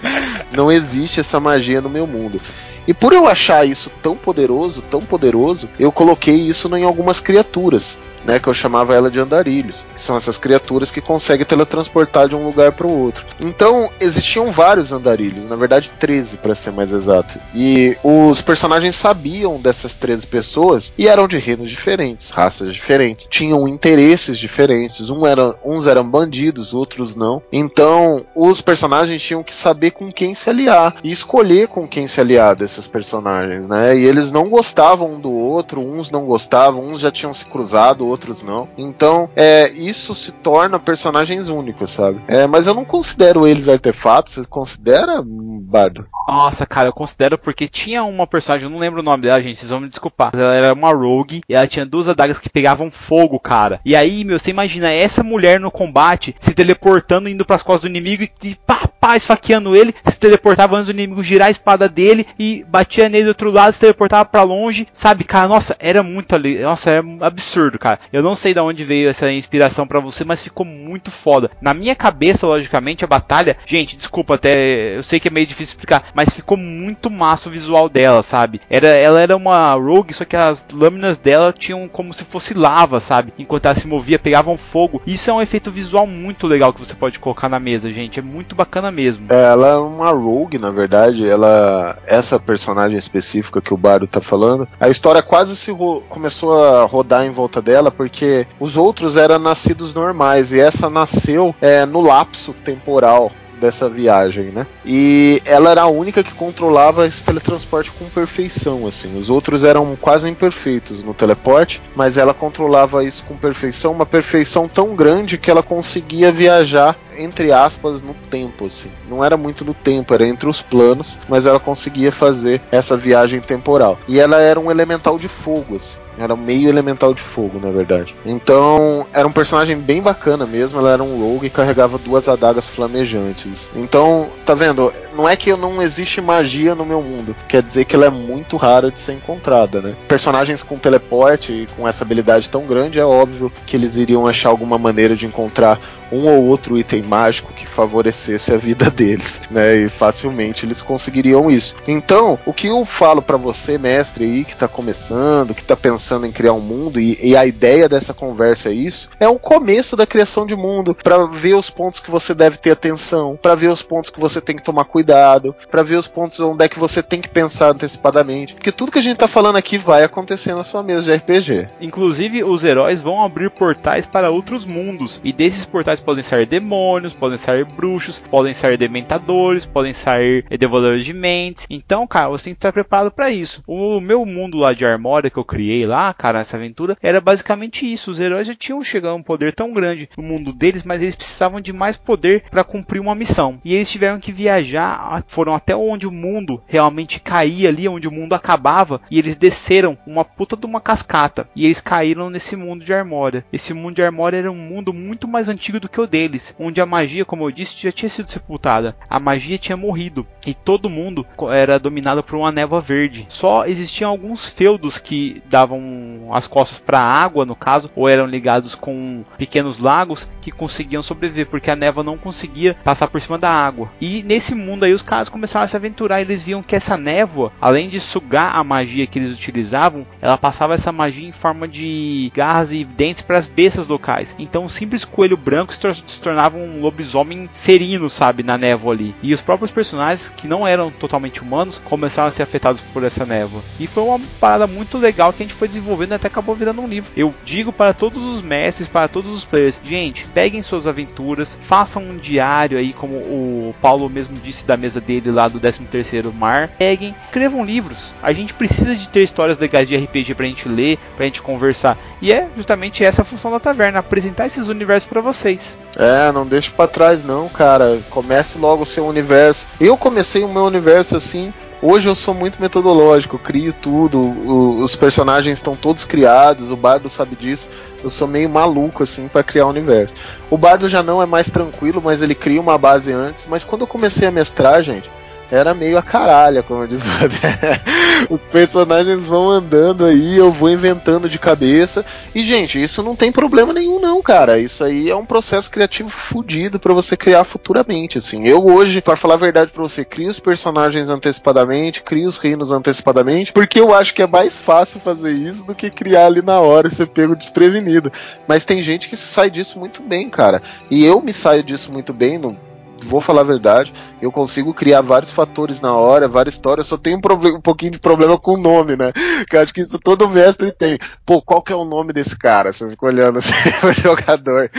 Não 0.51 0.71
existe 0.71 1.19
essa 1.19 1.39
magia 1.39 1.81
no 1.81 1.89
meu 1.89 2.07
mundo. 2.07 2.39
E 2.87 2.93
por 2.93 3.13
eu 3.13 3.27
achar 3.27 3.67
isso 3.67 3.91
tão 4.01 4.15
poderoso, 4.15 4.81
tão 4.83 5.01
poderoso, 5.01 5.67
eu 5.79 5.91
coloquei 5.91 6.35
isso 6.35 6.73
em 6.75 6.83
algumas 6.83 7.19
criaturas. 7.19 7.97
Né? 8.25 8.39
Que 8.39 8.47
eu 8.47 8.53
chamava 8.53 8.95
ela 8.95 9.11
de 9.11 9.19
andarilhos, 9.19 9.85
que 9.93 10.01
são 10.01 10.17
essas 10.17 10.37
criaturas 10.37 10.91
que 10.91 11.01
conseguem 11.01 11.45
teletransportar 11.45 12.27
de 12.27 12.35
um 12.35 12.45
lugar 12.45 12.71
para 12.71 12.87
o 12.87 12.97
outro. 12.97 13.25
Então, 13.39 13.89
existiam 13.99 14.51
vários 14.51 14.91
andarilhos, 14.91 15.47
na 15.47 15.55
verdade 15.55 15.91
13 15.99 16.37
para 16.37 16.55
ser 16.55 16.71
mais 16.71 16.91
exato. 16.91 17.39
E 17.53 17.97
os 18.03 18.41
personagens 18.41 18.95
sabiam 18.95 19.59
dessas 19.59 19.95
13 19.95 20.27
pessoas 20.27 20.91
e 20.97 21.07
eram 21.07 21.27
de 21.27 21.37
reinos 21.37 21.69
diferentes, 21.69 22.29
raças 22.29 22.73
diferentes, 22.73 23.27
tinham 23.29 23.67
interesses 23.67 24.37
diferentes, 24.37 25.09
um 25.09 25.25
era, 25.25 25.55
uns 25.63 25.87
eram 25.87 26.07
bandidos, 26.07 26.73
outros 26.73 27.15
não. 27.15 27.41
Então, 27.51 28.25
os 28.35 28.61
personagens 28.61 29.21
tinham 29.21 29.43
que 29.43 29.53
saber 29.53 29.91
com 29.91 30.11
quem 30.11 30.33
se 30.33 30.49
aliar 30.49 30.95
e 31.03 31.11
escolher 31.11 31.67
com 31.67 31.87
quem 31.87 32.07
se 32.07 32.19
aliar 32.19 32.55
desses 32.55 32.87
personagens, 32.87 33.67
né? 33.67 33.97
E 33.97 34.05
eles 34.05 34.31
não 34.31 34.49
gostavam 34.49 35.15
um 35.15 35.19
do 35.19 35.31
outro, 35.31 35.81
uns 35.81 36.11
não 36.11 36.25
gostavam, 36.25 36.81
uns 36.81 36.99
já 36.99 37.11
tinham 37.11 37.33
se 37.33 37.45
cruzado, 37.45 38.05
outros 38.15 38.41
não. 38.41 38.67
Então, 38.77 39.29
é, 39.35 39.69
isso 39.71 40.15
se 40.15 40.31
torna 40.31 40.79
personagens 40.79 41.49
únicos, 41.49 41.91
sabe? 41.91 42.21
É, 42.27 42.47
mas 42.47 42.65
eu 42.65 42.73
não 42.73 42.85
considero 42.85 43.45
eles 43.45 43.67
artefatos, 43.67 44.33
você 44.33 44.45
considera, 44.45 45.21
Bardo? 45.23 46.07
Nossa, 46.27 46.65
cara, 46.65 46.89
eu 46.89 46.93
considero 46.93 47.37
porque 47.37 47.67
tinha 47.67 48.03
uma 48.03 48.25
personagem, 48.25 48.65
eu 48.65 48.71
não 48.71 48.79
lembro 48.79 49.01
o 49.01 49.03
nome 49.03 49.23
dela, 49.23 49.41
gente, 49.41 49.59
vocês 49.59 49.69
vão 49.69 49.79
me 49.79 49.87
desculpar. 49.87 50.31
Ela 50.33 50.55
era 50.55 50.73
uma 50.73 50.91
rogue 50.91 51.41
e 51.47 51.53
ela 51.53 51.67
tinha 51.67 51.85
duas 51.85 52.07
adagas 52.07 52.39
que 52.39 52.49
pegavam 52.49 52.89
fogo, 52.89 53.39
cara. 53.39 53.79
E 53.85 53.95
aí, 53.95 54.23
meu, 54.23 54.39
você 54.39 54.49
imagina 54.49 54.91
essa 54.91 55.23
mulher 55.23 55.59
no 55.59 55.69
combate 55.69 56.35
se 56.39 56.53
teleportando, 56.53 57.29
indo 57.29 57.45
pras 57.45 57.61
costas 57.61 57.81
do 57.81 57.87
inimigo 57.95 58.23
e 58.23 58.55
pá, 58.55 58.87
pá, 58.99 59.15
esfaqueando 59.15 59.75
ele, 59.75 59.93
se 60.05 60.19
teleportava 60.19 60.75
antes 60.75 60.87
do 60.87 60.91
inimigo 60.91 61.23
girar 61.23 61.49
a 61.49 61.51
espada 61.51 61.87
dele 61.87 62.25
e 62.39 62.65
batia 62.67 63.07
nele 63.07 63.25
do 63.25 63.29
outro 63.29 63.51
lado, 63.51 63.73
se 63.73 63.79
teleportava 63.79 64.25
para 64.25 64.41
longe, 64.41 64.87
sabe, 64.91 65.23
cara? 65.23 65.47
Nossa, 65.47 65.75
era 65.79 66.01
muito 66.01 66.33
ali, 66.33 66.59
nossa, 66.59 66.89
é 66.89 67.01
absurdo, 67.21 67.77
cara. 67.77 67.99
Eu 68.11 68.23
não 68.23 68.35
sei 68.35 68.53
de 68.53 68.59
onde 68.59 68.83
veio 68.83 69.09
essa 69.09 69.31
inspiração 69.31 69.87
para 69.87 69.99
você, 69.99 70.23
mas 70.23 70.43
ficou 70.43 70.65
muito 70.65 71.11
foda. 71.11 71.51
Na 71.61 71.73
minha 71.73 71.95
cabeça, 71.95 72.47
logicamente, 72.47 73.03
a 73.03 73.07
batalha, 73.07 73.57
gente, 73.65 73.95
desculpa 73.95 74.35
até, 74.35 74.97
eu 74.97 75.03
sei 75.03 75.19
que 75.19 75.27
é 75.27 75.31
meio 75.31 75.47
difícil 75.47 75.73
explicar, 75.73 76.05
mas 76.13 76.29
ficou 76.29 76.57
muito 76.57 77.09
massa 77.09 77.49
o 77.49 77.51
visual 77.51 77.89
dela, 77.89 78.23
sabe? 78.23 78.61
Era, 78.69 78.87
ela 78.87 79.21
era 79.21 79.35
uma 79.35 79.73
rogue, 79.73 80.13
só 80.13 80.25
que 80.25 80.35
as 80.35 80.67
lâminas 80.71 81.19
dela 81.19 81.53
tinham 81.53 81.87
como 81.87 82.13
se 82.13 82.23
fosse 82.23 82.53
lava, 82.53 82.99
sabe? 82.99 83.33
Enquanto 83.37 83.65
ela 83.65 83.75
se 83.75 83.87
movia, 83.87 84.19
pegavam 84.19 84.57
fogo. 84.57 85.01
Isso 85.05 85.29
é 85.29 85.33
um 85.33 85.41
efeito 85.41 85.71
visual 85.71 86.07
muito 86.07 86.47
legal 86.47 86.73
que 86.73 86.79
você 86.79 86.93
pode 86.93 87.19
colocar 87.19 87.49
na 87.49 87.59
mesa, 87.59 87.91
gente. 87.91 88.19
É 88.19 88.23
muito 88.23 88.55
bacana 88.55 88.91
mesmo. 88.91 89.27
É, 89.29 89.43
ela 89.51 89.67
é 89.69 89.77
uma 89.77 90.11
rogue, 90.11 90.57
na 90.57 90.71
verdade. 90.71 91.27
Ela, 91.27 91.97
essa 92.05 92.39
personagem 92.39 92.97
específica 92.97 93.61
que 93.61 93.73
o 93.73 93.77
Baro 93.77 94.07
tá 94.07 94.21
falando, 94.21 94.67
a 94.79 94.89
história 94.89 95.21
quase 95.21 95.55
se 95.55 95.71
começou 96.09 96.63
a 96.63 96.83
rodar 96.83 97.25
em 97.25 97.31
volta 97.31 97.61
dela 97.61 97.91
porque 97.95 98.47
os 98.59 98.77
outros 98.77 99.17
eram 99.17 99.39
nascidos 99.39 99.93
normais 99.93 100.51
e 100.51 100.59
essa 100.59 100.89
nasceu 100.89 101.55
é, 101.61 101.85
no 101.85 102.01
lapso 102.01 102.53
temporal 102.65 103.31
dessa 103.59 103.89
viagem, 103.89 104.45
né? 104.45 104.67
E 104.85 105.41
ela 105.45 105.71
era 105.71 105.83
a 105.83 105.87
única 105.87 106.23
que 106.23 106.33
controlava 106.33 107.05
esse 107.05 107.23
teletransporte 107.23 107.91
com 107.91 108.05
perfeição, 108.05 108.85
assim. 108.85 109.17
Os 109.17 109.29
outros 109.29 109.63
eram 109.63 109.95
quase 109.95 110.29
imperfeitos 110.29 111.03
no 111.03 111.13
teleporte, 111.13 111.81
mas 111.95 112.17
ela 112.17 112.33
controlava 112.33 113.03
isso 113.03 113.23
com 113.23 113.35
perfeição, 113.35 113.91
uma 113.91 114.05
perfeição 114.05 114.67
tão 114.67 114.95
grande 114.95 115.37
que 115.37 115.49
ela 115.49 115.63
conseguia 115.63 116.31
viajar 116.31 116.97
entre 117.17 117.51
aspas 117.51 118.01
no 118.01 118.13
tempo, 118.29 118.65
assim. 118.65 118.91
Não 119.09 119.23
era 119.23 119.37
muito 119.37 119.63
no 119.63 119.73
tempo, 119.73 120.13
era 120.13 120.27
entre 120.27 120.49
os 120.49 120.61
planos, 120.61 121.17
mas 121.27 121.45
ela 121.45 121.59
conseguia 121.59 122.11
fazer 122.11 122.61
essa 122.71 122.95
viagem 122.95 123.41
temporal. 123.41 123.99
E 124.07 124.19
ela 124.19 124.41
era 124.41 124.59
um 124.59 124.71
elemental 124.71 125.17
de 125.17 125.27
fogo, 125.27 125.75
assim. 125.75 125.97
Era 126.17 126.35
meio 126.35 126.69
elemental 126.69 127.13
de 127.13 127.21
fogo, 127.21 127.59
na 127.61 127.69
verdade. 127.69 128.15
Então, 128.25 129.05
era 129.11 129.27
um 129.27 129.31
personagem 129.31 129.77
bem 129.77 130.01
bacana 130.01 130.45
mesmo. 130.45 130.79
Ela 130.79 130.91
era 130.91 131.03
um 131.03 131.19
rogue 131.19 131.47
e 131.47 131.49
carregava 131.49 131.97
duas 131.97 132.27
adagas 132.29 132.67
flamejantes. 132.67 133.69
Então, 133.75 134.29
tá 134.45 134.53
vendo? 134.53 134.91
Não 135.13 135.27
é 135.27 135.35
que 135.35 135.53
não 135.55 135.81
existe 135.81 136.21
magia 136.21 136.73
no 136.73 136.85
meu 136.85 137.01
mundo. 137.01 137.35
Quer 137.47 137.61
dizer 137.61 137.85
que 137.85 137.95
ela 137.95 138.05
é 138.05 138.09
muito 138.09 138.57
rara 138.57 138.89
de 138.89 138.99
ser 138.99 139.13
encontrada, 139.13 139.81
né? 139.81 139.95
Personagens 140.07 140.63
com 140.63 140.77
teleporte 140.77 141.51
e 141.51 141.67
com 141.75 141.87
essa 141.87 142.03
habilidade 142.03 142.49
tão 142.49 142.65
grande, 142.65 142.99
é 142.99 143.05
óbvio 143.05 143.51
que 143.65 143.75
eles 143.75 143.95
iriam 143.95 144.27
achar 144.27 144.49
alguma 144.49 144.77
maneira 144.77 145.15
de 145.15 145.25
encontrar 145.25 145.79
um 146.11 146.27
ou 146.27 146.45
outro 146.45 146.77
item 146.77 147.01
mágico 147.01 147.53
que 147.53 147.65
favorecesse 147.65 148.53
a 148.53 148.57
vida 148.57 148.89
deles, 148.89 149.41
né? 149.49 149.75
E 149.75 149.89
facilmente 149.89 150.65
eles 150.65 150.81
conseguiriam 150.81 151.49
isso. 151.49 151.75
Então, 151.87 152.39
o 152.45 152.53
que 152.53 152.67
eu 152.67 152.85
falo 152.85 153.21
para 153.21 153.37
você, 153.37 153.77
mestre 153.77 154.25
aí, 154.25 154.45
que 154.45 154.55
tá 154.55 154.67
começando, 154.67 155.53
que 155.53 155.63
tá 155.63 155.75
pensando 155.75 156.25
em 156.25 156.31
criar 156.31 156.53
um 156.53 156.59
mundo, 156.59 156.99
e, 156.99 157.17
e 157.21 157.35
a 157.35 157.45
ideia 157.45 157.89
dessa 157.89 158.13
conversa 158.13 158.69
é 158.69 158.73
isso, 158.73 159.09
é 159.19 159.27
o 159.27 159.39
começo 159.39 159.95
da 159.95 160.05
criação 160.05 160.45
de 160.45 160.55
mundo, 160.55 160.95
para 160.95 161.25
ver 161.25 161.55
os 161.55 161.69
pontos 161.69 161.99
que 161.99 162.11
você 162.11 162.33
deve 162.33 162.57
ter 162.57 162.71
atenção, 162.71 163.37
para 163.41 163.55
ver 163.55 163.69
os 163.69 163.81
pontos 163.81 164.09
que 164.09 164.19
você 164.19 164.41
tem 164.41 164.55
que 164.55 164.63
tomar 164.63 164.85
cuidado, 164.85 165.55
para 165.69 165.83
ver 165.83 165.95
os 165.95 166.07
pontos 166.07 166.39
onde 166.39 166.65
é 166.65 166.69
que 166.69 166.79
você 166.79 167.01
tem 167.01 167.21
que 167.21 167.29
pensar 167.29 167.69
antecipadamente. 167.69 168.53
Porque 168.53 168.71
tudo 168.71 168.91
que 168.91 168.99
a 168.99 169.03
gente 169.03 169.17
tá 169.17 169.27
falando 169.27 169.57
aqui 169.57 169.77
vai 169.77 170.03
acontecer 170.03 170.55
na 170.55 170.63
sua 170.63 170.83
mesa 170.83 171.03
de 171.03 171.13
RPG. 171.13 171.69
Inclusive, 171.81 172.43
os 172.43 172.63
heróis 172.63 173.01
vão 173.01 173.23
abrir 173.23 173.49
portais 173.49 174.05
para 174.05 174.29
outros 174.29 174.65
mundos, 174.65 175.19
e 175.23 175.31
desses 175.31 175.65
portais 175.65 175.94
podem 175.99 176.23
sair 176.23 176.45
demônios, 176.45 177.13
podem 177.13 177.37
sair 177.37 177.65
bruxos, 177.65 178.19
podem 178.19 178.53
sair 178.53 178.77
dementadores, 178.77 179.65
podem 179.65 179.93
sair 179.93 180.45
devoradores 180.57 181.05
de 181.05 181.13
mentes. 181.13 181.65
Então, 181.69 182.05
cara, 182.07 182.29
você 182.29 182.45
tem 182.45 182.53
que 182.53 182.57
estar 182.57 182.71
preparado 182.71 183.11
para 183.11 183.29
isso. 183.29 183.63
O 183.67 183.99
meu 183.99 184.25
mundo 184.25 184.57
lá 184.57 184.73
de 184.73 184.85
Armória 184.85 185.29
que 185.29 185.37
eu 185.37 185.45
criei 185.45 185.85
lá, 185.85 186.13
cara, 186.13 186.39
nessa 186.39 186.57
aventura, 186.57 186.97
era 187.01 187.19
basicamente 187.19 187.91
isso. 187.91 188.11
Os 188.11 188.19
heróis 188.19 188.47
já 188.47 188.53
tinham 188.53 188.83
chegado 188.83 189.11
a 189.11 189.15
um 189.15 189.23
poder 189.23 189.53
tão 189.53 189.73
grande 189.73 190.09
no 190.17 190.23
mundo 190.23 190.53
deles, 190.53 190.83
mas 190.83 191.01
eles 191.01 191.15
precisavam 191.15 191.61
de 191.61 191.73
mais 191.73 191.97
poder 191.97 192.43
para 192.49 192.63
cumprir 192.63 192.99
uma 192.99 193.15
missão. 193.15 193.59
E 193.63 193.73
eles 193.73 193.89
tiveram 193.89 194.19
que 194.19 194.31
viajar, 194.31 195.23
foram 195.27 195.55
até 195.55 195.75
onde 195.75 196.07
o 196.07 196.11
mundo 196.11 196.61
realmente 196.67 197.19
caía 197.19 197.69
ali, 197.69 197.87
onde 197.87 198.07
o 198.07 198.11
mundo 198.11 198.33
acabava, 198.33 199.01
e 199.09 199.19
eles 199.19 199.35
desceram 199.35 199.97
uma 200.05 200.23
puta 200.23 200.55
de 200.55 200.65
uma 200.65 200.81
cascata. 200.81 201.47
E 201.55 201.65
eles 201.65 201.81
caíram 201.81 202.29
nesse 202.29 202.55
mundo 202.55 202.83
de 202.83 202.93
Armória. 202.93 203.45
Esse 203.51 203.73
mundo 203.73 203.95
de 203.95 204.03
Armória 204.03 204.37
era 204.37 204.51
um 204.51 204.55
mundo 204.55 204.93
muito 204.93 205.27
mais 205.27 205.49
antigo 205.49 205.79
do 205.85 205.89
que 205.89 206.01
o 206.01 206.07
deles, 206.07 206.55
onde 206.59 206.81
a 206.81 206.85
magia, 206.85 207.23
como 207.23 207.45
eu 207.45 207.51
disse, 207.51 207.81
já 207.81 207.91
tinha 207.91 208.09
sido 208.09 208.29
sepultada. 208.29 208.95
A 209.09 209.19
magia 209.19 209.57
tinha 209.57 209.77
morrido 209.77 210.25
e 210.45 210.53
todo 210.53 210.89
mundo 210.89 211.25
era 211.51 211.79
dominado 211.79 212.23
por 212.23 212.35
uma 212.35 212.51
névoa 212.51 212.81
verde. 212.81 213.25
Só 213.29 213.65
existiam 213.65 214.09
alguns 214.09 214.49
feudos 214.49 214.97
que 214.97 215.41
davam 215.49 216.29
as 216.31 216.47
costas 216.47 216.79
para 216.79 216.99
a 216.99 217.23
água, 217.23 217.45
no 217.45 217.55
caso, 217.55 217.89
ou 217.95 218.09
eram 218.09 218.25
ligados 218.25 218.75
com 218.75 219.23
pequenos 219.37 219.77
lagos 219.77 220.27
que 220.41 220.51
conseguiam 220.51 221.03
sobreviver, 221.03 221.47
porque 221.47 221.71
a 221.71 221.75
névoa 221.75 222.03
não 222.03 222.17
conseguia 222.17 222.75
passar 222.83 223.07
por 223.07 223.21
cima 223.21 223.37
da 223.37 223.49
água. 223.49 223.89
E 224.01 224.23
nesse 224.23 224.55
mundo 224.55 224.83
aí 224.83 224.93
os 224.93 225.01
caras 225.01 225.29
começaram 225.29 225.63
a 225.63 225.67
se 225.67 225.75
aventurar, 225.75 226.21
eles 226.21 226.43
viam 226.43 226.63
que 226.63 226.75
essa 226.75 226.97
névoa, 226.97 227.51
além 227.61 227.89
de 227.89 227.99
sugar 227.99 228.55
a 228.55 228.63
magia 228.63 229.07
que 229.07 229.19
eles 229.19 229.35
utilizavam, 229.35 230.05
ela 230.21 230.37
passava 230.37 230.73
essa 230.73 230.91
magia 230.91 231.27
em 231.27 231.31
forma 231.31 231.67
de 231.67 232.31
garras 232.33 232.71
e 232.71 232.83
dentes 232.83 233.23
para 233.23 233.37
as 233.37 233.47
bestas 233.47 233.87
locais. 233.87 234.35
Então 234.39 234.65
um 234.65 234.69
simples 234.69 235.05
coelho 235.05 235.37
branco 235.37 235.73
se 235.75 236.15
se 236.15 236.19
tornava 236.19 236.57
um 236.57 236.81
lobisomem 236.81 237.49
ferino, 237.53 238.09
sabe, 238.09 238.43
na 238.43 238.57
névoa 238.57 238.93
ali. 238.93 239.15
E 239.21 239.33
os 239.33 239.41
próprios 239.41 239.71
personagens, 239.71 240.29
que 240.35 240.47
não 240.47 240.67
eram 240.67 240.89
totalmente 240.91 241.41
humanos, 241.41 241.77
começaram 241.83 242.27
a 242.27 242.31
ser 242.31 242.43
afetados 242.43 242.81
por 242.93 243.03
essa 243.03 243.25
névoa. 243.25 243.61
E 243.79 243.87
foi 243.87 244.03
uma 244.03 244.19
parada 244.39 244.67
muito 244.67 244.97
legal 244.97 245.33
que 245.33 245.43
a 245.43 245.45
gente 245.45 245.55
foi 245.55 245.67
desenvolvendo 245.67 246.11
e 246.11 246.15
até 246.15 246.27
acabou 246.27 246.55
virando 246.55 246.81
um 246.81 246.87
livro. 246.87 247.11
Eu 247.15 247.33
digo 247.43 247.73
para 247.73 247.93
todos 247.93 248.23
os 248.23 248.41
mestres, 248.41 248.87
para 248.87 249.07
todos 249.07 249.31
os 249.31 249.43
players, 249.43 249.79
gente, 249.83 250.25
peguem 250.27 250.61
suas 250.61 250.87
aventuras, 250.87 251.57
façam 251.61 252.03
um 252.03 252.17
diário 252.17 252.77
aí, 252.77 252.93
como 252.93 253.15
o 253.15 253.75
Paulo 253.81 254.09
mesmo 254.09 254.35
disse 254.35 254.65
da 254.65 254.77
mesa 254.77 255.01
dele 255.01 255.31
lá 255.31 255.47
do 255.47 255.59
13º 255.59 256.33
Mar. 256.33 256.69
Peguem, 256.77 257.15
escrevam 257.25 257.65
livros. 257.65 258.13
A 258.21 258.31
gente 258.31 258.53
precisa 258.53 258.95
de 258.95 259.09
ter 259.09 259.23
histórias 259.23 259.57
legais 259.57 259.87
de 259.87 259.95
RPG 259.95 260.35
pra 260.35 260.45
gente 260.45 260.67
ler, 260.67 260.97
pra 261.15 261.25
gente 261.25 261.41
conversar. 261.41 261.97
E 262.21 262.31
é 262.31 262.47
justamente 262.55 263.03
essa 263.03 263.21
a 263.21 263.25
função 263.25 263.51
da 263.51 263.59
taverna, 263.59 263.99
apresentar 263.99 264.45
esses 264.45 264.67
universos 264.67 265.09
para 265.09 265.21
vocês. 265.21 265.64
É, 265.95 266.31
não 266.31 266.45
deixe 266.45 266.69
para 266.71 266.87
trás 266.87 267.23
não, 267.23 267.47
cara. 267.47 267.99
Comece 268.09 268.57
logo 268.57 268.83
o 268.83 268.85
seu 268.85 269.05
universo. 269.05 269.65
Eu 269.79 269.97
comecei 269.97 270.43
o 270.43 270.49
meu 270.49 270.65
universo 270.65 271.15
assim. 271.15 271.53
Hoje 271.81 272.07
eu 272.09 272.15
sou 272.15 272.33
muito 272.33 272.59
metodológico, 272.59 273.37
crio 273.37 273.73
tudo, 273.73 274.19
o, 274.19 274.81
os 274.81 274.95
personagens 274.95 275.57
estão 275.59 275.75
todos 275.75 276.05
criados, 276.05 276.71
o 276.71 276.75
Bardo 276.75 277.09
sabe 277.09 277.35
disso. 277.35 277.69
Eu 278.03 278.09
sou 278.09 278.27
meio 278.27 278.49
maluco 278.49 279.03
assim 279.03 279.27
para 279.27 279.43
criar 279.43 279.67
o 279.67 279.69
universo. 279.69 280.15
O 280.49 280.57
Bardo 280.57 280.89
já 280.89 281.03
não 281.03 281.21
é 281.21 281.25
mais 281.25 281.49
tranquilo, 281.49 282.01
mas 282.03 282.21
ele 282.21 282.33
cria 282.33 282.61
uma 282.61 282.77
base 282.77 283.11
antes. 283.11 283.45
Mas 283.47 283.63
quando 283.63 283.81
eu 283.81 283.87
comecei 283.87 284.27
a 284.27 284.31
mestrar, 284.31 284.81
gente, 284.81 285.09
era 285.51 285.73
meio 285.73 285.97
a 285.97 286.01
caralha, 286.01 286.63
como 286.63 286.87
diz 286.87 287.01
o 287.03 287.07
Os 288.33 288.39
personagens 288.39 289.25
vão 289.25 289.49
andando 289.49 290.05
aí, 290.05 290.37
eu 290.37 290.51
vou 290.51 290.69
inventando 290.69 291.29
de 291.29 291.37
cabeça. 291.37 292.05
E, 292.33 292.41
gente, 292.41 292.81
isso 292.81 293.03
não 293.03 293.15
tem 293.15 293.31
problema 293.31 293.73
nenhum, 293.73 293.99
não, 293.99 294.21
cara. 294.21 294.57
Isso 294.57 294.83
aí 294.83 295.09
é 295.09 295.15
um 295.15 295.25
processo 295.25 295.69
criativo 295.69 296.09
fudido 296.09 296.79
para 296.79 296.93
você 296.93 297.15
criar 297.15 297.43
futuramente, 297.43 298.17
assim. 298.17 298.47
Eu 298.47 298.65
hoje, 298.65 299.01
para 299.01 299.15
falar 299.15 299.35
a 299.35 299.37
verdade 299.37 299.71
para 299.71 299.83
você, 299.83 300.03
crio 300.03 300.29
os 300.29 300.39
personagens 300.39 301.09
antecipadamente, 301.09 302.01
crio 302.01 302.27
os 302.27 302.37
reinos 302.37 302.71
antecipadamente, 302.71 303.51
porque 303.51 303.79
eu 303.79 303.93
acho 303.93 304.13
que 304.13 304.21
é 304.21 304.27
mais 304.27 304.57
fácil 304.57 304.99
fazer 304.99 305.31
isso 305.31 305.65
do 305.65 305.75
que 305.75 305.89
criar 305.89 306.27
ali 306.27 306.41
na 306.41 306.59
hora 306.59 306.87
e 306.87 306.91
ser 306.91 307.07
pego 307.07 307.35
desprevenido. 307.35 308.11
Mas 308.47 308.65
tem 308.65 308.81
gente 308.81 309.07
que 309.07 309.15
sai 309.15 309.49
disso 309.49 309.77
muito 309.77 310.01
bem, 310.01 310.29
cara. 310.29 310.61
E 310.89 311.03
eu 311.05 311.21
me 311.21 311.33
saio 311.33 311.63
disso 311.63 311.91
muito 311.91 312.13
bem, 312.13 312.37
no 312.37 312.57
vou 313.05 313.21
falar 313.21 313.41
a 313.41 313.45
verdade, 313.45 313.93
eu 314.21 314.31
consigo 314.31 314.73
criar 314.73 315.01
vários 315.01 315.31
fatores 315.31 315.79
na 315.79 315.93
hora, 315.93 316.27
várias 316.27 316.55
histórias, 316.55 316.87
só 316.87 316.97
tenho 316.97 317.17
um, 317.17 317.21
problema, 317.21 317.57
um 317.57 317.61
pouquinho 317.61 317.91
de 317.91 317.99
problema 317.99 318.37
com 318.37 318.53
o 318.53 318.57
nome, 318.57 318.95
né? 318.95 319.11
Que 319.49 319.57
acho 319.57 319.73
que 319.73 319.81
isso 319.81 319.99
todo 319.99 320.29
mestre 320.29 320.71
tem. 320.71 320.97
Pô, 321.25 321.41
qual 321.41 321.61
que 321.61 321.71
é 321.71 321.75
o 321.75 321.85
nome 321.85 322.11
desse 322.11 322.37
cara? 322.37 322.73
Você 322.73 322.89
fica 322.89 323.05
olhando 323.05 323.39
assim, 323.39 323.53
o 323.83 323.93
jogador, 323.93 324.69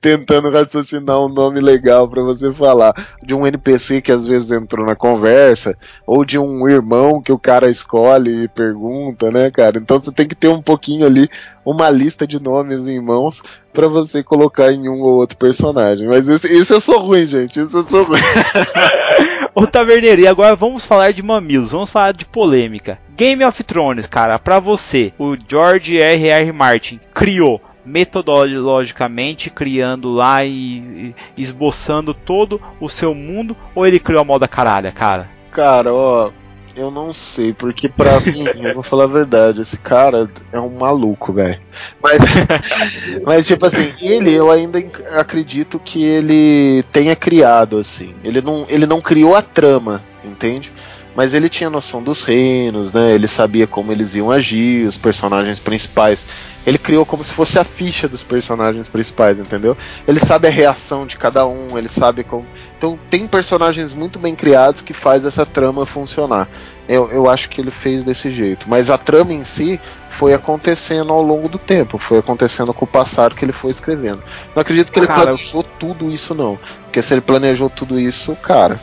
tentando 0.00 0.50
raciocinar 0.50 1.18
um 1.18 1.28
nome 1.28 1.60
legal 1.60 2.08
para 2.08 2.22
você 2.22 2.52
falar. 2.52 2.94
De 3.22 3.34
um 3.34 3.46
NPC 3.46 4.00
que 4.00 4.12
às 4.12 4.26
vezes 4.26 4.50
entrou 4.50 4.86
na 4.86 4.96
conversa, 4.96 5.76
ou 6.06 6.24
de 6.24 6.38
um 6.38 6.68
irmão 6.68 7.22
que 7.22 7.32
o 7.32 7.38
cara 7.38 7.70
escolhe 7.70 8.44
e 8.44 8.48
pergunta, 8.48 9.30
né, 9.30 9.50
cara? 9.50 9.78
Então 9.78 9.98
você 9.98 10.10
tem 10.10 10.26
que 10.26 10.34
ter 10.34 10.48
um 10.48 10.62
pouquinho 10.62 11.06
ali, 11.06 11.28
uma 11.64 11.90
lista 11.90 12.26
de 12.26 12.40
nomes 12.40 12.86
em 12.86 13.00
mãos 13.00 13.42
para 13.74 13.88
você 13.88 14.22
colocar 14.22 14.72
em 14.72 14.88
um 14.88 15.00
ou 15.02 15.16
outro 15.16 15.36
personagem. 15.36 16.06
Mas 16.06 16.28
isso, 16.28 16.46
isso 16.46 16.72
eu 16.72 16.80
sou 16.80 17.00
ruim, 17.00 17.26
gente. 17.26 17.60
Isso 17.60 17.76
eu 17.76 17.82
sou 17.82 18.04
ruim. 18.04 18.20
Ô 19.54 19.66
Taverneiro, 19.66 20.20
e 20.20 20.26
agora 20.26 20.56
vamos 20.56 20.84
falar 20.84 21.12
de 21.12 21.22
mamilos, 21.22 21.70
vamos 21.72 21.90
falar 21.90 22.12
de 22.12 22.24
polêmica. 22.24 22.98
Game 23.16 23.44
of 23.44 23.62
Thrones, 23.62 24.06
cara, 24.06 24.36
pra 24.36 24.58
você, 24.58 25.12
o 25.16 25.36
George 25.48 25.98
R. 25.98 26.28
R. 26.28 26.52
Martin 26.52 26.98
criou 27.12 27.60
metodologicamente 27.84 29.50
criando 29.50 30.12
lá 30.12 30.44
e, 30.44 31.14
e 31.36 31.42
esboçando 31.42 32.14
todo 32.14 32.60
o 32.80 32.88
seu 32.88 33.14
mundo 33.14 33.56
ou 33.74 33.86
ele 33.86 34.00
criou 34.00 34.22
a 34.22 34.24
moda 34.24 34.48
caralha, 34.48 34.90
cara? 34.90 35.28
Cara, 35.52 35.92
ó, 35.92 36.32
eu 36.76 36.90
não 36.90 37.12
sei, 37.12 37.52
porque 37.52 37.88
pra 37.88 38.20
mim, 38.20 38.44
eu 38.62 38.74
vou 38.74 38.82
falar 38.82 39.04
a 39.04 39.08
verdade, 39.08 39.60
esse 39.60 39.76
cara 39.76 40.28
é 40.52 40.60
um 40.60 40.70
maluco, 40.70 41.32
velho. 41.32 41.60
Mas, 42.02 42.18
mas, 43.24 43.46
tipo 43.46 43.64
assim, 43.66 43.92
ele, 44.00 44.32
eu 44.32 44.50
ainda 44.50 44.78
acredito 45.18 45.78
que 45.78 46.04
ele 46.04 46.82
tenha 46.92 47.14
criado, 47.14 47.78
assim. 47.78 48.14
Ele 48.22 48.40
não, 48.40 48.66
ele 48.68 48.86
não 48.86 49.00
criou 49.00 49.34
a 49.34 49.42
trama, 49.42 50.02
entende? 50.24 50.72
Mas 51.14 51.34
ele 51.34 51.48
tinha 51.48 51.70
noção 51.70 52.02
dos 52.02 52.22
reinos, 52.22 52.92
né? 52.92 53.12
Ele 53.12 53.28
sabia 53.28 53.66
como 53.66 53.92
eles 53.92 54.14
iam 54.14 54.30
agir, 54.30 54.86
os 54.86 54.96
personagens 54.96 55.58
principais 55.58 56.24
ele 56.66 56.78
criou 56.78 57.04
como 57.04 57.22
se 57.22 57.32
fosse 57.32 57.58
a 57.58 57.64
ficha 57.64 58.08
dos 58.08 58.22
personagens 58.22 58.88
principais, 58.88 59.38
entendeu? 59.38 59.76
Ele 60.08 60.18
sabe 60.18 60.48
a 60.48 60.50
reação 60.50 61.06
de 61.06 61.16
cada 61.16 61.46
um, 61.46 61.76
ele 61.76 61.88
sabe 61.88 62.24
como. 62.24 62.46
Então 62.76 62.98
tem 63.10 63.26
personagens 63.26 63.92
muito 63.92 64.18
bem 64.18 64.34
criados 64.34 64.80
que 64.80 64.94
faz 64.94 65.26
essa 65.26 65.44
trama 65.44 65.84
funcionar. 65.84 66.48
Eu, 66.88 67.10
eu 67.10 67.28
acho 67.28 67.50
que 67.50 67.60
ele 67.60 67.70
fez 67.70 68.02
desse 68.02 68.30
jeito. 68.30 68.68
Mas 68.68 68.88
a 68.88 68.96
trama 68.96 69.34
em 69.34 69.44
si 69.44 69.78
foi 70.10 70.32
acontecendo 70.32 71.12
ao 71.12 71.20
longo 71.20 71.48
do 71.48 71.58
tempo, 71.58 71.98
foi 71.98 72.18
acontecendo 72.18 72.72
com 72.72 72.84
o 72.84 72.88
passado 72.88 73.34
que 73.34 73.44
ele 73.44 73.52
foi 73.52 73.70
escrevendo. 73.70 74.22
Não 74.54 74.60
acredito 74.62 74.90
que 74.90 74.98
ele 74.98 75.06
cara, 75.06 75.32
planejou 75.32 75.62
tudo 75.62 76.10
isso, 76.10 76.34
não. 76.34 76.58
Porque 76.84 77.02
se 77.02 77.12
ele 77.12 77.20
planejou 77.20 77.68
tudo 77.68 78.00
isso, 78.00 78.34
cara. 78.36 78.80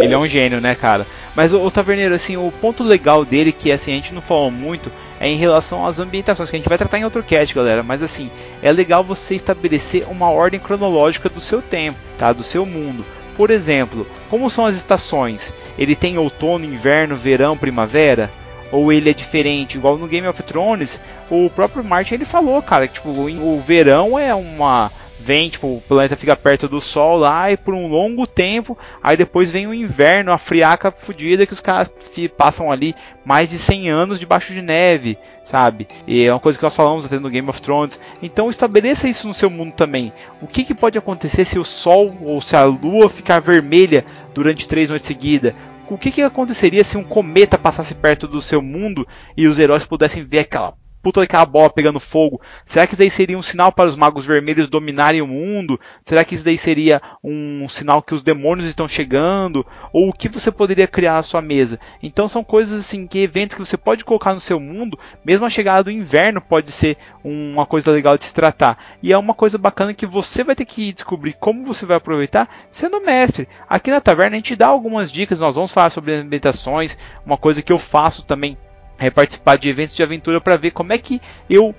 Ele 0.00 0.12
é 0.12 0.18
um 0.18 0.26
gênio, 0.26 0.60
né, 0.60 0.74
cara? 0.74 1.06
Mas 1.34 1.52
o, 1.52 1.60
o 1.60 1.70
Taverneiro, 1.70 2.14
assim, 2.14 2.36
o 2.36 2.52
ponto 2.60 2.82
legal 2.82 3.24
dele, 3.24 3.52
que 3.52 3.72
assim, 3.72 3.92
a 3.92 3.96
gente 3.96 4.14
não 4.14 4.22
falou 4.22 4.50
muito, 4.50 4.90
é 5.20 5.28
em 5.28 5.36
relação 5.36 5.86
às 5.86 5.98
ambientações, 5.98 6.50
que 6.50 6.56
a 6.56 6.58
gente 6.58 6.68
vai 6.68 6.78
tratar 6.78 6.98
em 6.98 7.04
outro 7.04 7.22
cast, 7.22 7.54
galera. 7.54 7.82
Mas 7.82 8.02
assim, 8.02 8.30
é 8.62 8.70
legal 8.72 9.02
você 9.02 9.34
estabelecer 9.34 10.06
uma 10.08 10.30
ordem 10.30 10.60
cronológica 10.60 11.28
do 11.28 11.40
seu 11.40 11.60
tempo, 11.60 11.98
tá? 12.18 12.32
Do 12.32 12.42
seu 12.42 12.64
mundo. 12.64 13.04
Por 13.36 13.50
exemplo, 13.50 14.06
como 14.30 14.48
são 14.48 14.64
as 14.64 14.76
estações? 14.76 15.52
Ele 15.76 15.96
tem 15.96 16.18
outono, 16.18 16.64
inverno, 16.64 17.16
verão, 17.16 17.56
primavera? 17.56 18.30
Ou 18.70 18.92
ele 18.92 19.10
é 19.10 19.14
diferente? 19.14 19.76
Igual 19.76 19.98
no 19.98 20.06
Game 20.06 20.26
of 20.26 20.42
Thrones, 20.42 21.00
o 21.30 21.50
próprio 21.50 21.84
Martin 21.84 22.14
ele 22.14 22.24
falou, 22.24 22.62
cara, 22.62 22.86
que 22.86 22.94
tipo, 22.94 23.08
o 23.08 23.62
verão 23.64 24.18
é 24.18 24.34
uma 24.34 24.90
vem, 25.24 25.48
tipo, 25.48 25.66
o 25.68 25.80
planeta 25.80 26.18
fica 26.18 26.36
perto 26.36 26.68
do 26.68 26.82
Sol 26.82 27.16
lá 27.16 27.50
e 27.50 27.56
por 27.56 27.72
um 27.72 27.88
longo 27.88 28.26
tempo, 28.26 28.76
aí 29.02 29.16
depois 29.16 29.50
vem 29.50 29.66
o 29.66 29.72
inverno, 29.72 30.30
a 30.30 30.36
friaca 30.36 30.90
fodida 30.90 31.46
que 31.46 31.54
os 31.54 31.60
caras 31.60 31.92
passam 32.36 32.70
ali 32.70 32.94
mais 33.24 33.48
de 33.48 33.56
100 33.56 33.88
anos 33.88 34.20
debaixo 34.20 34.52
de 34.52 34.60
neve, 34.60 35.16
sabe? 35.42 35.88
E 36.06 36.26
é 36.26 36.30
uma 36.30 36.38
coisa 36.38 36.58
que 36.58 36.64
nós 36.64 36.76
falamos 36.76 37.06
até 37.06 37.18
no 37.18 37.30
Game 37.30 37.48
of 37.48 37.62
Thrones. 37.62 37.98
Então 38.22 38.50
estabeleça 38.50 39.08
isso 39.08 39.26
no 39.26 39.32
seu 39.32 39.48
mundo 39.48 39.72
também. 39.72 40.12
O 40.42 40.46
que, 40.46 40.62
que 40.62 40.74
pode 40.74 40.98
acontecer 40.98 41.46
se 41.46 41.58
o 41.58 41.64
Sol 41.64 42.14
ou 42.20 42.42
se 42.42 42.54
a 42.54 42.64
Lua 42.64 43.08
ficar 43.08 43.40
vermelha 43.40 44.04
durante 44.34 44.68
três 44.68 44.90
noites 44.90 45.08
seguidas? 45.08 45.54
O 45.88 45.96
que, 45.96 46.10
que 46.10 46.20
aconteceria 46.20 46.84
se 46.84 46.98
um 46.98 47.04
cometa 47.04 47.56
passasse 47.56 47.94
perto 47.94 48.28
do 48.28 48.42
seu 48.42 48.60
mundo 48.60 49.08
e 49.34 49.46
os 49.46 49.58
heróis 49.58 49.86
pudessem 49.86 50.22
ver 50.22 50.40
aquela 50.40 50.74
puta 51.04 51.20
daquela 51.20 51.44
bola 51.44 51.68
pegando 51.68 52.00
fogo. 52.00 52.40
Será 52.64 52.86
que 52.86 52.94
isso 52.94 53.02
daí 53.02 53.10
seria 53.10 53.38
um 53.38 53.42
sinal 53.42 53.70
para 53.70 53.90
os 53.90 53.94
magos 53.94 54.24
vermelhos 54.24 54.68
dominarem 54.68 55.20
o 55.20 55.26
mundo? 55.26 55.78
Será 56.02 56.24
que 56.24 56.34
isso 56.34 56.44
daí 56.44 56.56
seria 56.56 57.02
um 57.22 57.68
sinal 57.68 58.02
que 58.02 58.14
os 58.14 58.22
demônios 58.22 58.66
estão 58.66 58.88
chegando? 58.88 59.66
Ou 59.92 60.08
o 60.08 60.12
que 60.14 60.30
você 60.30 60.50
poderia 60.50 60.86
criar 60.86 61.18
à 61.18 61.22
sua 61.22 61.42
mesa? 61.42 61.78
Então 62.02 62.26
são 62.26 62.42
coisas 62.42 62.80
assim, 62.80 63.06
que 63.06 63.18
eventos 63.18 63.54
que 63.54 63.64
você 63.64 63.76
pode 63.76 64.02
colocar 64.02 64.32
no 64.32 64.40
seu 64.40 64.58
mundo, 64.58 64.98
mesmo 65.22 65.44
a 65.44 65.50
chegada 65.50 65.84
do 65.84 65.90
inverno 65.90 66.40
pode 66.40 66.72
ser 66.72 66.96
uma 67.22 67.66
coisa 67.66 67.90
legal 67.90 68.16
de 68.16 68.24
se 68.24 68.32
tratar. 68.32 68.96
E 69.02 69.12
é 69.12 69.18
uma 69.18 69.34
coisa 69.34 69.58
bacana 69.58 69.92
que 69.92 70.06
você 70.06 70.42
vai 70.42 70.56
ter 70.56 70.64
que 70.64 70.90
descobrir 70.90 71.34
como 71.34 71.66
você 71.66 71.84
vai 71.84 71.98
aproveitar 71.98 72.48
sendo 72.70 73.02
mestre. 73.02 73.46
Aqui 73.68 73.90
na 73.90 74.00
taverna 74.00 74.36
a 74.36 74.38
gente 74.38 74.56
dá 74.56 74.68
algumas 74.68 75.12
dicas, 75.12 75.38
nós 75.38 75.54
vamos 75.54 75.70
falar 75.70 75.90
sobre 75.90 76.14
ambientações, 76.14 76.96
uma 77.26 77.36
coisa 77.36 77.60
que 77.60 77.72
eu 77.72 77.78
faço 77.78 78.22
também 78.22 78.56
é 78.98 79.10
participar 79.10 79.56
de 79.56 79.68
eventos 79.68 79.94
de 79.94 80.02
aventura 80.02 80.40
para 80.40 80.56
ver 80.56 80.70
como 80.70 80.92
é 80.92 80.98
que 80.98 81.20
eu, 81.48 81.74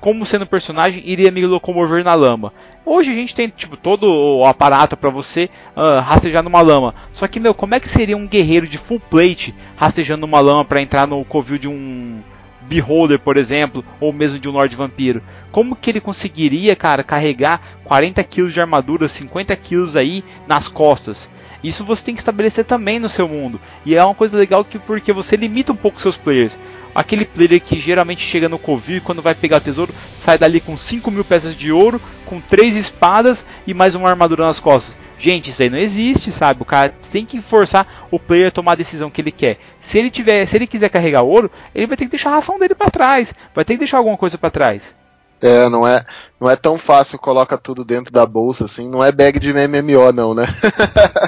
como 0.00 0.26
sendo 0.26 0.46
personagem, 0.46 1.02
iria 1.04 1.30
me 1.30 1.44
locomover 1.46 2.04
na 2.04 2.14
lama. 2.14 2.52
Hoje 2.84 3.10
a 3.10 3.14
gente 3.14 3.34
tem 3.34 3.48
tipo 3.48 3.76
todo 3.76 4.04
o 4.08 4.46
aparato 4.46 4.96
para 4.96 5.10
você 5.10 5.50
uh, 5.76 6.00
rastejar 6.00 6.42
numa 6.42 6.62
lama. 6.62 6.94
Só 7.12 7.28
que 7.28 7.38
meu, 7.38 7.52
como 7.52 7.74
é 7.74 7.80
que 7.80 7.88
seria 7.88 8.16
um 8.16 8.26
guerreiro 8.26 8.66
de 8.66 8.78
full 8.78 8.98
plate 8.98 9.54
rastejando 9.76 10.22
numa 10.22 10.40
lama 10.40 10.64
para 10.64 10.80
entrar 10.80 11.06
no 11.06 11.24
covil 11.24 11.58
de 11.58 11.68
um 11.68 12.22
Beholder, 12.62 13.18
por 13.18 13.36
exemplo, 13.36 13.84
ou 14.00 14.12
mesmo 14.12 14.38
de 14.38 14.48
um 14.48 14.52
Lord 14.52 14.74
Vampiro? 14.74 15.22
Como 15.50 15.76
que 15.76 15.90
ele 15.90 16.00
conseguiria, 16.00 16.76
cara, 16.76 17.02
carregar 17.02 17.60
40 17.84 18.22
kg 18.24 18.48
de 18.48 18.60
armadura, 18.60 19.08
50 19.08 19.56
kg 19.56 19.98
aí 19.98 20.24
nas 20.46 20.68
costas? 20.68 21.30
Isso 21.62 21.84
você 21.84 22.04
tem 22.04 22.14
que 22.14 22.20
estabelecer 22.20 22.64
também 22.64 22.98
no 22.98 23.08
seu 23.08 23.28
mundo. 23.28 23.60
E 23.84 23.94
é 23.94 24.04
uma 24.04 24.14
coisa 24.14 24.36
legal 24.36 24.64
que 24.64 24.78
porque 24.78 25.12
você 25.12 25.36
limita 25.36 25.72
um 25.72 25.76
pouco 25.76 26.00
seus 26.00 26.16
players. 26.16 26.58
Aquele 26.94 27.24
player 27.24 27.60
que 27.60 27.78
geralmente 27.78 28.24
chega 28.24 28.48
no 28.48 28.58
Covil 28.58 28.96
e 28.96 29.00
quando 29.00 29.22
vai 29.22 29.34
pegar 29.34 29.60
tesouro, 29.60 29.94
sai 30.16 30.38
dali 30.38 30.60
com 30.60 30.76
5 30.76 31.10
mil 31.10 31.24
peças 31.24 31.54
de 31.54 31.70
ouro, 31.70 32.00
com 32.26 32.40
3 32.40 32.76
espadas 32.76 33.44
e 33.66 33.74
mais 33.74 33.94
uma 33.94 34.08
armadura 34.08 34.46
nas 34.46 34.60
costas. 34.60 34.96
Gente, 35.18 35.50
isso 35.50 35.62
aí 35.62 35.68
não 35.68 35.78
existe, 35.78 36.30
sabe? 36.30 36.62
O 36.62 36.64
cara 36.64 36.94
tem 37.10 37.26
que 37.26 37.40
forçar 37.40 38.06
o 38.10 38.20
player 38.20 38.48
a 38.48 38.52
tomar 38.52 38.72
a 38.72 38.76
decisão 38.76 39.10
que 39.10 39.20
ele 39.20 39.32
quer. 39.32 39.58
Se 39.80 39.98
ele 39.98 40.10
tiver, 40.10 40.46
se 40.46 40.56
ele 40.56 40.66
quiser 40.66 40.88
carregar 40.88 41.22
ouro, 41.22 41.50
ele 41.74 41.88
vai 41.88 41.96
ter 41.96 42.04
que 42.04 42.12
deixar 42.12 42.30
a 42.30 42.34
ração 42.34 42.58
dele 42.58 42.74
para 42.74 42.90
trás, 42.90 43.34
vai 43.52 43.64
ter 43.64 43.74
que 43.74 43.80
deixar 43.80 43.98
alguma 43.98 44.16
coisa 44.16 44.38
para 44.38 44.50
trás. 44.50 44.94
É, 45.40 45.68
não 45.68 45.86
é, 45.86 46.04
não 46.40 46.50
é 46.50 46.56
tão 46.56 46.76
fácil, 46.76 47.18
coloca 47.18 47.56
tudo 47.56 47.84
dentro 47.84 48.12
da 48.12 48.26
bolsa, 48.26 48.64
assim, 48.64 48.88
não 48.88 49.04
é 49.04 49.12
bag 49.12 49.38
de 49.38 49.52
MMO 49.52 50.12
não, 50.12 50.34
né? 50.34 50.46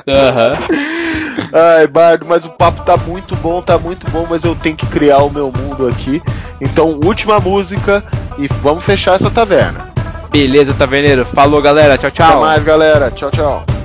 Uhum. 0.06 1.48
Ai, 1.52 1.86
Bardo, 1.86 2.26
mas 2.26 2.44
o 2.44 2.50
papo 2.50 2.82
tá 2.82 2.96
muito 2.96 3.36
bom, 3.36 3.62
tá 3.62 3.78
muito 3.78 4.10
bom, 4.10 4.26
mas 4.28 4.44
eu 4.44 4.54
tenho 4.54 4.76
que 4.76 4.86
criar 4.86 5.18
o 5.18 5.30
meu 5.30 5.52
mundo 5.52 5.86
aqui. 5.86 6.20
Então, 6.60 6.98
última 7.04 7.38
música 7.38 8.02
e 8.38 8.46
vamos 8.48 8.84
fechar 8.84 9.14
essa 9.14 9.30
taverna. 9.30 9.90
Beleza, 10.30 10.74
taverneiro. 10.74 11.24
Falou, 11.26 11.60
galera. 11.60 11.98
Tchau, 11.98 12.10
tchau. 12.10 12.28
Até 12.28 12.40
mais, 12.40 12.64
galera. 12.64 13.10
Tchau, 13.10 13.30
tchau. 13.30 13.79